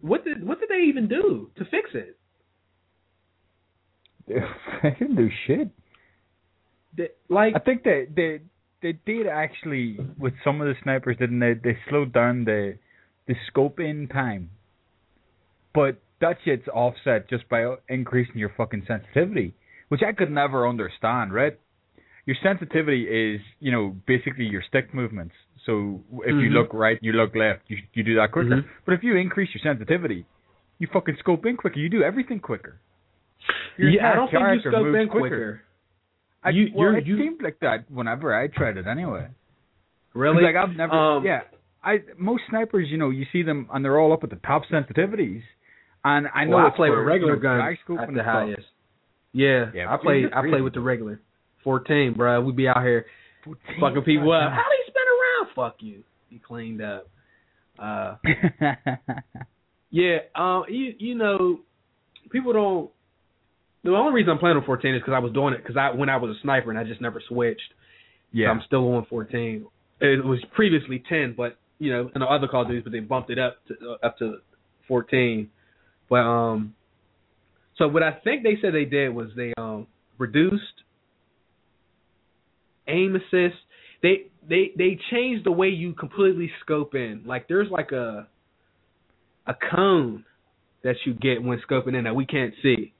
What 0.00 0.24
did 0.24 0.46
what 0.46 0.60
did 0.60 0.68
they 0.68 0.84
even 0.88 1.08
do 1.08 1.50
to 1.56 1.64
fix 1.64 1.90
it? 1.94 2.16
they 4.28 4.90
didn't 4.98 5.16
do 5.16 5.28
shit. 5.46 5.70
They- 6.96 7.10
like 7.28 7.54
I 7.54 7.58
think 7.58 7.84
they 7.84 8.06
they 8.14 8.40
they 8.82 8.92
did 9.04 9.26
actually 9.26 9.98
with 10.18 10.34
some 10.44 10.60
of 10.60 10.66
the 10.66 10.74
snipers, 10.82 11.16
didn't 11.18 11.40
they? 11.40 11.54
They 11.54 11.76
slowed 11.88 12.12
down 12.12 12.44
the 12.44 12.78
the 13.26 13.34
scope 13.48 13.78
in 13.80 14.08
time, 14.08 14.50
but 15.74 16.00
that 16.20 16.38
shit's 16.44 16.68
offset 16.68 17.28
just 17.28 17.48
by 17.48 17.76
increasing 17.88 18.36
your 18.36 18.52
fucking 18.56 18.84
sensitivity, 18.86 19.54
which 19.88 20.02
I 20.06 20.12
could 20.12 20.30
never 20.30 20.68
understand. 20.68 21.32
Right? 21.32 21.58
Your 22.26 22.36
sensitivity 22.42 23.04
is 23.04 23.40
you 23.58 23.72
know 23.72 23.96
basically 24.06 24.44
your 24.46 24.62
stick 24.66 24.94
movements. 24.94 25.34
So 25.70 26.02
if 26.26 26.34
you 26.34 26.50
Mhm. 26.50 26.54
look 26.58 26.74
right, 26.74 26.98
you 27.00 27.12
look 27.12 27.36
left, 27.36 27.62
you 27.70 27.78
you 27.94 28.02
do 28.02 28.14
that 28.16 28.32
quicker. 28.32 28.56
Mhm. 28.56 28.64
But 28.84 28.94
if 28.94 29.04
you 29.04 29.14
increase 29.14 29.54
your 29.54 29.60
sensitivity, 29.62 30.26
you 30.80 30.88
fucking 30.88 31.16
scope 31.22 31.46
in 31.46 31.56
quicker. 31.56 31.78
You 31.78 31.88
do 31.88 32.02
everything 32.02 32.40
quicker. 32.40 32.74
Your 33.76 33.90
yeah, 33.90 34.10
I 34.10 34.14
don't 34.16 34.30
think 34.30 34.42
you 34.64 34.70
scope 34.70 34.94
in 34.96 35.08
quicker. 35.08 35.62
I, 36.42 36.50
You- 36.50 36.72
well, 36.74 36.88
you're- 36.88 37.00
it 37.02 37.06
you- 37.06 37.18
seemed 37.18 37.40
like 37.42 37.60
that 37.60 37.88
whenever 37.90 38.34
I 38.34 38.48
tried 38.48 38.78
it 38.78 38.86
anyway. 38.88 39.28
Really? 40.14 40.42
Like 40.42 40.56
I've 40.56 40.74
never. 40.74 40.92
Um, 40.92 41.24
yeah, 41.24 41.42
I 41.84 42.02
most 42.18 42.42
snipers, 42.48 42.90
you 42.90 42.98
know, 42.98 43.10
you 43.10 43.24
see 43.26 43.42
them 43.42 43.68
and 43.72 43.84
they're 43.84 43.98
all 44.00 44.12
up 44.12 44.24
at 44.24 44.30
the 44.30 44.36
top 44.50 44.64
sensitivities, 44.66 45.42
and 46.04 46.26
I 46.34 46.46
know 46.46 46.56
well, 46.56 46.64
I 46.64 46.68
it's 46.68 46.76
play 46.76 46.88
for, 46.88 46.98
with 46.98 47.06
regular 47.06 47.34
you 47.36 47.42
know, 47.42 47.58
guns 47.60 47.78
at 48.00 48.12
the 48.14 48.24
highest. 48.24 48.66
Yeah, 49.32 49.70
Yeah, 49.72 49.92
I 49.94 49.96
play 49.98 50.28
I 50.32 50.40
play 50.48 50.62
with 50.62 50.74
the 50.74 50.80
regular. 50.80 51.20
Fourteen, 51.62 52.14
bro. 52.14 52.40
We 52.40 52.50
be 52.52 52.66
out 52.66 52.82
here 52.82 53.06
14, 53.44 53.80
fucking 53.80 54.02
people 54.02 54.32
up. 54.32 54.50
How 54.52 54.58
they 54.58 54.62
spin 54.62 54.64
around? 54.64 54.89
Fuck 55.54 55.76
you. 55.80 56.02
You 56.30 56.38
cleaned 56.46 56.82
up. 56.82 57.08
Uh, 57.78 58.16
yeah. 59.90 60.18
Um. 60.34 60.64
You 60.68 60.94
you 60.98 61.14
know, 61.14 61.60
people 62.30 62.52
don't. 62.52 62.90
The 63.82 63.90
only 63.90 64.12
reason 64.12 64.30
I'm 64.30 64.38
playing 64.38 64.58
on 64.58 64.64
14 64.64 64.94
is 64.94 65.00
because 65.00 65.14
I 65.14 65.20
was 65.20 65.32
doing 65.32 65.54
it 65.54 65.62
because 65.62 65.76
I 65.76 65.90
when 65.96 66.10
I 66.10 66.18
was 66.18 66.36
a 66.36 66.40
sniper 66.42 66.70
and 66.70 66.78
I 66.78 66.84
just 66.84 67.00
never 67.00 67.22
switched. 67.26 67.72
yeah, 68.32 68.50
I'm 68.50 68.60
still 68.66 68.92
on 68.94 69.06
14. 69.08 69.66
It 70.02 70.24
was 70.24 70.38
previously 70.54 71.02
10, 71.08 71.34
but 71.36 71.56
you 71.78 71.90
know, 71.90 72.10
in 72.14 72.20
the 72.20 72.26
other 72.26 72.46
Call 72.46 72.62
of 72.62 72.68
Duties, 72.68 72.84
but 72.84 72.92
they 72.92 73.00
bumped 73.00 73.30
it 73.30 73.38
up 73.38 73.56
to 73.68 73.74
uh, 74.02 74.06
up 74.06 74.18
to 74.18 74.38
14. 74.86 75.48
But 76.10 76.16
um, 76.16 76.74
so 77.76 77.88
what 77.88 78.02
I 78.02 78.12
think 78.12 78.42
they 78.42 78.58
said 78.60 78.74
they 78.74 78.84
did 78.84 79.14
was 79.14 79.28
they 79.34 79.54
um 79.56 79.86
reduced 80.18 80.84
aim 82.86 83.16
assist. 83.16 83.56
They 84.02 84.29
they 84.48 84.72
they 84.76 84.98
change 85.10 85.44
the 85.44 85.52
way 85.52 85.68
you 85.68 85.92
completely 85.92 86.50
scope 86.62 86.94
in. 86.94 87.22
Like 87.26 87.48
there's 87.48 87.70
like 87.70 87.92
a 87.92 88.26
a 89.46 89.54
cone 89.74 90.24
that 90.82 90.96
you 91.04 91.14
get 91.14 91.42
when 91.42 91.60
scoping 91.68 91.96
in 91.96 92.04
that 92.04 92.14
we 92.14 92.24
can't 92.26 92.54
see. 92.62 92.92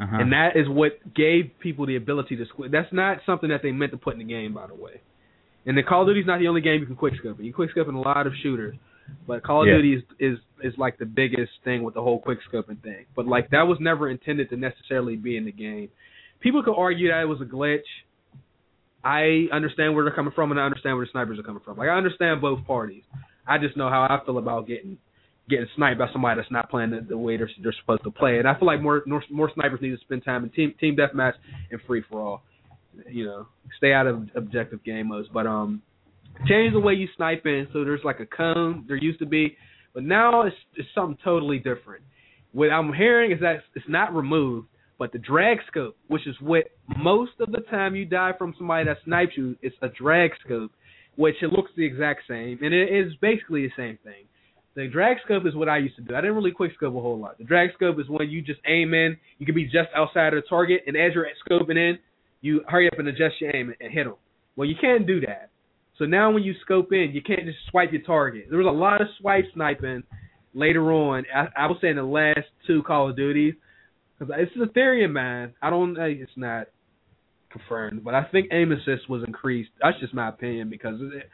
uh-huh. 0.00 0.16
And 0.16 0.32
that 0.32 0.50
is 0.56 0.68
what 0.68 0.92
gave 1.14 1.50
people 1.60 1.86
the 1.86 1.96
ability 1.96 2.36
to 2.36 2.44
squid. 2.46 2.70
That's 2.72 2.92
not 2.92 3.18
something 3.26 3.48
that 3.50 3.60
they 3.62 3.72
meant 3.72 3.92
to 3.92 3.98
put 3.98 4.12
in 4.14 4.18
the 4.18 4.24
game, 4.24 4.54
by 4.54 4.66
the 4.66 4.74
way. 4.74 5.00
And 5.66 5.76
the 5.76 5.82
Call 5.82 6.02
of 6.02 6.08
Duty 6.08 6.20
is 6.20 6.26
not 6.26 6.38
the 6.38 6.48
only 6.48 6.60
game 6.60 6.80
you 6.80 6.86
can 6.86 6.96
quick 6.96 7.14
scope 7.18 7.38
in. 7.38 7.44
You 7.44 7.52
quick 7.52 7.70
scope 7.70 7.88
in 7.88 7.94
a 7.94 8.00
lot 8.00 8.26
of 8.26 8.32
shooters, 8.42 8.76
but 9.26 9.42
Call 9.42 9.62
of 9.62 9.68
Yeah. 9.68 9.76
Duty 9.76 9.94
is, 9.96 10.02
is 10.18 10.38
is 10.62 10.74
like 10.78 10.98
the 10.98 11.06
biggest 11.06 11.52
thing 11.64 11.82
with 11.82 11.94
the 11.94 12.02
whole 12.02 12.20
quick 12.20 12.38
scoping 12.50 12.82
thing. 12.82 13.06
But 13.16 13.26
like 13.26 13.50
that 13.50 13.66
was 13.66 13.78
never 13.80 14.08
intended 14.08 14.50
to 14.50 14.56
necessarily 14.56 15.16
be 15.16 15.36
in 15.36 15.44
the 15.44 15.52
game. 15.52 15.88
People 16.40 16.62
could 16.62 16.76
argue 16.76 17.08
that 17.08 17.22
it 17.22 17.26
was 17.26 17.40
a 17.40 17.44
glitch. 17.44 17.80
I 19.02 19.46
understand 19.52 19.94
where 19.94 20.04
they're 20.04 20.14
coming 20.14 20.32
from, 20.34 20.50
and 20.50 20.60
I 20.60 20.64
understand 20.64 20.96
where 20.96 21.06
the 21.06 21.10
snipers 21.12 21.38
are 21.38 21.42
coming 21.42 21.62
from. 21.64 21.78
Like 21.78 21.88
I 21.88 21.96
understand 21.96 22.40
both 22.40 22.64
parties. 22.66 23.02
I 23.46 23.58
just 23.58 23.76
know 23.76 23.88
how 23.88 24.02
I 24.02 24.24
feel 24.24 24.38
about 24.38 24.66
getting 24.66 24.98
getting 25.48 25.66
sniped 25.76 25.98
by 25.98 26.06
somebody 26.12 26.40
that's 26.40 26.50
not 26.50 26.70
playing 26.70 26.90
the, 26.90 27.00
the 27.00 27.18
way 27.18 27.36
they're, 27.36 27.50
they're 27.62 27.74
supposed 27.80 28.04
to 28.04 28.10
play. 28.10 28.38
And 28.38 28.46
I 28.46 28.56
feel 28.58 28.66
like 28.66 28.80
more, 28.80 29.02
more 29.06 29.22
more 29.30 29.50
snipers 29.54 29.80
need 29.82 29.90
to 29.90 29.98
spend 29.98 30.24
time 30.24 30.44
in 30.44 30.50
team 30.50 30.74
team 30.80 30.96
deathmatch 30.96 31.32
and 31.70 31.80
free 31.86 32.02
for 32.08 32.20
all. 32.20 32.42
You 33.08 33.24
know, 33.24 33.46
stay 33.76 33.92
out 33.92 34.06
of 34.06 34.28
objective 34.34 34.84
game 34.84 35.08
modes. 35.08 35.28
But 35.32 35.46
um, 35.46 35.82
change 36.46 36.72
the 36.72 36.80
way 36.80 36.94
you 36.94 37.08
snipe 37.16 37.46
in. 37.46 37.66
So 37.72 37.84
there's 37.84 38.00
like 38.04 38.20
a 38.20 38.26
cone 38.26 38.84
there 38.86 38.96
used 38.96 39.18
to 39.20 39.26
be, 39.26 39.56
but 39.94 40.02
now 40.02 40.42
it's 40.42 40.56
it's 40.76 40.88
something 40.94 41.18
totally 41.24 41.58
different. 41.58 42.04
What 42.52 42.70
I'm 42.70 42.92
hearing 42.92 43.32
is 43.32 43.40
that 43.40 43.60
it's 43.74 43.86
not 43.88 44.14
removed, 44.14 44.68
but 45.00 45.12
the 45.12 45.18
drag 45.18 45.56
scope, 45.66 45.96
which 46.08 46.26
is 46.26 46.36
what 46.40 46.64
most 46.98 47.32
of 47.40 47.50
the 47.50 47.62
time 47.70 47.96
you 47.96 48.04
die 48.04 48.32
from 48.36 48.54
somebody 48.58 48.84
that 48.84 48.98
snipes 49.06 49.32
you, 49.34 49.56
it's 49.62 49.74
a 49.80 49.88
drag 49.88 50.32
scope, 50.44 50.72
which 51.16 51.36
it 51.40 51.50
looks 51.50 51.70
the 51.74 51.86
exact 51.86 52.20
same, 52.28 52.58
and 52.62 52.74
it 52.74 52.92
is 52.92 53.14
basically 53.22 53.62
the 53.62 53.72
same 53.78 53.98
thing. 54.04 54.26
The 54.76 54.88
drag 54.88 55.16
scope 55.24 55.46
is 55.46 55.56
what 55.56 55.70
I 55.70 55.78
used 55.78 55.96
to 55.96 56.02
do. 56.02 56.14
I 56.14 56.20
didn't 56.20 56.36
really 56.36 56.50
quick 56.50 56.72
scope 56.74 56.94
a 56.94 57.00
whole 57.00 57.18
lot. 57.18 57.38
The 57.38 57.44
drag 57.44 57.70
scope 57.72 57.98
is 57.98 58.10
when 58.10 58.28
you 58.28 58.42
just 58.42 58.60
aim 58.68 58.92
in. 58.92 59.16
You 59.38 59.46
can 59.46 59.54
be 59.54 59.64
just 59.64 59.88
outside 59.96 60.34
of 60.34 60.42
the 60.42 60.46
target, 60.46 60.82
and 60.86 60.94
as 60.94 61.12
you're 61.14 61.26
scoping 61.48 61.78
in, 61.78 61.98
you 62.42 62.62
hurry 62.68 62.86
up 62.86 62.98
and 62.98 63.08
adjust 63.08 63.40
your 63.40 63.56
aim 63.56 63.72
and 63.80 63.90
hit 63.90 64.04
them. 64.04 64.16
Well, 64.54 64.68
you 64.68 64.76
can't 64.78 65.06
do 65.06 65.20
that. 65.22 65.48
So 65.96 66.04
now 66.04 66.30
when 66.30 66.42
you 66.42 66.52
scope 66.60 66.92
in, 66.92 67.12
you 67.14 67.22
can't 67.22 67.46
just 67.46 67.58
swipe 67.70 67.90
your 67.90 68.02
target. 68.02 68.48
There 68.50 68.58
was 68.58 68.66
a 68.66 68.70
lot 68.70 69.00
of 69.00 69.06
swipe 69.18 69.46
sniping 69.54 70.02
later 70.52 70.92
on. 70.92 71.24
I, 71.34 71.46
I 71.56 71.66
would 71.68 71.78
say 71.80 71.88
in 71.88 71.96
the 71.96 72.02
last 72.02 72.46
two 72.66 72.82
Call 72.82 73.08
of 73.08 73.16
Duties, 73.16 73.54
because 74.20 74.34
it's 74.38 74.52
a 74.62 74.72
theory 74.72 75.04
of 75.04 75.10
mine. 75.10 75.54
I 75.62 75.70
don't. 75.70 75.98
uh, 75.98 76.04
It's 76.04 76.30
not 76.36 76.68
confirmed, 77.50 78.04
but 78.04 78.14
I 78.14 78.24
think 78.30 78.48
aim 78.52 78.70
assist 78.70 79.08
was 79.08 79.24
increased. 79.26 79.70
That's 79.82 79.98
just 79.98 80.14
my 80.14 80.28
opinion 80.28 80.70
because 80.70 81.00
it, 81.00 81.28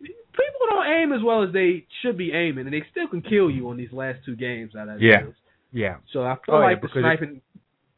people 0.00 0.66
don't 0.70 0.86
aim 0.86 1.12
as 1.12 1.20
well 1.22 1.42
as 1.42 1.52
they 1.52 1.84
should 2.00 2.16
be 2.16 2.32
aiming, 2.32 2.66
and 2.66 2.72
they 2.72 2.82
still 2.90 3.08
can 3.08 3.20
kill 3.22 3.50
you 3.50 3.68
on 3.68 3.76
these 3.76 3.92
last 3.92 4.20
two 4.24 4.34
games 4.36 4.74
out 4.74 4.88
of 4.88 5.00
Yeah. 5.02 5.24
yeah, 5.72 5.96
So 6.12 6.22
I 6.22 6.36
feel 6.46 6.54
Oh, 6.54 6.60
yeah, 6.60 6.64
like 6.66 6.80
the 6.80 6.86
because 6.88 6.96
it- 6.96 7.00
sniping. 7.02 7.40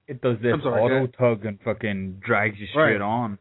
it 0.09 0.21
does 0.21 0.39
this 0.41 0.55
sorry, 0.63 0.83
auto 0.83 1.07
tug 1.07 1.45
and 1.47 1.61
fucking 1.61 2.15
drags 2.25 2.59
you 2.59 2.67
straight 2.69 2.95
Right. 2.95 3.01
on. 3.01 3.39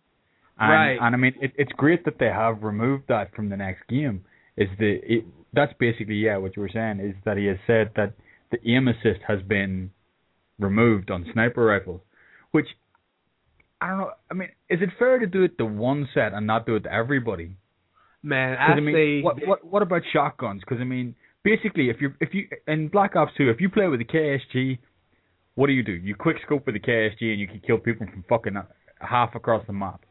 And, 0.59 0.71
Right. 0.71 0.97
And 1.01 1.15
I 1.15 1.17
mean, 1.17 1.33
it, 1.41 1.51
it's 1.57 1.71
great 1.73 2.05
that 2.05 2.19
they 2.19 2.27
have 2.29 2.61
removed 2.63 3.05
that 3.07 3.33
from 3.35 3.49
the 3.49 3.57
next 3.57 3.87
game. 3.87 4.23
Is 4.55 4.69
the 4.77 4.99
it, 5.11 5.25
that's 5.53 5.73
basically 5.79 6.15
yeah 6.15 6.37
what 6.37 6.55
you 6.55 6.61
were 6.61 6.69
saying 6.69 6.99
is 6.99 7.15
that 7.25 7.37
he 7.37 7.45
has 7.47 7.57
said 7.65 7.89
that 7.95 8.13
the 8.51 8.59
aim 8.69 8.87
assist 8.87 9.21
has 9.27 9.41
been 9.41 9.89
removed 10.63 11.11
on 11.11 11.25
sniper 11.33 11.63
rifles, 11.65 12.01
which 12.51 12.67
I 13.81 13.89
don't 13.89 13.97
know. 13.99 14.11
I 14.31 14.33
mean, 14.33 14.49
is 14.69 14.81
it 14.81 14.89
fair 14.97 15.19
to 15.19 15.27
do 15.27 15.43
it 15.43 15.57
to 15.57 15.65
one 15.65 16.07
set 16.13 16.33
and 16.33 16.47
not 16.47 16.65
do 16.65 16.75
it 16.75 16.83
to 16.83 16.93
everybody? 16.93 17.57
Man, 18.23 18.57
I, 18.57 18.71
I 18.71 18.79
mean, 18.79 18.95
say 18.95 19.21
what 19.21 19.35
what 19.45 19.65
what 19.65 19.81
about 19.81 20.01
shotguns? 20.13 20.61
Because 20.61 20.79
I 20.79 20.85
mean, 20.85 21.15
basically, 21.43 21.89
if 21.89 21.97
you 21.99 22.13
if 22.21 22.33
you 22.33 22.47
in 22.67 22.87
Black 22.87 23.15
Ops 23.15 23.33
2, 23.37 23.49
if 23.49 23.59
you 23.59 23.69
play 23.69 23.87
with 23.87 23.99
the 23.99 24.05
KSG, 24.05 24.79
what 25.55 25.67
do 25.67 25.73
you 25.73 25.83
do? 25.83 25.91
You 25.91 26.15
quick 26.15 26.37
scope 26.45 26.65
with 26.65 26.75
the 26.75 26.79
KSG 26.79 27.31
and 27.31 27.39
you 27.39 27.47
can 27.47 27.59
kill 27.59 27.77
people 27.77 28.07
from 28.07 28.23
fucking 28.29 28.55
uh, 28.55 28.63
half 28.99 29.35
across 29.35 29.65
the 29.67 29.73
map. 29.73 30.01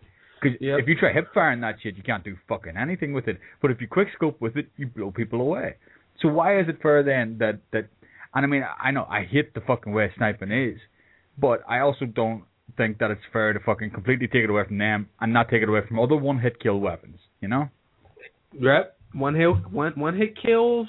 Because 0.40 0.58
Yep. 0.60 0.80
if 0.80 0.88
you 0.88 0.96
try 0.96 1.12
hip 1.12 1.28
firing 1.32 1.60
that 1.60 1.76
shit, 1.82 1.96
you 1.96 2.02
can't 2.02 2.24
do 2.24 2.36
fucking 2.48 2.76
anything 2.76 3.12
with 3.12 3.28
it. 3.28 3.38
But 3.62 3.70
if 3.70 3.80
you 3.80 3.88
quick 3.88 4.08
scope 4.14 4.40
with 4.40 4.56
it, 4.56 4.66
you 4.76 4.88
blow 4.88 5.10
people 5.10 5.40
away. 5.40 5.76
So 6.20 6.28
why 6.28 6.58
is 6.60 6.68
it 6.68 6.82
fair 6.82 7.02
then 7.02 7.38
that 7.38 7.60
that? 7.72 7.86
And 8.34 8.44
I 8.44 8.48
mean, 8.48 8.64
I 8.80 8.90
know 8.90 9.06
I 9.08 9.24
hate 9.24 9.54
the 9.54 9.60
fucking 9.60 9.92
way 9.92 10.10
sniping 10.16 10.50
is, 10.50 10.78
but 11.38 11.60
I 11.68 11.80
also 11.80 12.06
don't 12.06 12.44
think 12.76 12.98
that 12.98 13.10
it's 13.10 13.20
fair 13.32 13.52
to 13.52 13.60
fucking 13.60 13.90
completely 13.90 14.26
take 14.26 14.44
it 14.44 14.50
away 14.50 14.62
from 14.66 14.78
them 14.78 15.08
and 15.20 15.32
not 15.32 15.50
take 15.50 15.62
it 15.62 15.68
away 15.68 15.80
from 15.86 15.98
other 15.98 16.16
one 16.16 16.38
hit 16.38 16.60
kill 16.60 16.78
weapons. 16.78 17.18
You 17.40 17.48
know? 17.48 17.68
Yep. 18.58 18.96
One 19.14 19.34
hit 19.34 19.70
one 19.70 19.92
one 19.96 20.16
hit 20.16 20.36
kills. 20.40 20.88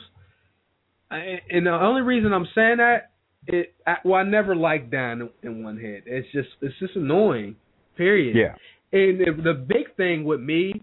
I, 1.11 1.41
and 1.49 1.65
the 1.65 1.71
only 1.71 2.01
reason 2.01 2.31
I'm 2.33 2.47
saying 2.55 2.77
that 2.77 3.11
it 3.47 3.73
I, 3.85 3.95
well 4.05 4.21
I 4.21 4.23
never 4.23 4.55
liked 4.55 4.91
down 4.91 5.29
in 5.41 5.63
one 5.63 5.77
hit. 5.77 6.03
It's 6.05 6.27
just 6.31 6.49
it's 6.61 6.77
just 6.79 6.95
annoying. 6.95 7.55
Period. 7.97 8.35
Yeah. 8.35 8.55
And 8.93 9.19
the 9.43 9.53
big 9.53 9.95
thing 9.97 10.23
with 10.23 10.39
me 10.39 10.73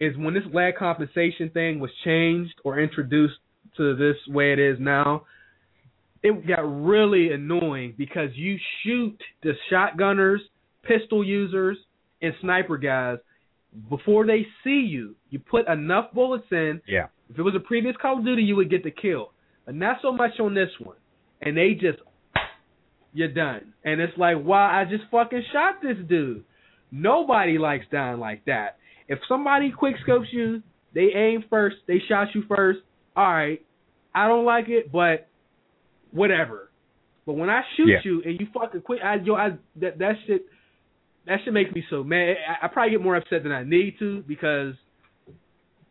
is 0.00 0.16
when 0.16 0.34
this 0.34 0.42
lag 0.52 0.74
compensation 0.76 1.50
thing 1.50 1.78
was 1.78 1.90
changed 2.04 2.54
or 2.64 2.80
introduced 2.80 3.36
to 3.76 3.94
this 3.96 4.16
way 4.28 4.52
it 4.52 4.58
is 4.58 4.76
now, 4.80 5.24
it 6.22 6.46
got 6.46 6.60
really 6.62 7.32
annoying 7.32 7.94
because 7.98 8.30
you 8.34 8.56
shoot 8.82 9.18
the 9.42 9.52
shotgunners, 9.70 10.38
pistol 10.82 11.24
users, 11.24 11.76
and 12.20 12.32
sniper 12.40 12.78
guys 12.78 13.18
before 13.88 14.26
they 14.26 14.46
see 14.62 14.86
you. 14.88 15.16
You 15.30 15.40
put 15.40 15.66
enough 15.68 16.12
bullets 16.12 16.46
in. 16.50 16.80
Yeah. 16.86 17.06
If 17.30 17.38
it 17.38 17.42
was 17.42 17.54
a 17.56 17.60
previous 17.60 17.96
Call 18.00 18.18
of 18.18 18.24
Duty, 18.24 18.42
you 18.42 18.56
would 18.56 18.70
get 18.70 18.84
the 18.84 18.90
kill, 18.90 19.32
but 19.64 19.74
not 19.74 19.96
so 20.02 20.12
much 20.12 20.38
on 20.38 20.54
this 20.54 20.68
one. 20.78 20.96
And 21.40 21.56
they 21.56 21.72
just, 21.72 21.98
you're 23.12 23.32
done. 23.32 23.72
And 23.84 24.00
it's 24.00 24.16
like, 24.16 24.36
wow, 24.44 24.70
I 24.70 24.84
just 24.88 25.04
fucking 25.10 25.42
shot 25.52 25.76
this 25.82 25.96
dude. 26.08 26.44
Nobody 26.90 27.58
likes 27.58 27.86
dying 27.90 28.20
like 28.20 28.44
that. 28.44 28.76
If 29.08 29.18
somebody 29.28 29.72
quick 29.72 29.96
scopes 30.02 30.28
you, 30.30 30.62
they 30.94 31.08
aim 31.14 31.44
first, 31.48 31.76
they 31.88 32.00
shot 32.08 32.28
you 32.34 32.44
first. 32.46 32.80
All 33.16 33.24
right, 33.24 33.64
I 34.14 34.28
don't 34.28 34.44
like 34.44 34.68
it, 34.68 34.92
but 34.92 35.28
whatever. 36.12 36.70
But 37.26 37.34
when 37.34 37.50
I 37.50 37.62
shoot 37.76 37.88
Yeah. 37.88 37.98
you 38.04 38.22
and 38.24 38.38
you 38.40 38.46
fucking 38.52 38.82
quit, 38.82 39.00
I 39.02 39.16
yo, 39.16 39.34
I 39.34 39.50
that 39.76 39.98
that 39.98 40.14
shit 40.26 40.44
that 41.26 41.38
shit 41.44 41.52
makes 41.52 41.72
me 41.72 41.84
so 41.88 42.02
mad. 42.02 42.36
I, 42.48 42.66
I 42.66 42.68
probably 42.68 42.90
get 42.92 43.02
more 43.02 43.16
upset 43.16 43.42
than 43.42 43.52
I 43.52 43.62
need 43.64 43.98
to 44.00 44.22
because 44.22 44.74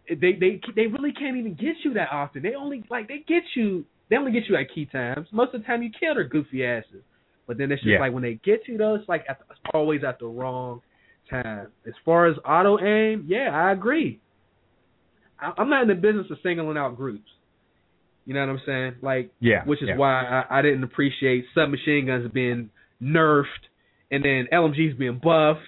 they 0.09 0.33
they 0.33 0.59
they 0.75 0.87
really 0.87 1.13
can't 1.13 1.37
even 1.37 1.53
get 1.53 1.75
you 1.83 1.93
that 1.93 2.09
often. 2.11 2.41
They 2.43 2.55
only 2.55 2.83
like 2.89 3.07
they 3.07 3.19
get 3.27 3.43
you 3.55 3.85
they 4.09 4.17
only 4.17 4.31
get 4.33 4.43
you 4.49 4.55
at 4.57 4.73
key 4.73 4.85
times. 4.85 5.27
Most 5.31 5.53
of 5.53 5.61
the 5.61 5.67
time 5.67 5.83
you 5.83 5.89
kill 5.97 6.15
their 6.15 6.25
goofy 6.25 6.65
asses. 6.65 7.03
But 7.47 7.57
then 7.57 7.71
it's 7.71 7.81
just 7.81 7.91
Yeah. 7.93 7.99
like 7.99 8.13
when 8.13 8.23
they 8.23 8.35
get 8.43 8.67
you 8.67 8.77
though, 8.77 8.95
it's 8.95 9.07
like 9.07 9.23
at 9.29 9.39
the, 9.39 9.45
it's 9.51 9.59
always 9.73 10.03
at 10.03 10.19
the 10.19 10.27
wrong 10.27 10.81
time. 11.29 11.67
As 11.87 11.93
far 12.03 12.27
as 12.27 12.35
auto 12.45 12.77
aim, 12.79 13.25
yeah, 13.27 13.49
I 13.53 13.71
agree. 13.71 14.19
I, 15.39 15.53
I'm 15.57 15.69
not 15.69 15.81
in 15.83 15.87
the 15.87 15.95
business 15.95 16.27
of 16.29 16.37
singling 16.43 16.77
out 16.77 16.95
groups. 16.97 17.29
You 18.25 18.33
know 18.33 18.41
what 18.41 18.49
I'm 18.49 18.61
saying? 18.65 18.95
Like 19.01 19.31
Yeah. 19.39 19.63
which 19.65 19.81
is 19.81 19.89
yeah. 19.89 19.97
why 19.97 20.23
I, 20.49 20.59
I 20.59 20.61
didn't 20.61 20.83
appreciate 20.83 21.45
submachine 21.55 22.05
guns 22.07 22.29
being 22.33 22.69
nerfed, 23.01 23.45
and 24.11 24.23
then 24.23 24.47
LMGs 24.51 24.97
being 24.97 25.19
buffed, 25.23 25.61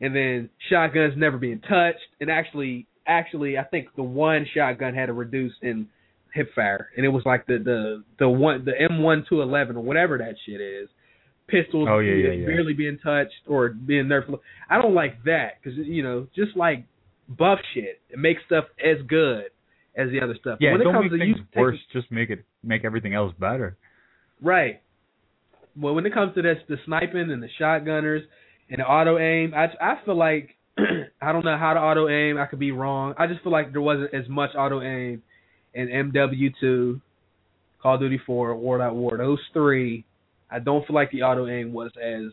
and 0.00 0.14
then 0.14 0.50
shotguns 0.68 1.14
never 1.16 1.38
being 1.38 1.60
touched. 1.60 1.98
And 2.20 2.30
actually, 2.30 2.86
actually, 3.06 3.58
I 3.58 3.64
think 3.64 3.88
the 3.96 4.02
one 4.02 4.46
shotgun 4.54 4.94
had 4.94 5.08
a 5.08 5.12
reduce 5.12 5.52
in 5.62 5.86
hip 6.34 6.48
fire, 6.54 6.90
and 6.96 7.04
it 7.04 7.10
was 7.10 7.22
like 7.24 7.46
the 7.46 7.58
the 7.58 8.04
the 8.18 8.28
one 8.28 8.64
the 8.64 8.72
M1 8.72 9.28
two 9.28 9.42
eleven 9.42 9.76
or 9.76 9.82
whatever 9.82 10.18
that 10.18 10.34
shit 10.46 10.60
is. 10.60 10.88
Pistols 11.48 11.88
Oh, 11.90 11.98
yeah, 11.98 12.30
yeah. 12.32 12.46
barely 12.46 12.74
being 12.74 12.96
touched 13.02 13.34
or 13.48 13.70
being 13.70 14.04
nerfed. 14.04 14.38
I 14.68 14.80
don't 14.80 14.94
like 14.94 15.24
that 15.24 15.54
because 15.62 15.76
you 15.78 16.02
know 16.02 16.28
just 16.34 16.56
like 16.56 16.84
buff 17.28 17.58
shit, 17.74 18.00
it 18.08 18.18
makes 18.18 18.40
stuff 18.46 18.66
as 18.78 19.04
good 19.08 19.46
as 19.96 20.10
the 20.10 20.20
other 20.20 20.34
stuff. 20.40 20.58
Yeah, 20.60 20.72
when 20.72 20.80
it 20.82 20.84
comes 20.84 21.10
make 21.10 21.20
to 21.20 21.26
you 21.26 21.34
things 21.34 21.46
taking- 21.50 21.62
worse. 21.62 21.78
Just 21.92 22.10
make 22.10 22.30
it 22.30 22.44
make 22.62 22.84
everything 22.84 23.14
else 23.14 23.34
better. 23.38 23.76
Right. 24.42 24.80
Well, 25.78 25.94
when 25.94 26.04
it 26.06 26.12
comes 26.14 26.34
to 26.34 26.42
this, 26.42 26.58
the 26.68 26.76
sniping 26.84 27.30
and 27.30 27.42
the 27.42 27.48
shotgunners 27.60 28.22
and 28.70 28.78
the 28.80 28.84
auto 28.84 29.18
aim, 29.18 29.52
I 29.54 29.66
I 29.80 29.98
feel 30.04 30.16
like 30.16 30.56
I 31.22 31.32
don't 31.32 31.44
know 31.44 31.56
how 31.58 31.74
to 31.74 31.80
auto 31.80 32.08
aim. 32.08 32.38
I 32.38 32.46
could 32.46 32.58
be 32.58 32.72
wrong. 32.72 33.14
I 33.18 33.26
just 33.26 33.42
feel 33.42 33.52
like 33.52 33.72
there 33.72 33.80
wasn't 33.80 34.14
as 34.14 34.28
much 34.28 34.50
auto 34.56 34.80
aim 34.82 35.22
in 35.74 35.88
MW2, 35.88 37.00
Call 37.82 37.94
of 37.94 38.00
Duty 38.00 38.18
4, 38.26 38.56
World 38.56 38.82
at 38.82 38.94
War. 38.94 39.16
Those 39.16 39.38
three, 39.52 40.04
I 40.50 40.58
don't 40.58 40.84
feel 40.86 40.94
like 40.94 41.10
the 41.12 41.22
auto 41.22 41.46
aim 41.48 41.72
was 41.72 41.90
as 42.02 42.32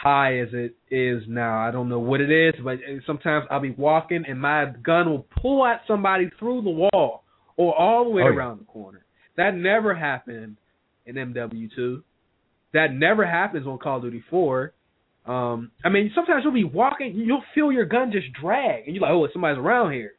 high 0.00 0.38
as 0.38 0.48
it 0.52 0.76
is 0.90 1.22
now. 1.28 1.58
I 1.66 1.70
don't 1.70 1.88
know 1.88 1.98
what 1.98 2.20
it 2.20 2.30
is, 2.30 2.54
but 2.62 2.78
sometimes 3.06 3.46
I'll 3.50 3.60
be 3.60 3.70
walking 3.70 4.24
and 4.28 4.40
my 4.40 4.66
gun 4.82 5.10
will 5.10 5.26
pull 5.42 5.66
at 5.66 5.80
somebody 5.88 6.30
through 6.38 6.62
the 6.62 6.70
wall 6.92 7.24
or 7.56 7.74
all 7.76 8.04
the 8.04 8.10
way 8.10 8.22
Oh, 8.22 8.28
yeah. 8.28 8.36
around 8.36 8.60
the 8.60 8.64
corner. 8.64 9.04
That 9.36 9.54
never 9.56 9.94
happened 9.94 10.56
in 11.06 11.14
MW2. 11.16 12.02
That 12.74 12.92
never 12.92 13.26
happens 13.26 13.66
on 13.66 13.78
Call 13.78 13.96
of 13.96 14.02
Duty 14.02 14.22
4. 14.30 14.72
Um, 15.26 15.70
I 15.84 15.88
mean, 15.88 16.10
sometimes 16.14 16.42
you'll 16.44 16.52
be 16.54 16.64
walking, 16.64 17.12
you'll 17.14 17.42
feel 17.54 17.70
your 17.72 17.84
gun 17.86 18.12
just 18.12 18.26
drag, 18.40 18.86
and 18.86 18.94
you're 18.94 19.02
like, 19.02 19.10
"Oh, 19.10 19.26
somebody's 19.32 19.58
around 19.58 19.92
here." 19.92 20.12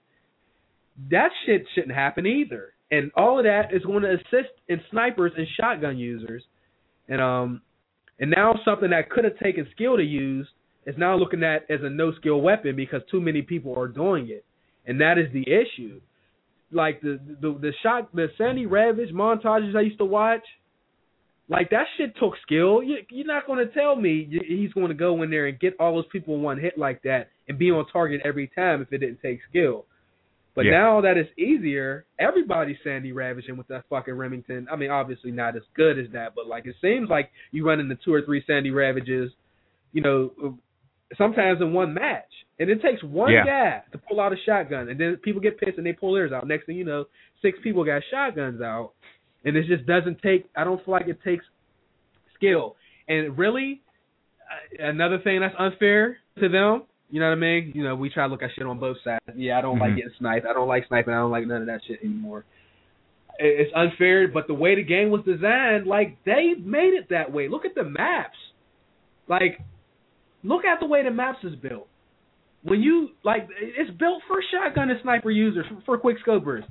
That 1.10 1.30
shit 1.46 1.66
shouldn't 1.74 1.94
happen 1.96 2.26
either. 2.28 2.74
And 2.92 3.12
all 3.16 3.40
of 3.40 3.46
that 3.46 3.74
is 3.74 3.84
going 3.84 4.04
to 4.04 4.14
assist 4.14 4.52
in 4.68 4.82
snipers 4.92 5.32
and 5.38 5.48
shotgun 5.60 5.98
users. 5.98 6.44
And 7.08 7.22
um, 7.22 7.62
and 8.20 8.32
now 8.32 8.54
something 8.66 8.90
that 8.90 9.10
could 9.10 9.24
have 9.24 9.38
taken 9.40 9.68
skill 9.74 9.98
to 9.98 10.04
use 10.04 10.48
is 10.86 10.96
now 10.98 11.16
looking 11.16 11.44
at 11.44 11.70
as 11.70 11.80
a 11.84 11.90
no 11.90 12.14
skill 12.14 12.42
weapon 12.42 12.76
because 12.76 13.02
too 13.10 13.22
many 13.22 13.42
people 13.42 13.78
are 13.78 13.88
doing 13.88 14.30
it, 14.30 14.46
and 14.86 15.00
that 15.02 15.18
is 15.18 15.32
the 15.34 15.44
issue. 15.44 16.02
Like 16.72 17.02
the 17.02 17.20
the 17.42 17.58
the 17.60 17.72
shot 17.82 18.14
the 18.14 18.28
Sandy 18.38 18.66
Ravage 18.66 19.14
montages 19.14 19.76
I 19.76 19.82
used 19.82 19.98
to 20.00 20.06
watch, 20.06 20.44
like 21.50 21.72
that 21.72 21.86
shit 21.98 22.16
took 22.20 22.34
skill. 22.44 22.84
You, 22.84 22.98
you're 23.10 23.26
not 23.26 23.48
going 23.48 23.66
to 23.66 23.74
tell 23.74 23.96
me 23.96 24.30
he's 24.48 24.72
going 24.74 24.90
to 24.90 24.94
go 24.94 25.24
in 25.24 25.32
there 25.32 25.48
and 25.48 25.60
get 25.60 25.76
all 25.80 25.96
those 25.96 26.06
people 26.12 26.36
in 26.36 26.44
one 26.44 26.60
hit 26.60 26.78
like 26.78 27.02
that 27.04 27.30
and 27.48 27.58
be 27.58 27.72
on 27.72 27.86
target 27.92 28.22
every 28.24 28.52
time 28.56 28.82
if 28.82 28.94
it 28.94 29.00
didn't 29.00 29.20
take 29.22 29.40
skill. 29.50 29.86
But 30.60 30.66
Yeah. 30.66 30.72
now 30.72 31.00
that 31.00 31.16
it's 31.16 31.32
easier, 31.40 32.04
everybody's 32.20 32.76
Sandy 32.84 33.14
Ravaging 33.14 33.56
with 33.56 33.70
that 33.70 33.86
fucking 33.90 34.14
Remington. 34.14 34.68
I 34.70 34.76
mean, 34.76 34.92
obviously 34.92 35.32
not 35.32 35.56
as 35.56 35.64
good 35.74 35.98
as 35.98 36.10
that, 36.10 36.36
but 36.36 36.48
like 36.48 36.66
it 36.66 36.76
seems 36.82 37.10
like 37.10 37.32
you 37.52 37.66
run 37.66 37.80
into 37.80 37.96
two 37.96 38.14
or 38.14 38.22
three 38.24 38.44
Sandy 38.46 38.70
Ravages, 38.70 39.32
you 39.94 40.02
know, 40.02 40.60
sometimes 41.18 41.62
in 41.62 41.72
one 41.72 41.94
match. 41.94 42.26
And 42.60 42.70
it 42.70 42.82
takes 42.82 43.02
one 43.04 43.32
Yeah. 43.32 43.46
guy 43.46 43.84
to 43.94 43.98
pull 44.00 44.20
out 44.20 44.34
a 44.34 44.36
shotgun, 44.36 44.90
and 44.90 45.00
then 45.00 45.16
people 45.16 45.40
get 45.40 45.58
pissed 45.58 45.78
and 45.78 45.86
they 45.88 45.94
pull 45.94 46.12
theirs 46.12 46.34
out. 46.34 46.46
Next 46.46 46.66
thing 46.66 46.76
you 46.76 46.84
know, 46.84 47.06
six 47.42 47.58
people 47.62 47.86
got 47.86 48.04
shotguns 48.12 48.60
out, 48.60 48.92
and 49.46 49.56
it 49.56 49.64
just 49.66 49.86
doesn't 49.86 50.22
take. 50.22 50.46
I 50.58 50.66
don't 50.66 50.84
feel 50.84 50.92
like 50.92 51.08
it 51.08 51.22
takes 51.24 51.46
skill. 52.34 52.76
And 53.08 53.38
really, 53.38 53.82
uh, 54.52 54.88
another 54.88 55.20
thing 55.20 55.40
that's 55.40 55.56
unfair 55.58 56.18
to 56.40 56.50
them. 56.50 56.84
You 57.10 57.20
know 57.20 57.28
what 57.28 57.38
I 57.38 57.42
mean? 57.42 57.72
You 57.74 57.84
know, 57.84 57.96
we 57.96 58.10
try 58.10 58.26
to 58.26 58.32
look 58.32 58.44
at 58.44 58.52
shit 58.56 58.68
on 58.68 58.80
both 58.80 58.98
sides. 59.04 59.24
Yeah, 59.36 59.58
I 59.58 59.62
don't 59.62 59.80
like 59.80 59.94
Mhm. 59.94 59.96
getting 59.98 60.14
sniped. 60.20 60.46
I 60.46 60.54
don't 60.54 60.68
like 60.68 60.86
sniping. 60.88 61.14
I 61.14 61.18
don't 61.18 61.32
like 61.32 61.48
none 61.48 61.62
of 61.62 61.68
that 61.68 61.84
shit 61.84 62.00
anymore. 62.04 62.46
It's 63.40 63.72
unfair, 63.74 64.28
but 64.28 64.48
the 64.48 64.54
way 64.54 64.76
the 64.76 64.84
game 64.84 65.10
was 65.12 65.24
designed, 65.24 65.88
like 65.88 66.22
they 66.26 66.54
made 66.56 66.94
it 66.94 67.10
that 67.10 67.32
way. 67.32 67.48
Look 67.48 67.66
at 67.66 67.74
the 67.74 67.84
maps. 67.86 68.38
Like, 69.28 69.62
look 70.44 70.66
at 70.66 70.80
the 70.80 70.86
way 70.86 71.04
the 71.04 71.12
maps 71.12 71.44
is 71.44 71.56
built. 71.56 71.88
When 72.64 72.82
you 72.82 73.12
like, 73.24 73.48
it's 73.60 73.92
built 73.92 74.22
for 74.28 74.42
shotgun 74.52 74.90
and 74.90 75.00
sniper 75.02 75.32
users, 75.32 75.66
for, 75.68 75.82
for 75.86 75.98
quick 75.98 76.18
scopers. 76.26 76.64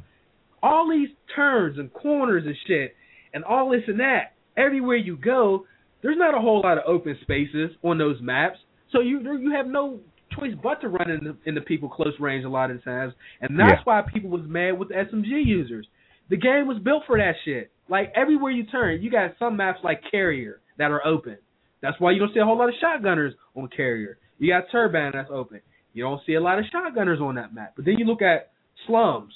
All 0.63 0.89
these 0.89 1.09
turns 1.35 1.79
and 1.79 1.93
corners 1.93 2.45
and 2.45 2.55
shit, 2.67 2.95
and 3.33 3.45
all 3.45 3.71
this 3.71 3.83
and 3.89 3.99
that. 4.01 4.35
Everywhere 4.57 4.97
you 4.97 5.17
go, 5.17 5.67
there's 6.03 6.19
not 6.19 6.35
a 6.35 6.41
whole 6.41 6.61
lot 6.61 6.79
of 6.79 6.85
open 6.87 7.17
spaces 7.23 7.71
on 7.83 7.97
those 7.97 8.21
maps, 8.21 8.59
so 8.93 9.01
you 9.01 9.21
you 9.39 9.53
have 9.53 9.67
no 9.67 10.01
choice 10.39 10.53
but 10.63 10.81
to 10.81 10.89
run 10.89 11.11
into, 11.11 11.37
into 11.47 11.61
people 11.61 11.89
close 11.89 12.15
range 12.21 12.45
a 12.45 12.49
lot 12.49 12.71
of 12.71 12.77
the 12.79 12.83
times, 12.83 13.15
and 13.41 13.59
that's 13.59 13.73
Yeah. 13.73 13.83
why 13.85 14.03
people 14.03 14.31
was 14.31 14.43
mad 14.47 14.79
with 14.79 14.89
the 14.89 14.99
SMG 14.99 15.43
users. 15.45 15.87
The 16.29 16.37
game 16.37 16.67
was 16.67 16.79
built 16.79 17.05
for 17.07 17.17
that 17.19 17.35
shit. 17.45 17.71
Like 17.89 18.13
everywhere 18.15 18.53
you 18.53 18.65
turn, 18.65 19.01
you 19.03 19.11
got 19.11 19.37
some 19.39 19.57
maps 19.57 19.81
like 19.83 20.03
Carrier 20.11 20.61
that 20.77 20.91
are 20.91 21.05
open. 21.07 21.39
That's 21.81 21.99
why 22.01 22.11
you 22.11 22.19
don't 22.19 22.33
see 22.35 22.41
a 22.41 22.45
whole 22.45 22.59
lot 22.59 22.69
of 22.69 22.75
shotgunners 22.83 23.33
on 23.55 23.69
Carrier. 23.69 24.19
You 24.39 24.53
got 24.53 24.65
Turbine 24.71 25.13
that's 25.15 25.31
open. 25.31 25.61
You 25.95 26.05
don't 26.05 26.21
see 26.27 26.35
a 26.35 26.41
lot 26.41 26.59
of 26.59 26.65
shotgunners 26.67 27.21
on 27.21 27.37
that 27.37 27.55
map. 27.55 27.73
But 27.77 27.85
then 27.85 27.97
you 27.99 28.05
look 28.05 28.21
at 28.23 28.51
Slums. 28.87 29.33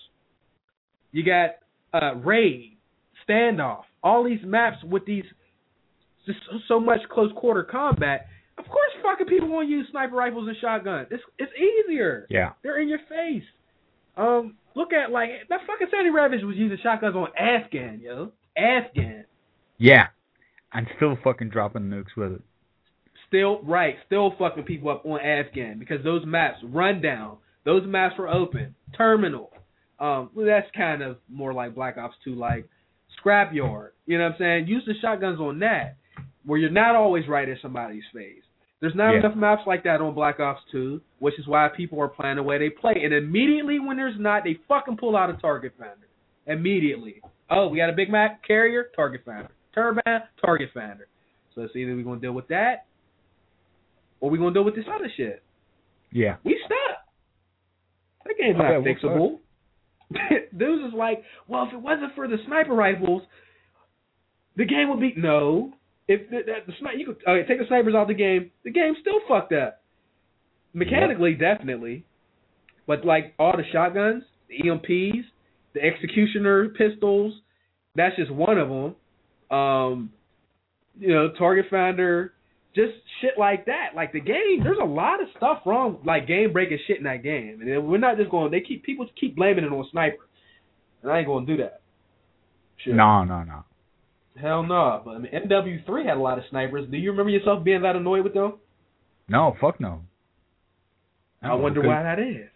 You 1.13 1.25
got 1.25 1.57
uh, 1.95 2.15
Raid, 2.17 2.77
Standoff, 3.29 3.83
all 4.03 4.25
these 4.25 4.41
maps 4.45 4.79
with 4.85 5.05
these 5.07 5.25
just 6.27 6.39
so 6.69 6.79
much 6.79 7.01
close 7.11 7.33
quarter 7.37 7.63
combat. 7.65 8.27
Of 8.59 8.65
course, 8.67 8.91
fucking 9.03 9.27
people 9.27 9.49
want 9.49 9.69
to 9.69 9.71
use 9.71 9.87
sniper 9.91 10.15
rifles 10.15 10.49
and 10.49 10.57
shotguns. 10.61 11.09
It's 11.11 11.23
it's 11.39 11.53
easier. 11.57 12.27
Yeah. 12.31 12.51
They're 12.63 12.81
in 12.81 12.89
your 12.89 13.01
face. 13.09 13.45
Um, 14.17 14.57
look 14.75 14.93
at 14.93 15.11
like 15.11 15.31
that 15.49 15.61
fucking 15.67 15.89
Sandy 15.91 16.11
Ravage 16.11 16.41
was 16.43 16.57
using 16.57 16.79
shotguns 16.83 17.17
on 17.17 17.29
Afghan, 17.39 18.01
yo. 18.03 18.33
Afghan. 18.57 19.25
Yeah. 19.79 20.09
And 20.73 20.87
still 20.97 21.19
fucking 21.23 21.51
dropping 21.51 21.83
nukes 21.83 22.17
with 22.17 22.33
it. 22.33 22.43
Still 23.29 23.63
right, 23.63 23.97
still 24.07 24.35
fucking 24.39 24.65
people 24.65 24.91
up 24.91 25.07
on 25.07 25.21
Afghan 25.21 25.79
because 25.79 26.05
those 26.05 26.23
maps 26.27 26.59
run 26.63 27.01
down. 27.01 27.39
Those 27.65 27.83
maps 27.87 28.15
were 28.19 28.29
open. 28.29 28.75
Terminal. 28.97 29.51
Um, 29.99 30.31
well, 30.35 30.47
that's 30.47 30.67
kind 30.77 31.01
of 31.03 31.19
more 31.31 31.55
like 31.55 31.75
Black 31.75 31.97
Ops 31.97 32.17
2, 32.25 32.35
like 32.35 32.69
Scrapyard. 33.25 33.91
You 34.05 34.19
know 34.19 34.25
what 34.25 34.33
I'm 34.33 34.39
saying? 34.39 34.67
Use 34.67 34.83
the 34.87 34.95
shotguns 35.01 35.39
on 35.41 35.61
that, 35.61 35.97
where 36.45 36.59
you're 36.59 36.71
not 36.71 36.95
always 36.97 37.27
right 37.29 37.49
in 37.49 37.57
somebody's 37.63 38.03
face. 38.13 38.43
There's 38.81 38.95
not 38.97 39.13
Yeah. 39.13 39.21
enough 39.21 39.37
maps 39.37 39.63
like 39.67 39.85
that 39.85 40.01
on 40.01 40.13
Black 40.15 40.41
Ops 40.41 40.61
2, 40.73 41.01
which 41.21 41.39
is 41.39 41.47
why 41.47 41.69
people 41.69 42.01
are 42.01 42.09
playing 42.09 42.37
the 42.37 42.43
way 42.43 42.59
they 42.59 42.69
play. 42.71 42.95
And 43.05 43.15
immediately 43.15 43.79
when 43.79 43.97
there's 43.97 44.19
not, 44.19 44.43
they 44.45 44.55
fucking 44.67 44.97
pull 44.97 45.17
out 45.17 45.31
a 45.31 45.35
target 45.35 45.73
finder. 45.79 45.97
immediately. 46.47 47.23
Oh, 47.49 47.69
we 47.69 47.79
got 47.79 47.89
a 47.89 47.93
Big 47.93 48.11
Mac 48.11 48.43
carrier, 48.45 48.91
target 48.97 49.21
finder. 49.25 49.49
Turbine, 49.73 50.23
target 50.45 50.71
finder. 50.75 51.07
So 51.55 51.63
it's 51.63 51.77
either 51.77 51.95
we're 51.95 52.03
gonna 52.03 52.19
deal 52.21 52.33
with 52.33 52.49
that, 52.49 52.87
or 54.21 54.29
we're 54.29 54.39
gonna 54.39 54.53
deal 54.53 54.65
with 54.65 54.75
this 54.75 54.87
other 54.93 55.09
shit. 55.17 55.41
Yeah. 56.11 56.37
We 56.43 56.59
stuck. 56.67 57.07
That 58.27 58.35
game's 58.37 58.59
not 58.59 58.83
we're 58.83 58.95
fixable. 58.95 59.39
Dudes 60.59 60.89
is 60.89 60.95
like, 60.95 61.23
well, 61.47 61.67
if 61.69 61.73
it 61.73 61.81
wasn't 61.81 62.15
for 62.17 62.27
the 62.27 62.39
sniper 62.47 62.75
rifles, 62.75 63.23
the 64.57 64.65
game 64.65 64.91
would 64.91 65.01
be 65.01 65.15
no. 65.17 65.73
If 66.09 66.29
the, 66.31 66.39
the, 66.45 66.53
the 66.67 66.73
sniper, 66.81 66.97
you 66.97 67.07
could 67.07 67.17
okay, 67.29 67.47
take 67.47 67.59
the 67.59 67.67
snipers 67.69 67.95
out 67.95 68.09
the 68.09 68.15
game, 68.15 68.51
the 68.65 68.71
game's 68.71 68.99
still 69.01 69.21
fucked 69.29 69.53
up. 69.53 69.81
Mechanically, 70.75 71.35
definitely, 71.35 72.05
but 72.87 73.05
like 73.05 73.35
all 73.39 73.53
the 73.57 73.65
shotguns, 73.73 74.23
the 74.49 74.69
EMPs, 74.69 75.25
the 75.75 75.81
executioner 75.83 76.71
pistols, 76.71 77.35
that's 77.95 78.17
just 78.17 78.31
one 78.31 78.59
of 78.59 78.69
them. 78.69 79.57
Um, 79.57 80.11
you 80.99 81.09
know, 81.09 81.31
target 81.39 81.67
finder, 81.71 82.33
just 82.75 82.93
shit 83.21 83.33
like 83.39 83.67
that. 83.67 83.91
Like 83.95 84.13
the 84.13 84.21
game, 84.21 84.61
there's 84.63 84.79
a 84.81 84.87
lot 84.87 85.21
of 85.21 85.29
stuff 85.37 85.59
wrong, 85.67 85.99
like 86.05 86.27
game 86.27 86.53
breaking 86.53 86.79
shit 86.87 86.99
in 86.99 87.05
that 87.05 87.23
game, 87.23 87.61
and 87.61 87.87
we're 87.87 87.99
not 87.99 88.17
just 88.17 88.31
going. 88.31 88.51
They 88.51 88.61
keep 88.61 88.83
people 88.83 89.07
keep 89.19 89.37
blaming 89.37 89.65
it 89.65 89.73
on 89.73 89.87
sniper, 89.91 90.29
and 91.03 91.13
I 91.13 91.19
ain't 91.19 91.27
going 91.27 91.47
to 91.47 91.57
do 91.57 91.63
that. 91.63 91.83
Shit. 92.79 92.95
No, 92.95 93.25
no, 93.25 93.43
no. 93.43 93.65
Hell 94.41 94.63
no. 94.63 95.03
But 95.05 95.11
I 95.13 95.19
mean, 95.19 95.33
MW3 95.33 96.07
had 96.07 96.17
a 96.17 96.21
lot 96.21 96.39
of 96.39 96.45
snipers. 96.51 96.89
Do 96.91 96.97
you 96.97 97.11
remember 97.11 97.31
yourself 97.31 97.63
being 97.65 97.83
that 97.83 97.97
annoyed 97.97 98.25
with 98.25 98.35
them? 98.35 98.55
No, 99.29 99.57
fuck 99.61 99.79
no. 99.81 100.01
I 101.43 101.49
No, 101.49 101.57
wonder 101.59 101.81
because- 101.81 101.89
why 101.97 102.03
that 102.03 102.19
is. 102.19 102.49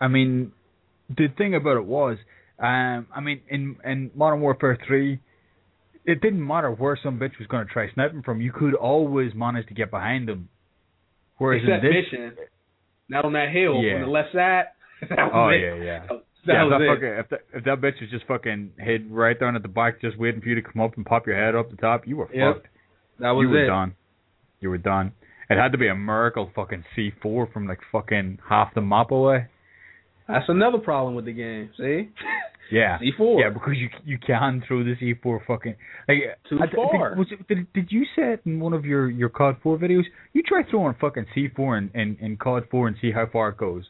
I 0.00 0.08
mean, 0.08 0.52
the 1.08 1.28
thing 1.28 1.54
about 1.54 1.76
it 1.76 1.84
was, 1.84 2.18
um, 2.58 3.06
I 3.14 3.20
mean, 3.20 3.40
in 3.48 3.76
in 3.84 4.10
Modern 4.14 4.40
Warfare 4.40 4.76
three, 4.86 5.20
it 6.04 6.20
didn't 6.20 6.46
matter 6.46 6.70
where 6.70 6.96
some 7.02 7.18
bitch 7.18 7.38
was 7.38 7.46
going 7.48 7.66
to 7.66 7.72
try 7.72 7.90
sniping 7.92 8.22
from. 8.22 8.40
You 8.40 8.52
could 8.52 8.74
always 8.74 9.34
manage 9.34 9.66
to 9.68 9.74
get 9.74 9.90
behind 9.90 10.28
them. 10.28 10.48
Whereas 11.38 11.62
Except 11.62 11.84
in 11.84 11.90
this, 11.92 12.12
mission, 12.12 12.32
not 13.08 13.24
on 13.24 13.32
that 13.32 13.50
hill 13.50 13.82
Yeah. 13.82 13.94
on 13.96 14.00
the 14.02 14.06
left 14.08 14.32
side. 14.32 14.64
oh 15.32 15.48
it. 15.48 15.60
yeah, 15.60 15.74
yeah. 15.84 16.06
That 16.46 16.52
yeah, 16.54 16.64
was 16.64 16.72
if 16.74 16.78
that, 16.78 16.84
it. 16.84 16.94
fucking, 16.94 17.18
if, 17.18 17.28
that, 17.30 17.58
if 17.58 17.64
that 17.64 17.80
bitch 17.80 18.00
was 18.00 18.10
just 18.10 18.26
fucking 18.26 18.72
hid 18.78 19.10
right 19.10 19.38
down 19.38 19.56
at 19.56 19.62
the 19.62 19.68
back, 19.68 20.00
just 20.00 20.18
waiting 20.18 20.40
for 20.40 20.48
you 20.48 20.54
to 20.56 20.62
come 20.62 20.82
up 20.82 20.96
and 20.96 21.04
pop 21.06 21.26
your 21.26 21.36
head 21.36 21.54
up 21.54 21.70
the 21.70 21.76
top, 21.76 22.06
you 22.06 22.16
were 22.16 22.28
Yep. 22.34 22.54
fucked. 22.56 22.66
That 23.20 23.30
was 23.30 23.44
you 23.44 23.48
were 23.50 23.66
done. 23.66 23.94
You 24.60 24.70
were 24.70 24.78
done. 24.78 25.12
It 25.50 25.56
had 25.58 25.72
to 25.72 25.78
be 25.78 25.88
a 25.88 25.94
miracle 25.94 26.50
fucking 26.54 26.84
C4 26.96 27.52
from 27.52 27.66
like 27.68 27.80
fucking 27.92 28.38
half 28.48 28.74
the 28.74 28.80
map 28.80 29.10
away. 29.10 29.46
That's 30.26 30.48
another 30.48 30.78
problem 30.78 31.14
with 31.14 31.26
the 31.26 31.32
game. 31.32 31.70
See, 31.76 32.08
Yeah. 32.72 32.98
C4. 33.18 33.40
Yeah, 33.40 33.50
because 33.50 33.74
you 33.76 33.88
you 34.06 34.18
can 34.18 34.62
throw 34.66 34.82
the 34.82 34.94
C4 34.96 35.46
fucking 35.46 35.76
like 36.08 36.18
Too 36.48 36.58
I 36.62 36.74
far. 36.74 37.10
Did, 37.10 37.18
was 37.18 37.26
it, 37.30 37.46
did, 37.46 37.72
did 37.74 37.92
you 37.92 38.04
say 38.16 38.32
it 38.32 38.40
in 38.46 38.58
one 38.58 38.72
of 38.72 38.84
your 38.86 39.10
your 39.10 39.28
COD 39.28 39.56
4 39.62 39.78
videos? 39.78 40.04
You 40.32 40.42
try 40.42 40.62
throwing 40.70 40.94
fucking 41.00 41.26
C4 41.36 41.78
in, 41.78 41.90
in, 42.00 42.16
in 42.20 42.36
COD 42.38 42.64
4 42.70 42.88
and 42.88 42.96
see 43.02 43.12
how 43.12 43.26
far 43.30 43.50
it 43.50 43.58
goes. 43.58 43.84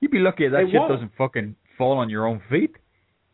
You'd 0.00 0.10
be 0.10 0.18
lucky 0.18 0.44
if 0.46 0.52
that 0.52 0.62
It 0.62 0.70
shit 0.70 0.80
won't. 0.80 0.92
doesn't 0.92 1.12
fucking 1.18 1.56
fall 1.78 1.98
on 1.98 2.08
your 2.10 2.26
own 2.26 2.40
feet. 2.50 2.74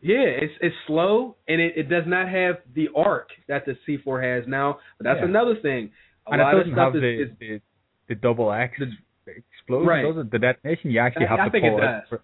Yeah, 0.01 0.17
it's 0.25 0.53
it's 0.61 0.75
slow 0.87 1.37
and 1.47 1.61
it, 1.61 1.75
it 1.77 1.89
does 1.89 2.05
not 2.07 2.29
have 2.29 2.57
the 2.75 2.89
arc 2.97 3.29
that 3.49 3.65
the 3.67 3.77
C4 3.89 4.23
has 4.41 4.49
now. 4.49 4.79
But 4.99 5.05
that's 5.05 5.19
Yeah. 5.21 5.27
another 5.27 5.55
thing. 5.63 5.91
A 6.27 6.33
and 6.33 6.41
it 6.41 6.45
lot 6.45 6.55
of 6.55 6.61
doesn't 6.61 6.73
stuff 6.75 6.95
have 6.95 6.97
is, 6.97 7.01
the, 7.03 7.23
is 7.23 7.31
the 7.39 7.61
the 8.09 8.15
double 8.17 8.53
X 8.53 8.75
explosion, 9.27 9.87
Right. 9.89 10.03
does 10.03 10.17
it? 10.19 10.31
The 10.31 10.39
detonation, 10.39 10.91
you 10.91 10.99
actually 11.01 11.27
I- 11.27 11.29
have 11.31 11.39
I 11.41 11.45
to 11.45 11.51
think 11.51 11.65
it 11.65 11.71
pull 11.71 11.79
does. 11.81 12.03
for- 12.09 12.23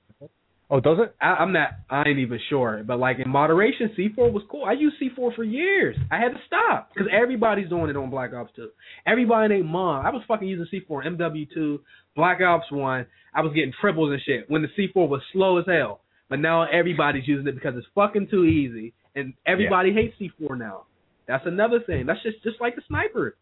Oh, 0.70 0.80
does 0.80 0.98
it? 0.98 1.14
I, 1.18 1.28
I'm 1.36 1.52
not. 1.54 1.70
I 1.88 2.06
ain't 2.06 2.18
even 2.18 2.38
sure. 2.50 2.82
But 2.86 2.98
like 2.98 3.20
in 3.20 3.28
moderation, 3.30 3.88
C4 3.96 4.30
was 4.30 4.42
cool. 4.50 4.64
I 4.66 4.72
used 4.72 4.96
C4 5.00 5.34
for 5.34 5.42
years. 5.42 5.96
I 6.10 6.18
had 6.18 6.34
to 6.34 6.40
stop 6.46 6.90
because 6.92 7.08
everybody's 7.10 7.70
doing 7.70 7.88
it 7.88 7.96
on 7.96 8.10
Black 8.10 8.34
Ops 8.34 8.52
2. 8.54 8.68
Everybody 9.06 9.54
named 9.54 9.70
Mom. 9.70 10.04
I 10.04 10.10
was 10.10 10.22
fucking 10.28 10.46
using 10.46 10.66
C4 10.70 11.04
MW2, 11.06 11.78
Black 12.14 12.42
Ops 12.42 12.70
1. 12.70 13.06
I 13.34 13.40
was 13.40 13.54
getting 13.54 13.72
triples 13.80 14.10
and 14.12 14.20
shit 14.20 14.50
when 14.50 14.60
the 14.60 14.68
C4 14.76 15.08
was 15.08 15.22
slow 15.32 15.56
as 15.56 15.64
hell. 15.66 16.00
But 16.28 16.40
now 16.40 16.64
everybody's 16.64 17.26
using 17.26 17.46
it 17.46 17.54
because 17.54 17.74
it's 17.76 17.86
fucking 17.94 18.28
too 18.30 18.44
easy, 18.44 18.92
and 19.14 19.32
everybody 19.46 19.92
hates 19.92 20.14
C4 20.20 20.58
now. 20.58 20.84
That's 21.26 21.46
another 21.46 21.80
thing. 21.80 22.06
That's 22.06 22.22
just 22.22 22.42
just 22.42 22.60
like 22.60 22.74
the 22.76 22.82
sniper. 22.88 23.36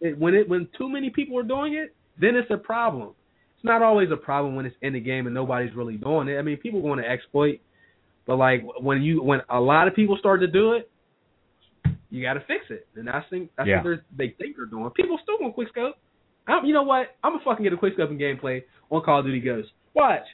It, 0.00 0.18
when 0.18 0.34
it 0.34 0.48
when 0.48 0.68
too 0.76 0.88
many 0.88 1.10
people 1.10 1.38
are 1.38 1.42
doing 1.44 1.74
it, 1.74 1.94
then 2.20 2.34
it's 2.36 2.50
a 2.50 2.56
problem. 2.56 3.10
It's 3.56 3.64
not 3.64 3.82
always 3.82 4.10
a 4.10 4.16
problem 4.16 4.56
when 4.56 4.66
it's 4.66 4.76
in 4.82 4.94
the 4.94 5.00
game 5.00 5.26
and 5.26 5.34
nobody's 5.34 5.74
really 5.74 5.96
doing 5.96 6.28
it. 6.28 6.36
I 6.38 6.42
mean, 6.42 6.56
people 6.56 6.80
want 6.80 7.00
to 7.00 7.08
exploit, 7.08 7.60
but 8.26 8.36
like 8.36 8.62
when 8.80 9.02
you 9.02 9.22
when 9.22 9.40
a 9.48 9.60
lot 9.60 9.86
of 9.88 9.94
people 9.94 10.16
start 10.18 10.40
to 10.40 10.46
do 10.48 10.72
it, 10.72 10.90
you 12.10 12.22
got 12.22 12.34
to 12.34 12.40
fix 12.40 12.64
it. 12.70 12.86
And 12.96 13.08
I 13.08 13.22
think 13.30 13.50
that's 13.56 13.68
Yeah. 13.68 13.82
what 13.82 14.00
they 14.16 14.30
think 14.38 14.56
they're 14.56 14.66
doing. 14.66 14.90
People 14.90 15.18
still 15.22 15.36
want 15.40 15.54
quick 15.54 15.68
scope. 15.68 15.96
I'm, 16.46 16.64
you 16.64 16.74
know 16.74 16.82
what? 16.82 17.14
I'm 17.22 17.32
gonna 17.32 17.44
fucking 17.44 17.62
get 17.62 17.72
a 17.72 17.76
quick 17.76 17.94
scope 17.94 18.10
in 18.10 18.18
gameplay 18.18 18.62
on 18.90 19.02
Call 19.02 19.20
of 19.20 19.24
Duty 19.26 19.40
Ghosts. 19.40 19.70
Watch. 19.94 20.24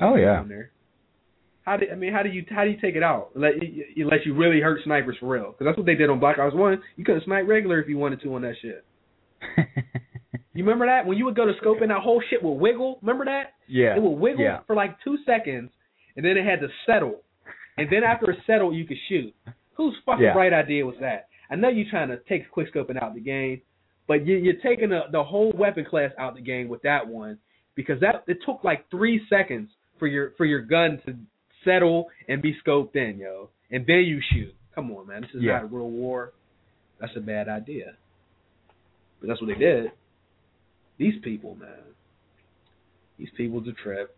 Oh, 0.00 0.16
yeah. 0.16 0.42
How 1.64 1.76
do 1.76 1.86
I 1.90 1.94
mean? 1.94 2.12
How 2.12 2.22
do 2.22 2.30
you 2.30 2.44
how 2.50 2.64
do 2.64 2.70
you 2.70 2.80
take 2.80 2.96
it 2.96 3.02
out? 3.02 3.30
Let 3.34 3.54
let 4.04 4.24
you 4.24 4.34
really 4.34 4.60
hurt 4.60 4.80
snipers 4.84 5.16
for 5.20 5.28
real? 5.28 5.52
Because 5.52 5.66
that's 5.66 5.76
what 5.76 5.86
they 5.86 5.94
did 5.94 6.08
on 6.10 6.18
Black 6.18 6.38
Ops 6.38 6.54
One. 6.54 6.80
You 6.96 7.04
couldn't 7.04 7.24
snipe 7.24 7.46
regular 7.46 7.80
if 7.80 7.88
you 7.88 7.98
wanted 7.98 8.20
to 8.22 8.34
on 8.34 8.42
that 8.42 8.54
shit. 8.60 8.84
You 10.52 10.64
remember 10.64 10.86
that 10.86 11.06
when 11.06 11.16
you 11.16 11.24
would 11.26 11.36
go 11.36 11.46
to 11.46 11.52
scope 11.60 11.80
and 11.80 11.90
that 11.92 12.00
whole 12.00 12.20
shit 12.28 12.42
would 12.42 12.54
wiggle? 12.54 12.98
Remember 13.02 13.24
that? 13.24 13.54
yeah. 13.68 13.94
It 13.96 14.02
would 14.02 14.10
wiggle 14.18 14.42
Yeah. 14.44 14.58
for 14.66 14.74
like 14.74 14.96
two 15.02 15.16
seconds, 15.24 15.70
and 16.16 16.24
then 16.24 16.36
it 16.36 16.44
had 16.44 16.60
to 16.60 16.68
settle, 16.86 17.22
and 17.78 17.88
then 17.90 18.02
after 18.02 18.30
it 18.32 18.38
settled, 18.48 18.74
you 18.74 18.84
could 18.84 18.96
shoot. 19.08 19.32
Whose 19.74 19.94
fucking 20.04 20.24
Yeah. 20.24 20.32
bright 20.32 20.52
idea 20.52 20.84
was 20.84 20.96
that? 21.00 21.28
I 21.50 21.54
know 21.54 21.68
you're 21.68 21.88
trying 21.88 22.08
to 22.08 22.18
take 22.28 22.50
quick 22.50 22.72
scoping 22.74 23.00
out 23.00 23.14
the 23.14 23.20
game, 23.20 23.62
but 24.08 24.26
you, 24.26 24.36
you're 24.36 24.60
taking 24.62 24.90
the, 24.90 25.02
the 25.12 25.22
whole 25.22 25.52
weapon 25.52 25.84
class 25.84 26.10
out 26.18 26.34
the 26.34 26.42
game 26.42 26.68
with 26.68 26.82
that 26.82 27.06
one 27.06 27.38
because 27.80 28.00
that 28.00 28.24
it 28.26 28.38
took 28.46 28.62
like 28.64 28.88
three 28.90 29.20
seconds 29.28 29.68
for 29.98 30.06
your 30.06 30.32
for 30.36 30.44
your 30.46 30.60
gun 30.60 31.00
to 31.06 31.14
settle 31.64 32.08
and 32.28 32.40
be 32.42 32.56
scoped 32.66 32.96
in, 32.96 33.18
yo, 33.18 33.50
and 33.70 33.84
then 33.86 34.00
you 34.00 34.20
shoot. 34.32 34.54
Come 34.74 34.90
on, 34.92 35.06
man, 35.06 35.22
this 35.22 35.30
is 35.34 35.42
Yeah. 35.42 35.54
not 35.54 35.62
a 35.64 35.66
real 35.66 35.90
war. 35.90 36.32
That's 37.00 37.12
a 37.16 37.20
bad 37.20 37.48
idea. 37.48 37.94
But 39.20 39.28
that's 39.28 39.40
what 39.40 39.48
they 39.48 39.54
did. 39.54 39.92
These 40.98 41.20
people, 41.22 41.54
man. 41.56 41.68
These 43.18 43.30
people's 43.36 43.66
a 43.68 43.72
trip. 43.72 44.16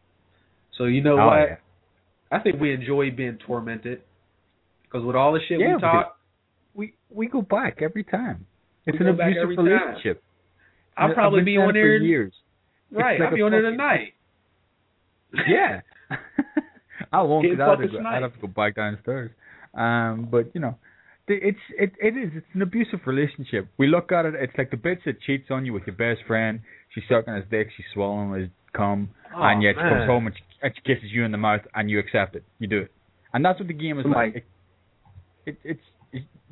So 0.79 0.85
you 0.85 1.03
know 1.03 1.19
Oh, 1.21 1.27
what? 1.27 1.37
yeah. 1.49 1.57
I 2.31 2.39
think 2.39 2.61
we 2.61 2.73
enjoy 2.73 3.11
being 3.11 3.39
tormented 3.47 4.03
because 4.85 5.05
with 5.05 5.17
all 5.17 5.33
the 5.33 5.41
shit 5.49 5.61
Yeah, 5.61 5.75
we 5.77 5.81
talk, 5.81 6.19
we 6.75 6.95
we 7.11 7.27
go 7.27 7.43
back 7.43 7.83
every 7.83 8.05
time. 8.05 8.47
It's 8.87 8.99
an 9.01 9.09
abusive 9.09 9.57
time. 9.57 9.65
relationship. 9.67 10.23
I'll 10.97 11.15
probably 11.15 11.43
be 11.43 11.57
on 11.57 11.73
there. 11.75 11.99
for 11.99 12.05
years. 12.05 12.33
Right, 12.93 13.19
like 13.21 13.31
I'll 13.31 13.35
be 13.37 13.43
on 13.43 13.51
there 13.53 13.63
fucking- 13.63 13.79
tonight. 13.79 14.15
Yeah. 15.49 15.81
I 17.13 17.23
won't 17.23 17.45
because 17.45 17.59
I'd, 17.61 17.91
go- 17.91 18.07
I'd 18.07 18.23
have 18.23 18.35
to 18.35 18.41
go 18.41 18.47
back 18.49 18.77
downstairs. 18.77 19.31
Um, 19.75 20.29
but 20.31 20.55
you 20.55 20.61
know, 20.61 20.77
the- 21.27 21.39
it's 21.43 21.59
it 21.79 21.93
it 22.01 22.17
is 22.17 22.31
it's 22.37 22.47
an 22.55 22.63
abusive 22.63 23.01
relationship. 23.07 23.69
We 23.79 23.87
look 23.89 24.13
at 24.13 24.27
it. 24.27 24.35
It's 24.37 24.53
like 24.59 24.71
the 24.71 24.77
bitch 24.77 25.05
that 25.07 25.21
cheats 25.23 25.47
on 25.51 25.65
you 25.67 25.73
with 25.73 25.85
your 25.87 25.97
best 25.97 26.27
friend. 26.27 26.61
She's 26.95 27.05
sucking 27.09 27.35
his 27.35 27.45
dick. 27.51 27.69
She's 27.77 27.87
swallowing 27.95 28.39
his 28.39 28.51
cum, 28.77 29.09
Oh, 29.35 29.43
and 29.43 29.63
yet 29.63 29.75
she 29.77 29.81
comes 29.83 30.07
home 30.07 30.27
and 30.27 30.37
she, 30.37 30.43
and 30.63 30.73
she 30.77 30.83
kisses 30.95 31.11
you 31.11 31.25
in 31.25 31.33
the 31.33 31.39
mouth, 31.39 31.63
and 31.75 31.91
you 31.91 31.99
accept 31.99 32.37
it. 32.37 32.45
You 32.59 32.67
do 32.69 32.79
it, 32.83 32.93
and 33.33 33.43
that's 33.45 33.59
what 33.59 33.69
the 33.69 33.75
game 33.75 33.99
is 33.99 34.07
Like-. 34.07 34.37
It, 34.37 34.45
it, 35.47 35.57
it's 35.65 35.81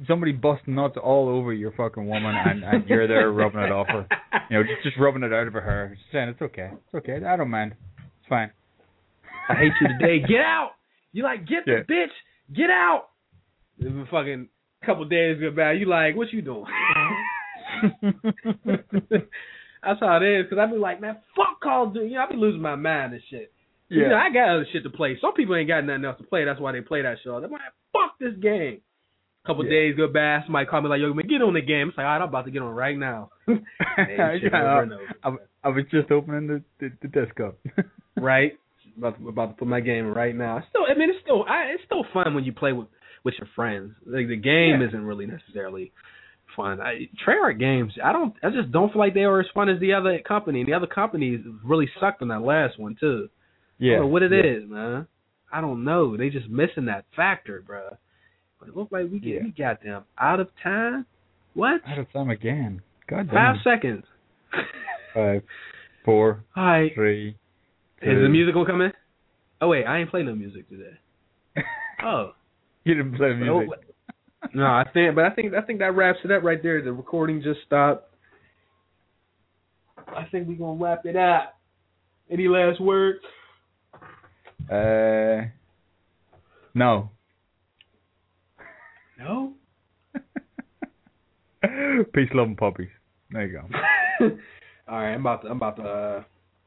somebody 0.07 0.33
busting 0.33 0.75
nuts 0.75 0.97
all 1.03 1.29
over 1.29 1.53
your 1.53 1.73
fucking 1.73 2.07
woman, 2.07 2.35
and, 2.35 2.65
and 2.65 2.89
you're 2.89 3.07
there 3.07 3.31
rubbing 3.33 3.61
it 3.61 3.71
off 3.73 3.87
her. 3.89 4.07
You 4.51 4.57
know, 4.59 4.63
just 4.65 4.83
just 4.83 4.99
rubbing 4.99 5.23
it 5.23 5.33
out 5.33 5.47
of 5.47 5.53
her 5.55 5.95
just 5.97 6.11
saying 6.13 6.29
it's 6.31 6.43
okay, 6.43 6.71
it's 6.73 6.95
okay. 6.95 7.25
I 7.25 7.37
don't 7.37 7.51
mind. 7.51 7.75
It's 7.99 8.29
fine. 8.29 8.51
I 9.49 9.55
hate 9.55 9.73
you 9.81 9.89
today. 9.99 10.21
Get 10.27 10.41
out. 10.41 10.73
You 11.13 11.23
like 11.25 11.47
get 11.47 11.65
Yeah. 11.67 11.81
the 11.87 11.93
bitch. 11.93 12.55
Get 12.57 12.71
out. 12.71 13.09
It's 13.79 13.89
been 13.89 14.07
fucking 14.11 14.49
couple 14.85 15.05
days 15.07 15.39
go 15.41 15.51
by. 15.51 15.73
You 15.73 15.87
like 15.87 16.17
what 16.17 16.33
you 16.33 16.43
doing? 16.43 16.65
That's 19.83 19.99
how 20.01 20.19
it 20.19 20.23
is. 20.41 20.47
Cause 20.51 20.59
I 20.61 20.67
be 20.71 20.77
like, 20.77 21.01
man, 21.01 21.17
fuck 21.37 21.61
Call 21.63 21.89
of 21.89 21.95
Duty. 21.95 22.09
You 22.09 22.15
know, 22.17 22.25
I 22.25 22.31
be 22.31 22.37
losing 22.37 22.61
my 22.61 22.77
mind 22.77 23.13
and 23.15 23.23
shit. 23.31 23.53
You 23.89 24.07
know, 24.09 24.15
I 24.15 24.31
got 24.33 24.49
other 24.55 24.67
shit 24.73 24.85
to 24.85 24.91
play. 24.91 25.19
Some 25.21 25.33
people 25.35 25.57
ain't 25.57 25.67
got 25.67 25.85
nothing 25.85 26.05
else 26.05 26.19
to 26.19 26.25
play. 26.25 26.45
That's 26.45 26.61
why 26.61 26.71
they 26.73 26.81
play 26.81 27.03
that 27.03 27.17
show. 27.25 27.41
They're 27.41 27.49
like, 27.49 27.61
fuck 27.93 28.17
this 28.21 28.35
game. 28.41 28.81
Couple 29.47 29.64
Yeah. 29.64 29.70
days 29.70 29.97
go 29.97 30.07
by. 30.09 30.41
Somebody 30.45 30.66
call 30.66 30.82
me 30.82 30.88
like, 30.88 31.01
yo, 31.01 31.12
man, 31.14 31.26
get 31.26 31.43
on 31.43 31.55
the 31.55 31.61
game. 31.62 31.88
It's 31.88 31.97
like, 31.99 32.05
all 32.05 32.12
right, 32.12 32.22
I'm 32.22 32.28
about 32.28 32.45
to 32.45 32.51
get 32.51 32.62
on 32.62 32.74
right 32.74 32.97
now. 32.97 33.30
Same 33.47 33.59
shit 33.97 34.53
Yeah, 34.53 34.61
over 34.61 34.82
and 34.82 34.93
over. 34.93 35.03
Oh, 35.24 35.36
I, 35.64 35.68
I 35.68 35.70
was 35.70 35.84
just 35.91 36.11
opening 36.11 36.47
the 36.47 36.62
the, 36.78 36.93
the 37.03 37.09
disc 37.09 37.38
up. 37.41 37.59
right? 38.16 38.53
About 38.99 39.18
to, 39.18 39.28
about 39.28 39.47
to 39.47 39.53
put 39.55 39.68
my 39.68 39.80
game 39.80 40.07
right 40.12 40.34
now. 40.34 40.59
It's 40.59 40.66
Still, 40.68 40.82
I 40.88 40.99
mean, 40.99 41.11
it's 41.11 41.20
still 41.22 41.45
I, 41.49 41.72
it's 41.74 41.82
still 41.86 42.05
fun 42.12 42.34
when 42.34 42.45
you 42.45 42.53
play 42.53 42.72
with 42.72 42.88
with 43.24 43.34
your 43.38 43.49
friends. 43.55 43.93
Like 44.07 44.28
the 44.28 44.36
game 44.36 44.80
Yeah. 44.80 44.88
isn't 44.88 45.05
really 45.05 45.26
necessarily 45.26 45.93
fun. 46.57 46.80
I, 46.80 47.09
Treyarch 47.26 47.59
games, 47.61 47.93
I 48.03 48.12
don't, 48.12 48.34
I 48.43 48.51
just 48.51 48.72
don't 48.72 48.93
feel 48.93 48.99
like 48.99 49.14
they 49.14 49.26
were 49.26 49.41
as 49.41 49.47
fun 49.55 49.68
as 49.68 49.78
the 49.80 49.93
other 49.93 50.18
company. 50.26 50.61
And 50.61 50.68
the 50.68 50.74
other 50.74 50.86
companies 50.88 51.41
really 51.64 51.88
sucked 52.01 52.22
on 52.22 52.28
that 52.28 52.43
last 52.43 52.78
one 52.78 52.97
too. 52.99 53.28
I 53.80 53.84
yeah, 53.84 54.01
what 54.01 54.22
it 54.22 54.32
yeah. 54.32 54.51
is, 54.64 54.68
man. 54.68 55.07
I 55.53 55.61
don't 55.61 55.84
know. 55.84 56.16
They 56.16 56.28
just 56.28 56.49
missing 56.49 56.86
that 56.86 57.05
factor, 57.16 57.62
bruh. 57.66 57.97
But 58.61 58.69
it 58.69 58.77
looked 58.77 58.93
like 58.93 59.07
we 59.11 59.19
Yeah. 59.21 59.41
we 59.43 59.51
got 59.51 59.83
them 59.83 60.05
out 60.19 60.39
of 60.39 60.49
time. 60.63 61.07
What? 61.55 61.81
Out 61.87 61.99
of 61.99 62.13
time 62.13 62.31
again. 62.31 62.83
God 63.09 63.29
Five 63.33 63.57
damn. 63.57 63.63
seconds. 63.65 64.05
Five, 65.15 65.43
four, 66.05 66.45
right. 66.57 66.93
three. 66.95 67.31
Is 68.03 68.23
the 68.23 68.29
music 68.29 68.55
gonna 68.55 68.67
come 68.67 68.81
in? 68.83 68.93
Oh 69.61 69.69
wait, 69.69 69.85
I 69.85 69.99
ain't 69.99 70.11
play 70.11 70.23
no 70.23 70.35
music 70.35 70.69
today. 70.69 70.97
Oh. 72.03 72.33
you 72.85 72.95
didn't 72.95 73.17
play 73.17 73.35
music. 73.35 73.69
No, 74.55 74.65
I 74.65 74.85
think, 74.95 75.15
but 75.15 75.25
I 75.25 75.31
think 75.31 75.53
I 75.53 75.61
think 75.61 75.81
that 75.81 75.95
wraps 75.95 76.21
it 76.25 76.31
up 76.31 76.43
right 76.43 76.63
there. 76.63 76.81
The 76.83 76.93
recording 76.93 77.43
just 77.43 77.61
stopped. 77.67 78.09
I 80.09 80.25
think 80.33 80.49
we're 80.49 80.55
gonna 80.55 80.83
wrap 80.83 81.05
it 81.05 81.15
up. 81.17 81.59
Any 82.31 82.49
last 82.49 82.81
words? 82.81 83.19
Uh, 84.71 85.49
no. 86.75 87.11
No. 89.21 89.53
Peace, 92.14 92.31
love, 92.33 92.49
and 92.49 92.57
puppies. 92.57 92.89
There 93.31 93.47
you 93.47 93.61
go. 93.61 93.68
All 94.89 94.97
right, 94.97 95.12
I'm 95.12 95.21
about 95.21 95.43
to. 95.43 95.49
I'm 95.49 95.57
about 95.59 95.77
to. 95.77 95.83
Uh, 95.83 96.23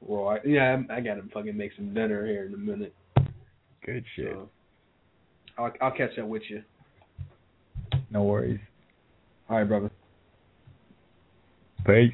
roll. 0.07 0.37
Yeah, 0.45 0.63
I'm- 0.69 0.87
I 0.89 1.01
gotta 1.01 1.23
fucking 1.33 1.57
make 1.57 1.71
some 1.75 1.93
dinner 1.93 2.25
here 2.25 2.45
in 2.45 2.53
a 2.53 2.57
minute. 2.57 2.93
Good 3.85 4.05
shit. 4.15 4.31
So 4.31 4.49
I'll 5.57 5.73
I'll 5.81 5.91
catch 5.91 6.17
up 6.19 6.27
with 6.27 6.43
you. 6.49 6.63
No 8.11 8.23
worries. 8.23 8.59
All 9.49 9.57
right, 9.57 9.67
brother. 9.67 9.91
Peace. 11.85 12.13